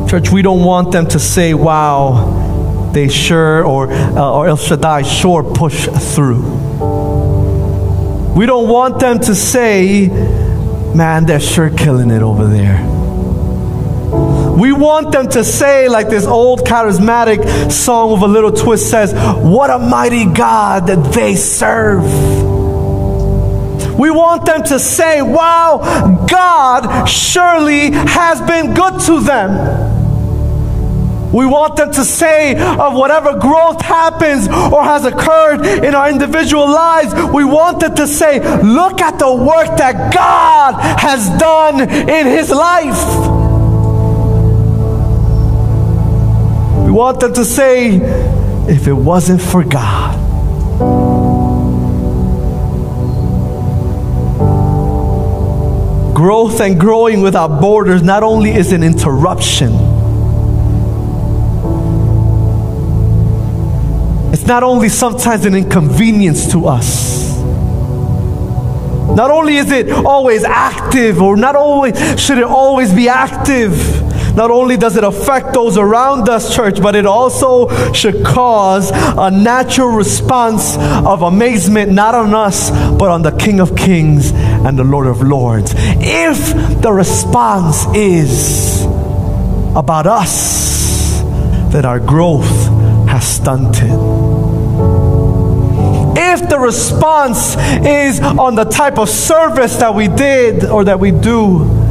Church, 0.07 0.31
we 0.31 0.41
don't 0.41 0.63
want 0.63 0.91
them 0.91 1.07
to 1.07 1.19
say, 1.19 1.53
wow, 1.53 2.91
they 2.93 3.09
sure, 3.09 3.65
or, 3.65 3.91
uh, 3.91 4.31
or 4.31 4.47
El 4.47 4.57
Shaddai 4.57 5.01
sure 5.01 5.43
push 5.43 5.87
through. 6.15 6.43
We 8.35 8.45
don't 8.45 8.69
want 8.69 8.99
them 8.99 9.19
to 9.19 9.35
say, 9.35 10.07
man, 10.95 11.25
they're 11.25 11.39
sure 11.39 11.69
killing 11.69 12.11
it 12.11 12.21
over 12.21 12.47
there. 12.47 13.04
We 14.57 14.71
want 14.71 15.11
them 15.11 15.27
to 15.29 15.43
say, 15.43 15.89
like 15.89 16.07
this 16.09 16.25
old 16.25 16.61
charismatic 16.61 17.71
song 17.71 18.13
with 18.13 18.21
a 18.21 18.27
little 18.27 18.51
twist 18.51 18.89
says, 18.89 19.13
What 19.13 19.69
a 19.69 19.79
mighty 19.79 20.25
God 20.25 20.87
that 20.87 21.13
they 21.13 21.35
serve. 21.35 22.03
We 23.99 24.11
want 24.11 24.45
them 24.45 24.63
to 24.63 24.79
say, 24.79 25.21
Wow, 25.21 26.25
God 26.29 27.05
surely 27.05 27.91
has 27.91 28.39
been 28.41 28.73
good 28.73 29.01
to 29.01 29.19
them. 29.19 29.93
We 31.33 31.45
want 31.45 31.75
them 31.75 31.91
to 31.91 32.05
say 32.05 32.55
of 32.55 32.93
whatever 32.93 33.37
growth 33.37 33.81
happens 33.81 34.47
or 34.47 34.81
has 34.85 35.03
occurred 35.03 35.65
in 35.65 35.93
our 35.93 36.09
individual 36.09 36.65
lives, 36.65 37.13
we 37.33 37.43
want 37.43 37.81
them 37.81 37.93
to 37.95 38.07
say, 38.07 38.39
look 38.61 39.01
at 39.01 39.19
the 39.19 39.33
work 39.33 39.77
that 39.77 40.13
God 40.13 40.79
has 40.97 41.27
done 41.37 41.81
in 41.81 42.25
his 42.27 42.51
life. 42.51 43.44
We 46.95 46.99
want 46.99 47.19
them 47.19 47.33
to 47.33 47.43
say, 47.43 47.97
if 48.69 48.87
it 48.87 48.93
wasn't 48.93 49.41
for 49.41 49.65
God, 49.65 50.15
growth 56.15 56.61
and 56.61 56.79
growing 56.79 57.19
without 57.19 57.59
borders 57.59 58.01
not 58.01 58.23
only 58.23 58.51
is 58.51 58.71
an 58.71 58.81
interruption 58.81 59.73
it's 64.31 64.45
not 64.47 64.63
only 64.63 64.87
sometimes 64.87 65.45
an 65.45 65.53
inconvenience 65.53 66.49
to 66.53 66.65
us. 66.67 67.37
Not 67.41 69.31
only 69.31 69.57
is 69.57 69.69
it 69.69 69.91
always 69.91 70.45
active, 70.45 71.21
or 71.21 71.35
not 71.35 71.57
always 71.57 71.97
should 72.17 72.37
it 72.37 72.45
always 72.45 72.93
be 72.93 73.09
active. 73.09 73.73
Not 74.36 74.51
only 74.51 74.77
does 74.77 74.97
it 74.97 75.03
affect 75.03 75.53
those 75.53 75.77
around 75.77 76.27
us, 76.29 76.53
church, 76.53 76.81
but 76.81 76.95
it 76.95 77.05
also 77.05 77.69
should 77.93 78.25
cause 78.25 78.91
a 78.93 79.31
natural 79.31 79.89
response 79.89 80.77
of 80.77 81.21
amazement, 81.21 81.91
not 81.91 82.15
on 82.15 82.33
us, 82.33 82.69
but 82.69 83.09
on 83.09 83.21
the 83.21 83.31
King 83.31 83.59
of 83.59 83.75
Kings 83.75 84.31
and 84.33 84.77
the 84.77 84.83
Lord 84.83 85.07
of 85.07 85.21
Lords. 85.21 85.73
If 85.77 86.81
the 86.81 86.91
response 86.91 87.86
is 87.95 88.83
about 89.75 90.07
us, 90.07 91.21
then 91.71 91.86
our 91.86 91.99
growth 91.99 92.67
has 93.07 93.25
stunted 93.25 93.91
if 96.17 96.49
the 96.49 96.59
response 96.59 97.55
is 97.86 98.19
on 98.21 98.55
the 98.55 98.65
type 98.65 98.97
of 98.97 99.09
service 99.09 99.77
that 99.77 99.93
we 99.93 100.07
did 100.07 100.65
or 100.65 100.83
that 100.86 100.99
we 100.99 101.11
do, 101.11 101.84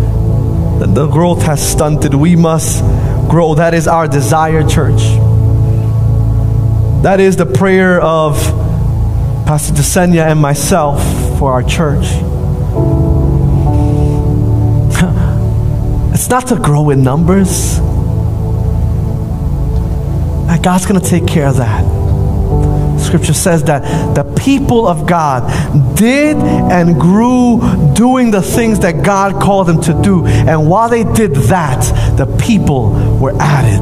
the 0.95 1.09
growth 1.09 1.43
has 1.43 1.67
stunted. 1.67 2.15
We 2.15 2.37
must 2.37 2.81
grow. 3.29 3.55
That 3.55 3.75
is 3.75 3.87
our 3.87 4.09
desire, 4.09 4.67
church. 4.67 5.03
That 7.03 7.21
is 7.21 7.37
the 7.37 7.47
prayer 7.47 8.01
of 8.01 8.37
Pastor 9.47 9.75
Desenia 9.75 10.31
and 10.31 10.41
myself 10.41 11.03
for 11.39 11.53
our 11.53 11.63
church. 11.63 12.05
it's 16.15 16.31
not 16.31 16.47
to 16.49 16.57
grow 16.57 16.91
in 16.91 17.03
numbers. 17.03 17.81
God's 20.65 20.87
going 20.87 20.99
to 20.99 21.07
take 21.07 21.27
care 21.27 21.47
of 21.47 21.59
that. 21.59 21.94
Scripture 23.15 23.33
says 23.33 23.63
that 23.63 24.17
the 24.17 24.25
people 24.43 24.89
of 24.89 25.07
God 25.07 25.97
did 25.97 26.37
and 26.37 27.01
grew 27.01 27.61
doing 27.95 28.33
the 28.33 28.43
things 28.43 28.81
that 28.81 29.05
God 29.05 29.41
called 29.41 29.69
them 29.69 29.81
to 29.83 30.03
do. 30.03 30.27
And 30.27 30.69
while 30.69 30.89
they 30.89 31.05
did 31.05 31.33
that, 31.47 32.17
the 32.17 32.27
people 32.45 32.91
were 33.21 33.33
added. 33.39 33.79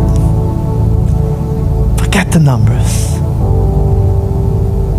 Forget 1.99 2.31
the 2.31 2.41
numbers. 2.41 3.15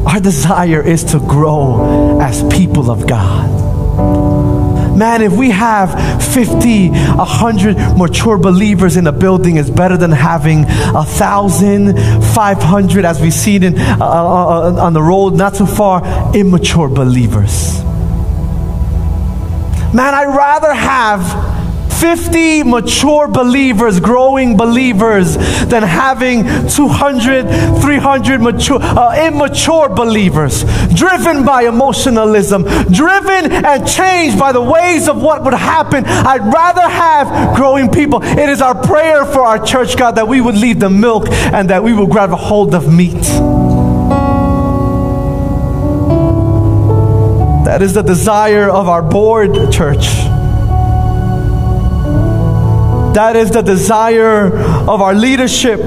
Our 0.07 0.19
desire 0.19 0.81
is 0.81 1.03
to 1.11 1.19
grow 1.19 2.19
as 2.19 2.41
people 2.51 2.89
of 2.89 3.05
God. 3.05 4.62
Man, 4.95 5.21
if 5.21 5.33
we 5.33 5.49
have 5.49 5.91
50, 6.33 6.89
100 6.89 7.97
mature 7.97 8.37
believers 8.37 8.95
in 8.95 9.07
a 9.07 9.11
building, 9.11 9.57
it's 9.57 9.69
better 9.69 9.97
than 9.97 10.11
having 10.11 10.65
a 10.67 11.03
thousand, 11.03 11.95
500, 12.33 13.05
as 13.05 13.19
we 13.19 13.31
see 13.31 13.55
it 13.55 13.63
in, 13.63 13.79
uh, 13.79 13.97
uh, 13.99 14.03
uh, 14.03 14.85
on 14.85 14.93
the 14.93 15.01
road 15.01 15.33
not 15.33 15.55
too 15.55 15.65
far, 15.65 16.03
immature 16.35 16.89
believers. 16.89 17.83
Man, 19.93 20.13
I'd 20.13 20.35
rather 20.35 20.73
have 20.73 21.52
50 22.03 22.63
mature 22.63 23.29
believers, 23.29 24.01
growing 24.01 24.57
believers, 24.57 25.37
than 25.67 25.83
having 25.83 26.43
200, 26.67 27.79
300 27.79 28.41
mature, 28.41 28.77
uh, 28.81 29.25
immature 29.25 29.87
believers, 29.87 30.65
driven 30.93 31.45
by 31.45 31.61
emotionalism, 31.63 32.63
driven 32.91 33.53
and 33.53 33.87
changed 33.87 34.37
by 34.37 34.51
the 34.51 34.59
ways 34.59 35.07
of 35.07 35.21
what 35.21 35.45
would 35.45 35.53
happen. 35.53 36.03
I'd 36.05 36.45
rather 36.53 36.81
have 36.81 37.55
growing 37.55 37.89
people. 37.89 38.21
It 38.21 38.49
is 38.49 38.61
our 38.61 38.75
prayer 38.75 39.23
for 39.23 39.39
our 39.39 39.65
church, 39.65 39.95
God, 39.95 40.15
that 40.15 40.27
we 40.27 40.41
would 40.41 40.55
leave 40.55 40.81
the 40.81 40.89
milk 40.89 41.29
and 41.29 41.69
that 41.69 41.81
we 41.81 41.93
will 41.93 42.07
grab 42.07 42.31
a 42.31 42.35
hold 42.35 42.75
of 42.75 42.91
meat. 42.91 43.23
That 47.63 47.81
is 47.81 47.93
the 47.93 48.03
desire 48.03 48.69
of 48.69 48.89
our 48.89 49.01
board, 49.01 49.71
church. 49.71 50.32
That 53.13 53.35
is 53.35 53.51
the 53.51 53.61
desire 53.61 54.55
of 54.55 55.01
our 55.01 55.13
leadership. 55.13 55.79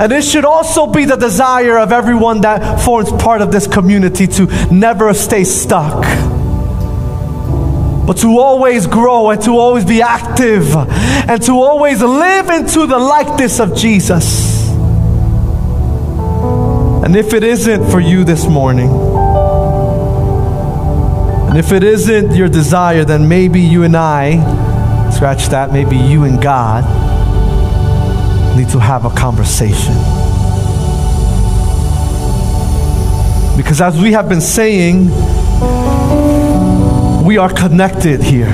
And 0.00 0.12
it 0.12 0.22
should 0.22 0.44
also 0.44 0.86
be 0.86 1.04
the 1.04 1.16
desire 1.16 1.76
of 1.78 1.90
everyone 1.90 2.42
that 2.42 2.80
forms 2.84 3.10
part 3.10 3.40
of 3.40 3.50
this 3.50 3.66
community 3.66 4.28
to 4.28 4.46
never 4.70 5.12
stay 5.14 5.44
stuck. 5.44 6.04
but 8.08 8.16
to 8.16 8.38
always 8.38 8.86
grow 8.86 9.28
and 9.28 9.42
to 9.42 9.50
always 9.50 9.84
be 9.84 10.00
active 10.00 10.74
and 10.74 11.42
to 11.42 11.52
always 11.60 12.00
live 12.00 12.48
into 12.48 12.86
the 12.86 12.98
likeness 12.98 13.60
of 13.60 13.76
Jesus. 13.76 14.66
And 17.04 17.14
if 17.14 17.34
it 17.34 17.44
isn't 17.44 17.90
for 17.90 18.00
you 18.00 18.24
this 18.24 18.46
morning, 18.46 18.88
and 21.48 21.58
if 21.58 21.70
it 21.70 21.82
isn't 21.82 22.34
your 22.34 22.48
desire, 22.48 23.04
then 23.04 23.28
maybe 23.28 23.60
you 23.60 23.82
and 23.82 23.94
I, 23.94 24.36
scratch 25.12 25.48
that, 25.48 25.72
maybe 25.72 25.96
you 25.96 26.24
and 26.24 26.40
God 26.40 26.84
need 28.56 28.68
to 28.70 28.78
have 28.78 29.04
a 29.04 29.10
conversation. 29.10 29.94
Because 33.56 33.80
as 33.80 34.00
we 34.00 34.12
have 34.12 34.28
been 34.28 34.40
saying, 34.40 35.06
we 37.24 37.38
are 37.38 37.52
connected 37.52 38.22
here. 38.22 38.48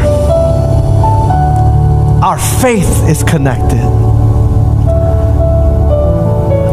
Our 2.23 2.39
faith 2.39 3.09
is 3.09 3.23
connected. 3.23 3.85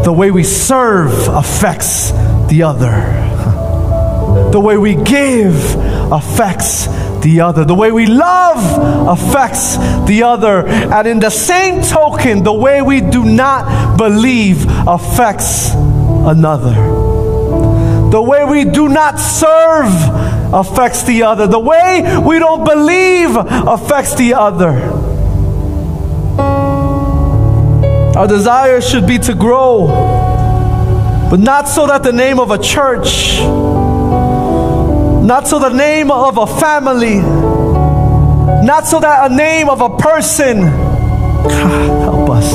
The 0.04 0.12
way 0.12 0.30
we 0.30 0.44
serve 0.44 1.28
affects 1.28 2.10
the 2.48 2.62
other. 2.64 4.50
The 4.50 4.60
way 4.60 4.76
we 4.78 4.94
give 4.94 5.54
affects 6.10 6.86
the 7.22 7.40
other. 7.40 7.64
The 7.64 7.74
way 7.74 7.92
we 7.92 8.06
love 8.06 9.08
affects 9.08 9.76
the 10.06 10.24
other. 10.24 10.66
And 10.66 11.06
in 11.08 11.20
the 11.20 11.30
same 11.30 11.82
token, 11.82 12.42
the 12.42 12.52
way 12.52 12.82
we 12.82 13.00
do 13.00 13.24
not 13.24 13.96
believe 13.96 14.66
affects 14.86 15.72
another. 15.74 16.74
The 18.10 18.20
way 18.20 18.44
we 18.44 18.64
do 18.64 18.88
not 18.88 19.18
serve 19.18 19.90
affects 20.52 21.04
the 21.04 21.22
other. 21.22 21.46
The 21.46 21.58
way 21.58 22.20
we 22.22 22.38
don't 22.38 22.64
believe 22.64 23.34
affects 23.36 24.14
the 24.16 24.34
other. 24.34 24.70
Our 28.14 28.26
desire 28.26 28.82
should 28.82 29.06
be 29.06 29.18
to 29.20 29.34
grow, 29.34 29.86
but 31.30 31.40
not 31.40 31.66
so 31.66 31.86
that 31.86 32.02
the 32.02 32.12
name 32.12 32.38
of 32.38 32.50
a 32.50 32.58
church, 32.58 33.38
not 35.32 35.48
so 35.48 35.58
the 35.58 35.70
name 35.70 36.10
of 36.10 36.36
a 36.36 36.46
family, 36.46 37.16
not 37.16 38.86
so 38.86 39.00
that 39.00 39.32
a 39.32 39.34
name 39.34 39.70
of 39.70 39.80
a 39.80 39.96
person, 39.96 40.60
God, 40.60 42.02
help 42.02 42.28
us. 42.28 42.52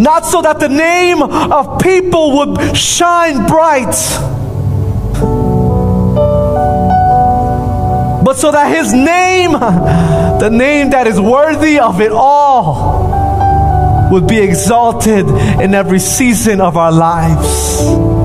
Not 0.00 0.24
so 0.24 0.40
that 0.42 0.60
the 0.60 0.68
name 0.68 1.20
of 1.20 1.80
people 1.80 2.36
would 2.36 2.76
shine 2.76 3.44
bright 3.48 3.96
but 8.24 8.36
so 8.36 8.52
that 8.52 8.72
his 8.72 8.92
name, 8.92 9.50
the 9.50 10.48
name 10.48 10.90
that 10.90 11.08
is 11.08 11.20
worthy 11.20 11.80
of 11.80 12.00
it 12.00 12.12
all, 12.12 14.12
would 14.12 14.28
be 14.28 14.38
exalted 14.38 15.26
in 15.60 15.74
every 15.74 15.98
season 15.98 16.60
of 16.60 16.76
our 16.76 16.92
lives. 16.92 18.15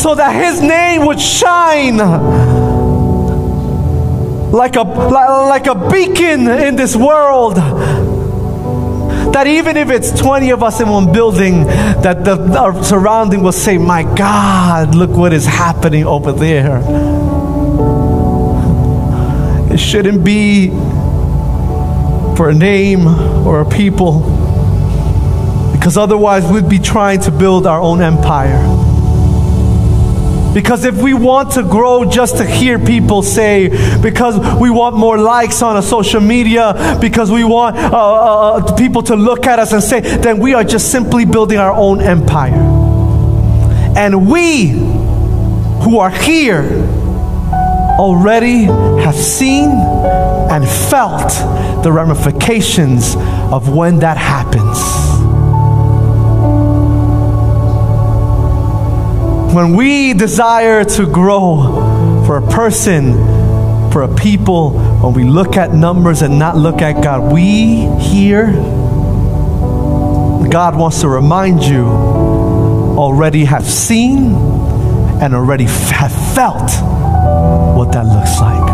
So 0.00 0.14
that 0.14 0.32
his 0.34 0.60
name 0.60 1.06
would 1.06 1.20
shine 1.20 1.98
like 4.50 4.76
a, 4.76 4.82
like 4.82 5.66
a 5.66 5.74
beacon 5.90 6.48
in 6.48 6.76
this 6.76 6.96
world 6.96 7.56
that 9.34 9.46
even 9.46 9.76
if 9.76 9.90
it's 9.90 10.10
20 10.18 10.50
of 10.50 10.62
us 10.62 10.80
in 10.80 10.88
one 10.88 11.12
building 11.12 11.64
that 11.64 12.24
the 12.24 12.58
our 12.58 12.82
surrounding 12.82 13.42
will 13.42 13.52
say 13.52 13.78
my 13.78 14.02
god 14.16 14.94
look 14.94 15.10
what 15.10 15.32
is 15.32 15.46
happening 15.46 16.04
over 16.04 16.32
there 16.32 16.80
it 19.72 19.78
shouldn't 19.78 20.24
be 20.24 20.70
for 22.40 22.48
a 22.48 22.54
name 22.54 23.06
or 23.46 23.60
a 23.60 23.68
people, 23.68 24.20
because 25.72 25.98
otherwise 25.98 26.50
we'd 26.50 26.70
be 26.70 26.78
trying 26.78 27.20
to 27.20 27.30
build 27.30 27.66
our 27.66 27.78
own 27.78 28.00
empire. 28.00 28.89
Because 30.52 30.84
if 30.84 31.00
we 31.00 31.14
want 31.14 31.52
to 31.52 31.62
grow 31.62 32.04
just 32.04 32.38
to 32.38 32.44
hear 32.44 32.78
people 32.78 33.22
say, 33.22 33.68
because 34.00 34.36
we 34.60 34.68
want 34.70 34.96
more 34.96 35.16
likes 35.16 35.62
on 35.62 35.76
a 35.76 35.82
social 35.82 36.20
media, 36.20 36.98
because 37.00 37.30
we 37.30 37.44
want 37.44 37.76
uh, 37.76 37.90
uh, 37.92 38.56
uh 38.56 38.76
people 38.76 39.02
to 39.04 39.16
look 39.16 39.46
at 39.46 39.58
us 39.58 39.72
and 39.72 39.82
say, 39.82 40.00
then 40.00 40.40
we 40.40 40.54
are 40.54 40.64
just 40.64 40.90
simply 40.90 41.24
building 41.24 41.58
our 41.58 41.72
own 41.72 42.00
empire. 42.00 42.52
And 43.96 44.30
we 44.30 44.68
who 44.68 45.98
are 45.98 46.10
here 46.10 46.62
already 47.98 48.64
have 48.64 49.14
seen 49.14 49.70
and 49.70 50.66
felt 50.66 51.30
the 51.84 51.92
ramifications 51.92 53.14
of 53.16 53.68
when 53.74 54.00
that 54.00 54.16
happens. 54.16 55.09
When 59.52 59.74
we 59.74 60.14
desire 60.14 60.84
to 60.84 61.06
grow 61.06 62.22
for 62.24 62.36
a 62.36 62.48
person, 62.52 63.14
for 63.90 64.02
a 64.02 64.14
people, 64.14 64.78
when 65.00 65.12
we 65.12 65.24
look 65.24 65.56
at 65.56 65.74
numbers 65.74 66.22
and 66.22 66.38
not 66.38 66.56
look 66.56 66.82
at 66.82 67.02
God, 67.02 67.32
we 67.32 67.88
here, 67.98 68.52
God 70.48 70.76
wants 70.76 71.00
to 71.00 71.08
remind 71.08 71.64
you, 71.64 71.84
already 71.84 73.44
have 73.44 73.64
seen 73.64 74.36
and 75.20 75.34
already 75.34 75.64
have 75.64 76.12
felt 76.32 76.70
what 77.76 77.90
that 77.90 78.06
looks 78.06 78.40
like. 78.40 78.70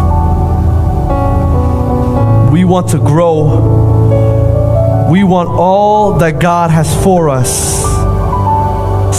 We 2.52 2.66
want 2.66 2.90
to 2.90 2.98
grow. 2.98 5.08
We 5.10 5.24
want 5.24 5.48
all 5.48 6.18
that 6.18 6.38
God 6.38 6.70
has 6.70 7.02
for 7.02 7.30
us 7.30 7.86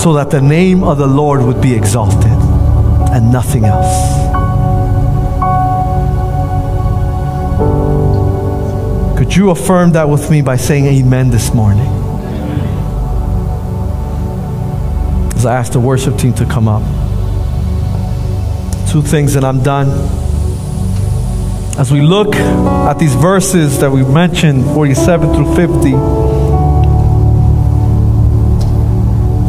so 0.08 0.14
that 0.14 0.30
the 0.30 0.40
name 0.40 0.86
of 0.86 0.98
the 0.98 1.06
Lord 1.06 1.42
would 1.42 1.60
be 1.60 1.74
exalted 1.76 2.32
and 3.12 3.30
nothing 3.30 3.66
else. 3.66 3.94
Could 9.18 9.36
you 9.36 9.50
affirm 9.50 9.92
that 9.92 10.08
with 10.08 10.32
me 10.32 10.42
by 10.42 10.56
saying 10.56 10.86
amen 10.86 11.30
this 11.30 11.54
morning? 11.54 11.90
As 15.36 15.46
I 15.46 15.58
ask 15.58 15.74
the 15.74 15.82
worship 15.82 16.18
team 16.18 16.34
to 16.36 16.46
come 16.46 16.70
up 16.70 16.84
two 18.90 19.02
things 19.02 19.36
and 19.36 19.46
I'm 19.46 19.62
done. 19.62 19.90
As 21.78 21.92
we 21.92 22.00
look 22.00 22.34
at 22.34 22.98
these 22.98 23.14
verses 23.14 23.82
that 23.82 23.92
we 23.92 24.06
mentioned, 24.06 24.64
47 24.68 25.34
through 25.34 25.54
50, 25.54 26.37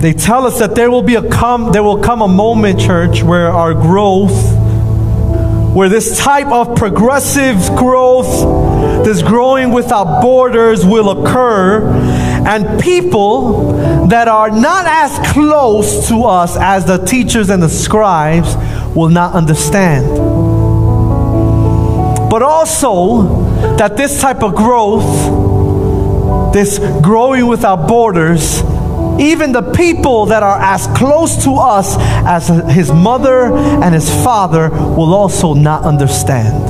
they 0.01 0.13
tell 0.13 0.47
us 0.47 0.59
that 0.61 0.75
there 0.75 0.91
will 0.91 1.03
be 1.03 1.17
a 1.17 1.29
come 1.29 1.73
there 1.73 1.83
will 1.83 2.01
come 2.01 2.23
a 2.23 2.29
moment, 2.29 2.81
church, 2.81 3.23
where 3.23 3.49
our 3.51 3.75
growth 3.75 4.59
where 5.79 5.89
this 5.89 6.19
type 6.19 6.49
of 6.49 6.75
progressive 6.77 7.57
growth, 7.77 9.05
this 9.05 9.23
growing 9.23 9.71
without 9.71 10.21
borders 10.23 10.85
will 10.85 11.23
occur, 11.23 11.87
and 12.49 12.81
people 12.83 14.09
that 14.09 14.27
are 14.27 14.51
not 14.51 14.87
as 14.87 15.33
close 15.33 16.09
to 16.09 16.25
us 16.25 16.57
as 16.57 16.85
the 16.85 16.97
teachers 17.05 17.51
and 17.51 17.63
the 17.63 17.69
scribes 17.69 18.57
will 18.97 19.09
not 19.09 19.35
understand. 19.35 20.05
But 22.29 22.43
also, 22.43 23.77
that 23.77 23.97
this 23.97 24.21
type 24.21 24.43
of 24.43 24.57
growth, 24.57 26.53
this 26.53 26.79
growing 27.03 27.47
without 27.47 27.87
borders, 27.87 28.63
even 29.21 29.53
the 29.53 29.73
people 29.73 30.27
that 30.27 30.43
are 30.43 30.59
as 30.61 30.87
close 30.89 31.45
to 31.45 31.55
us 31.55 31.97
as 31.99 32.49
his 32.73 32.93
mother 32.93 33.53
and 33.55 33.95
his 33.95 34.09
father 34.23 34.71
will 34.71 35.15
also 35.15 35.55
not 35.55 35.85
understand. 35.85 36.65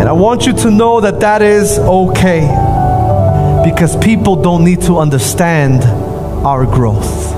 And 0.00 0.08
I 0.08 0.12
want 0.12 0.46
you 0.46 0.52
to 0.54 0.70
know 0.70 1.00
that 1.00 1.20
that 1.20 1.42
is 1.42 1.78
okay 1.78 2.40
because 3.64 3.96
people 3.96 4.36
don't 4.36 4.64
need 4.64 4.82
to 4.82 4.98
understand 4.98 5.82
our 6.46 6.64
growth. 6.64 7.36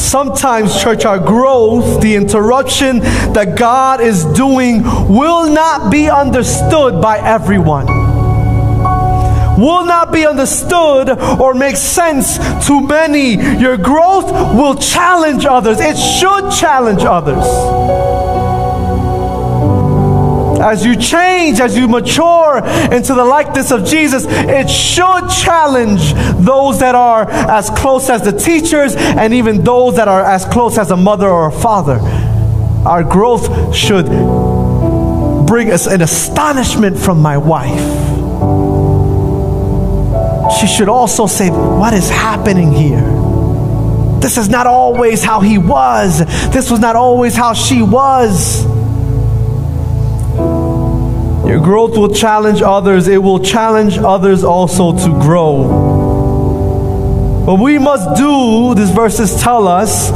Sometimes, 0.00 0.80
church, 0.80 1.04
our 1.04 1.18
growth, 1.18 2.00
the 2.00 2.14
interruption 2.14 3.00
that 3.00 3.56
God 3.58 4.00
is 4.00 4.24
doing, 4.26 4.84
will 4.84 5.52
not 5.52 5.90
be 5.90 6.08
understood 6.08 7.02
by 7.02 7.18
everyone. 7.18 8.03
Will 9.58 9.84
not 9.84 10.12
be 10.12 10.26
understood 10.26 11.10
or 11.40 11.54
make 11.54 11.76
sense 11.76 12.38
to 12.66 12.80
many. 12.80 13.34
Your 13.60 13.76
growth 13.76 14.30
will 14.54 14.74
challenge 14.74 15.46
others, 15.46 15.78
it 15.80 15.96
should 15.96 16.50
challenge 16.50 17.02
others. 17.04 17.44
as 20.64 20.84
you 20.84 20.96
change, 20.96 21.60
as 21.60 21.76
you 21.76 21.86
mature 21.86 22.58
into 22.90 23.12
the 23.14 23.24
likeness 23.24 23.70
of 23.70 23.84
Jesus, 23.84 24.24
it 24.26 24.68
should 24.68 25.28
challenge 25.28 26.14
those 26.42 26.80
that 26.80 26.94
are 26.94 27.30
as 27.30 27.68
close 27.70 28.08
as 28.08 28.22
the 28.22 28.32
teachers 28.32 28.94
and 28.96 29.34
even 29.34 29.62
those 29.62 29.96
that 29.96 30.08
are 30.08 30.24
as 30.24 30.46
close 30.46 30.78
as 30.78 30.90
a 30.90 30.96
mother 30.96 31.28
or 31.28 31.48
a 31.48 31.52
father. 31.52 31.98
Our 32.86 33.04
growth 33.04 33.74
should 33.74 34.06
bring 35.46 35.70
us 35.70 35.86
an 35.86 36.00
astonishment 36.00 36.98
from 36.98 37.20
my 37.20 37.36
wife. 37.36 38.73
She 40.58 40.66
should 40.66 40.88
also 40.88 41.26
say, 41.26 41.50
What 41.50 41.92
is 41.94 42.08
happening 42.10 42.72
here? 42.72 43.02
This 44.20 44.38
is 44.38 44.48
not 44.48 44.66
always 44.66 45.22
how 45.22 45.40
he 45.40 45.58
was. 45.58 46.18
This 46.50 46.70
was 46.70 46.80
not 46.80 46.96
always 46.96 47.34
how 47.34 47.52
she 47.52 47.82
was. 47.82 48.64
Your 51.46 51.60
growth 51.60 51.96
will 51.96 52.12
challenge 52.12 52.62
others, 52.62 53.06
it 53.06 53.22
will 53.22 53.38
challenge 53.38 53.98
others 53.98 54.42
also 54.42 54.96
to 54.96 55.08
grow. 55.20 55.92
But 57.44 57.56
we 57.56 57.78
must 57.78 58.16
do, 58.16 58.74
these 58.74 58.90
verses 58.90 59.40
tell 59.42 59.68
us, 59.68 60.10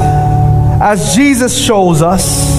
as 0.81 1.15
Jesus 1.15 1.63
shows 1.63 2.01
us, 2.01 2.57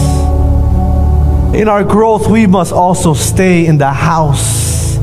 in 1.55 1.67
our 1.67 1.83
growth, 1.83 2.27
we 2.27 2.45
must 2.45 2.71
also 2.71 3.15
stay 3.15 3.65
in 3.65 3.79
the 3.79 3.91
house 3.91 4.97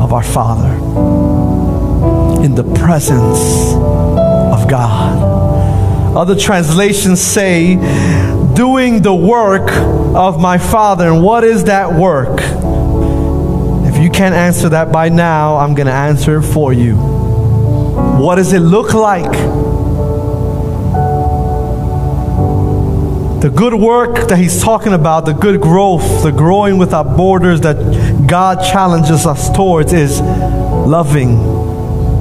of 0.00 0.12
our 0.12 0.24
Father, 0.24 0.74
in 2.44 2.54
the 2.54 2.64
presence 2.74 3.74
of 3.74 4.68
God. 4.68 6.16
Other 6.16 6.36
translations 6.36 7.20
say, 7.20 7.76
doing 8.54 9.02
the 9.02 9.14
work 9.14 9.70
of 10.16 10.40
my 10.40 10.58
Father. 10.58 11.06
And 11.12 11.22
what 11.22 11.44
is 11.44 11.64
that 11.64 11.92
work? 11.92 12.40
If 13.88 14.02
you 14.02 14.10
can't 14.10 14.34
answer 14.34 14.68
that 14.70 14.90
by 14.90 15.10
now, 15.10 15.56
I'm 15.56 15.74
going 15.74 15.86
to 15.86 15.92
answer 15.92 16.38
it 16.38 16.42
for 16.42 16.72
you. 16.72 16.96
What 16.96 18.36
does 18.36 18.52
it 18.52 18.60
look 18.60 18.94
like? 18.94 19.30
The 23.42 23.50
good 23.50 23.74
work 23.74 24.28
that 24.28 24.38
he's 24.38 24.60
talking 24.60 24.92
about, 24.92 25.24
the 25.24 25.34
good 25.34 25.60
growth, 25.60 26.24
the 26.24 26.32
growing 26.32 26.78
without 26.78 27.16
borders 27.16 27.60
that 27.60 28.26
God 28.26 28.64
challenges 28.64 29.24
us 29.24 29.50
towards 29.50 29.92
is 29.92 30.20
loving 30.20 31.67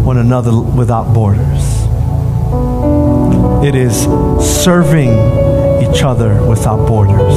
one 0.08 0.18
another 0.20 0.58
without 0.58 1.14
borders. 1.14 1.84
It 3.62 3.76
is 3.76 4.06
serving 4.64 5.10
each 5.84 6.02
other 6.02 6.42
without 6.48 6.88
borders. 6.88 7.36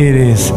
It 0.00 0.14
is 0.14 0.50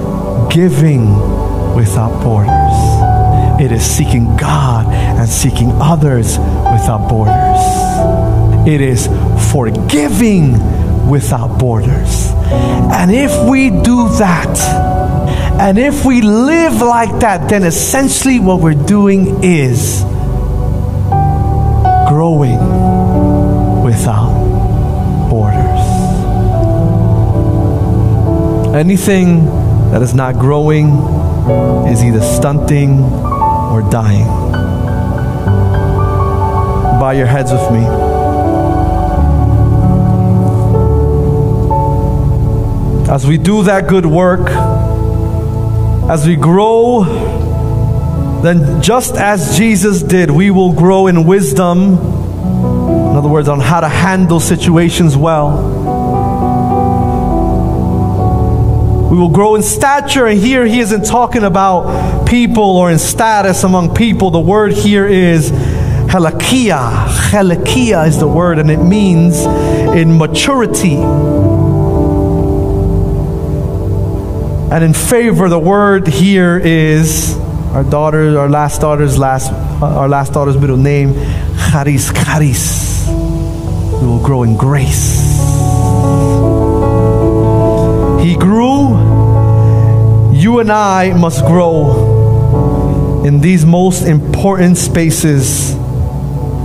giving 0.49 1.75
without 1.75 2.23
borders. 2.23 3.61
It 3.61 3.73
is 3.73 3.83
seeking 3.83 4.38
God 4.38 4.85
and 4.88 5.27
seeking 5.27 5.73
others 5.73 6.38
without 6.38 7.09
borders. 7.09 8.65
It 8.65 8.79
is 8.79 9.07
forgiving 9.51 10.53
without 11.09 11.59
borders. 11.59 12.31
And 12.93 13.11
if 13.11 13.49
we 13.49 13.71
do 13.71 14.07
that, 14.19 14.57
and 15.59 15.77
if 15.77 16.05
we 16.05 16.21
live 16.21 16.81
like 16.81 17.19
that, 17.19 17.49
then 17.49 17.63
essentially 17.63 18.39
what 18.39 18.61
we're 18.61 18.85
doing 18.85 19.43
is 19.43 20.05
Anything 28.78 29.45
that 29.91 30.01
is 30.01 30.13
not 30.13 30.36
growing 30.36 30.89
is 31.88 32.03
either 32.03 32.21
stunting 32.21 33.01
or 33.01 33.82
dying. 33.89 34.28
Bow 36.99 37.09
your 37.11 37.25
heads 37.25 37.51
with 37.51 37.71
me. 37.71 37.84
As 43.11 43.25
we 43.25 43.38
do 43.39 43.63
that 43.63 43.88
good 43.88 44.05
work, 44.05 44.49
as 46.09 46.28
we 46.28 46.36
grow, 46.36 47.03
then 48.43 48.82
just 48.84 49.15
as 49.15 49.57
Jesus 49.57 50.03
did, 50.03 50.30
we 50.30 50.51
will 50.51 50.73
grow 50.73 51.07
in 51.07 51.25
wisdom 51.25 51.97
in 53.17 53.21
other 53.21 53.30
words, 53.30 53.49
on 53.49 53.59
how 53.59 53.80
to 53.80 53.88
handle 53.88 54.39
situations 54.39 55.17
well. 55.17 55.96
We 59.10 59.18
will 59.18 59.30
grow 59.30 59.55
in 59.55 59.64
stature, 59.64 60.28
and 60.28 60.39
here 60.39 60.66
he 60.66 60.80
isn't 60.80 61.05
talking 61.05 61.43
about 61.43 62.28
people 62.28 62.78
or 62.78 62.91
in 62.91 62.99
status 62.99 63.64
among 63.64 63.95
people. 63.95 64.32
The 64.32 64.39
word 64.39 64.74
here 64.74 65.08
is 65.08 65.51
helikia. 65.51 67.08
Helikia 67.32 68.08
is 68.08 68.20
the 68.20 68.28
word, 68.28 68.60
and 68.60 68.70
it 68.70 68.84
means 68.84 69.45
in 69.45 70.18
maturity. 70.18 70.97
And 74.70 74.84
in 74.84 74.93
favor, 74.93 75.47
the 75.47 75.60
word 75.60 76.08
here 76.08 76.58
is 76.58 77.38
our 77.74 77.84
daughter, 77.84 78.38
our 78.38 78.49
last 78.49 78.82
daughter's 78.82 79.18
last, 79.18 79.51
uh, 79.51 79.99
our 79.99 80.10
last 80.10 80.34
daughter's 80.34 80.58
middle 80.58 80.78
name, 80.78 81.14
charis, 81.72 82.12
charis 82.12 82.88
we 83.08 84.08
will 84.08 84.22
grow 84.22 84.43
in 84.43 84.55
grace. 84.55 85.38
He 88.28 88.36
grew, 88.36 88.89
you 90.34 90.59
and 90.59 90.69
I 90.69 91.13
must 91.13 91.45
grow 91.45 93.23
in 93.23 93.39
these 93.39 93.65
most 93.65 94.05
important 94.05 94.75
spaces. 94.75 95.73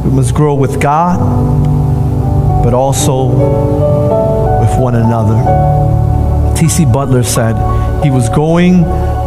We 0.05 0.11
must 0.11 0.35
grow 0.35 0.55
with 0.55 0.81
God, 0.81 1.21
but 2.65 2.75
also 2.75 3.27
with 4.59 4.77
one 4.77 4.97
another. 4.97 5.39
T.C. 6.57 6.85
Butler 6.85 7.23
said 7.23 7.55
he 8.03 8.11
was 8.11 8.29
going 8.29 8.83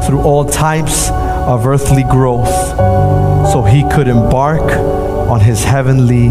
through 0.05 0.19
all 0.19 0.43
types 0.43 1.09
of 1.47 1.65
earthly 1.65 2.03
growth 2.03 2.49
so 3.53 3.63
he 3.63 3.87
could 3.93 4.09
embark 4.09 4.73
on 5.29 5.39
his 5.39 5.63
heavenly 5.63 6.27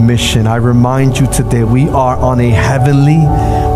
mission. 0.00 0.46
I 0.46 0.56
remind 0.56 1.18
you 1.18 1.26
today, 1.26 1.64
we 1.64 1.88
are 1.88 2.16
on 2.16 2.38
a 2.38 2.50
heavenly 2.50 3.26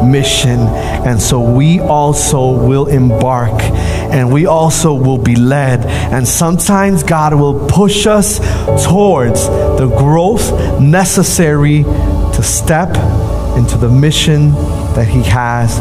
mission, 0.03 0.61
and 1.07 1.20
so 1.20 1.40
we 1.40 1.80
also 1.80 2.51
will 2.51 2.86
embark 2.86 3.62
and 3.62 4.32
we 4.32 4.47
also 4.47 4.95
will 4.95 5.18
be 5.18 5.36
led. 5.36 5.84
And 5.86 6.26
sometimes 6.26 7.03
God 7.03 7.34
will 7.34 7.68
push 7.68 8.07
us 8.07 8.38
towards 8.86 9.47
the 9.47 9.92
growth 9.99 10.80
necessary 10.80 11.82
to 11.82 12.42
step 12.42 12.88
into 13.57 13.76
the 13.76 13.88
mission 13.88 14.53
that 14.95 15.07
He 15.09 15.22
has 15.24 15.78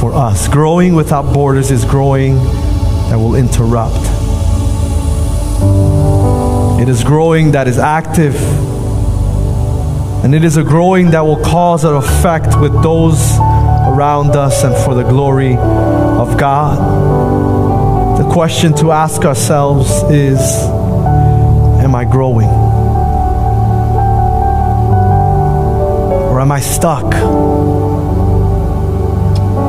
for 0.00 0.12
us. 0.14 0.48
Growing 0.48 0.94
without 0.94 1.32
borders 1.32 1.70
is 1.70 1.84
growing 1.84 2.36
that 2.36 3.16
will 3.18 3.34
interrupt. 3.34 3.96
It 6.80 6.88
is 6.88 7.04
growing 7.04 7.52
that 7.52 7.68
is 7.68 7.78
active 7.78 8.34
and 10.24 10.36
it 10.36 10.44
is 10.44 10.56
a 10.56 10.62
growing 10.62 11.10
that 11.10 11.20
will 11.22 11.42
cause 11.42 11.84
an 11.84 11.94
effect 11.96 12.58
with 12.60 12.72
those 12.80 13.36
around 14.02 14.34
us 14.34 14.64
and 14.64 14.74
for 14.84 14.96
the 14.96 15.04
glory 15.04 15.54
of 15.54 16.36
God. 16.36 16.76
The 18.18 18.28
question 18.32 18.74
to 18.78 18.90
ask 18.90 19.24
ourselves 19.24 20.02
is 20.10 20.40
Am 21.84 21.94
I 21.94 22.04
growing? 22.04 22.48
Or 26.30 26.40
am 26.40 26.50
I 26.50 26.58
stuck? 26.58 27.12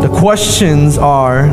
The 0.01 0.09
questions 0.17 0.97
are 0.97 1.49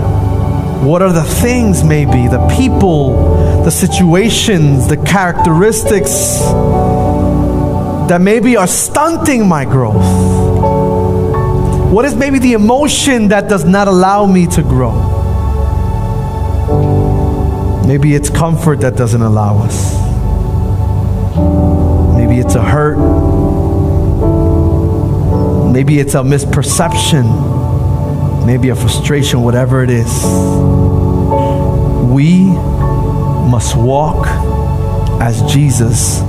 what 0.82 1.02
are 1.02 1.12
the 1.12 1.22
things, 1.22 1.84
maybe, 1.84 2.28
the 2.28 2.48
people, 2.56 3.62
the 3.62 3.70
situations, 3.70 4.88
the 4.88 4.96
characteristics 4.96 6.38
that 8.08 8.20
maybe 8.22 8.56
are 8.56 8.66
stunting 8.66 9.46
my 9.46 9.66
growth? 9.66 10.29
What 11.90 12.04
is 12.04 12.14
maybe 12.14 12.38
the 12.38 12.52
emotion 12.52 13.28
that 13.28 13.48
does 13.48 13.64
not 13.64 13.88
allow 13.88 14.24
me 14.24 14.46
to 14.46 14.62
grow? 14.62 14.92
Maybe 17.84 18.14
it's 18.14 18.30
comfort 18.30 18.82
that 18.82 18.96
doesn't 18.96 19.20
allow 19.20 19.58
us. 19.58 19.94
Maybe 22.16 22.38
it's 22.38 22.54
a 22.54 22.62
hurt. 22.62 22.96
Maybe 25.72 25.98
it's 25.98 26.14
a 26.14 26.18
misperception. 26.18 27.26
Maybe 28.46 28.68
a 28.68 28.76
frustration, 28.76 29.42
whatever 29.42 29.82
it 29.82 29.90
is. 29.90 30.22
We 32.08 32.44
must 33.50 33.76
walk 33.76 34.28
as 35.20 35.42
Jesus 35.52 36.20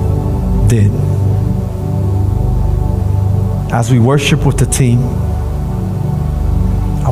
did 0.68 0.90
as 3.72 3.90
we 3.90 3.98
worship 3.98 4.44
with 4.44 4.58
the 4.58 4.66
team, 4.66 4.98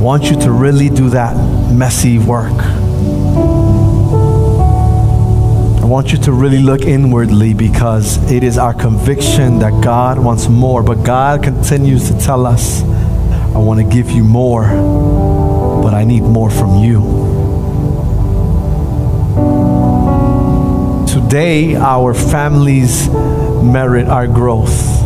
want 0.00 0.30
you 0.30 0.40
to 0.40 0.50
really 0.50 0.88
do 0.88 1.10
that 1.10 1.36
messy 1.70 2.18
work. 2.18 2.54
I 5.78 5.84
want 5.84 6.10
you 6.10 6.18
to 6.18 6.32
really 6.32 6.58
look 6.58 6.82
inwardly 6.82 7.52
because 7.52 8.16
it 8.32 8.42
is 8.42 8.56
our 8.56 8.72
conviction 8.72 9.58
that 9.58 9.84
God 9.84 10.18
wants 10.18 10.48
more. 10.48 10.82
But 10.82 11.04
God 11.04 11.42
continues 11.42 12.10
to 12.10 12.18
tell 12.18 12.46
us, 12.46 12.82
I 12.82 13.58
want 13.58 13.78
to 13.78 13.84
give 13.84 14.10
you 14.10 14.24
more, 14.24 14.62
but 15.82 15.92
I 15.92 16.04
need 16.04 16.22
more 16.22 16.48
from 16.50 16.82
you. 16.82 17.02
Today, 21.12 21.76
our 21.76 22.14
families 22.14 23.06
merit 23.62 24.06
our 24.06 24.26
growth. 24.26 24.98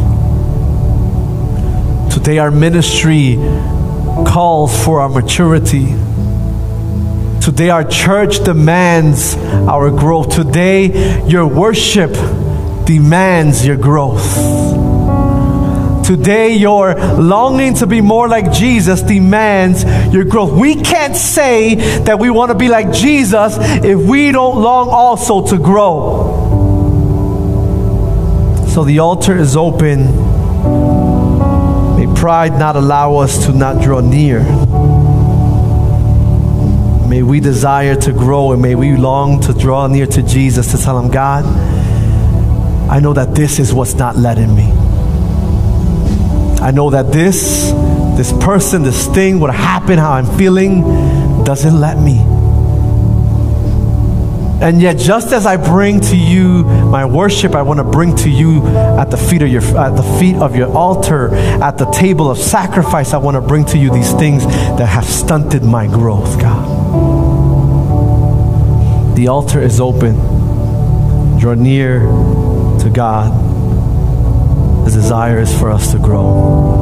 Today, 2.13 2.39
our 2.39 2.53
ministry 2.53 3.39
calls 4.27 4.85
for 4.85 5.01
our 5.01 5.09
maturity. 5.09 5.87
Today, 7.41 7.69
our 7.71 7.85
church 7.85 8.43
demands 8.45 9.37
our 9.37 9.91
growth. 9.91 10.35
Today, 10.35 11.27
your 11.27 11.47
worship 11.47 12.13
demands 12.87 13.67
your 13.67 13.77
growth. 13.77 14.25
Today, 16.07 16.55
your 16.55 16.95
longing 16.95 17.75
to 17.75 17.87
be 17.87 18.01
more 18.01 18.29
like 18.29 18.53
Jesus 18.53 19.01
demands 19.03 19.85
your 20.13 20.25
growth. 20.25 20.53
We 20.53 20.75
can't 20.77 21.17
say 21.17 21.75
that 22.01 22.19
we 22.19 22.31
want 22.31 22.51
to 22.51 22.59
be 22.59 22.69
like 22.69 22.93
Jesus 22.93 23.57
if 23.59 23.99
we 23.99 24.31
don't 24.31 24.61
long 24.63 24.89
also 24.91 25.47
to 25.49 25.59
grow. 25.59 26.53
So 28.69 28.85
the 28.85 28.99
altar 28.99 29.37
is 29.39 29.57
open. 29.57 30.44
Pride 32.25 32.59
not 32.59 32.75
allow 32.75 33.17
us 33.17 33.45
to 33.45 33.53
not 33.53 33.83
draw 33.83 34.01
near. 34.01 34.41
May 37.07 37.23
we 37.23 37.39
desire 37.39 37.97
to 37.97 38.13
grow 38.13 38.53
and 38.53 38.63
may 38.63 38.75
we 38.75 38.97
long 38.97 39.43
to 39.43 39.53
draw 39.53 39.87
near 39.89 40.07
to 40.07 40.23
Jesus 40.23 40.73
to 40.73 40.79
tell 40.83 40.99
him, 40.99 41.11
God, 41.11 41.45
I 42.91 42.99
know 43.01 43.13
that 43.13 43.35
this 43.35 43.59
is 43.59 43.75
what's 43.75 43.93
not 43.93 44.17
letting 44.17 44.57
me. 44.57 44.73
I 46.63 46.71
know 46.71 46.89
that 46.89 47.13
this, 47.13 47.73
this 48.17 48.33
person, 48.43 48.85
this 48.85 49.07
thing, 49.09 49.39
what 49.39 49.55
happened, 49.55 50.01
how 50.01 50.13
I'm 50.13 50.39
feeling, 50.39 50.81
doesn't 51.45 51.79
let 51.79 51.99
me. 51.99 52.34
And 54.61 54.81
yet, 54.81 54.99
just 54.99 55.33
as 55.33 55.47
I 55.47 55.57
bring 55.57 56.01
to 56.01 56.17
you 56.17 56.65
my 56.65 57.05
worship, 57.05 57.55
I 57.55 57.63
want 57.63 57.79
to 57.79 57.85
bring 57.85 58.15
to 58.17 58.31
you 58.31 58.65
at 58.67 59.11
the 59.11 59.17
feet 59.17 59.43
of 59.43 59.49
your 59.49 59.63
at 59.77 59.97
the 59.97 60.03
feet 60.19 60.37
of 60.37 60.57
your 60.57 60.73
altar, 60.73 61.35
at 61.35 61.77
the 61.77 61.87
table 61.87 62.31
of 62.31 62.39
sacrifice. 62.39 63.13
I 63.13 63.19
want 63.19 63.35
to 63.35 63.41
bring 63.41 63.65
to 63.67 63.79
you 63.79 63.91
these 63.91 64.13
things 64.13 64.47
that 64.47 64.87
have 64.87 65.05
stunted 65.05 65.65
my 65.65 65.87
growth, 65.87 66.41
God. 66.41 66.65
The 69.17 69.29
altar 69.29 69.61
is 69.61 69.81
open. 69.81 70.17
Draw 71.39 71.55
near 71.55 72.01
to 72.01 72.91
God. 72.93 73.33
His 74.85 74.95
desire 74.95 75.41
is 75.41 75.57
for 75.59 75.71
us 75.71 75.93
to 75.93 75.99
grow. 75.99 76.74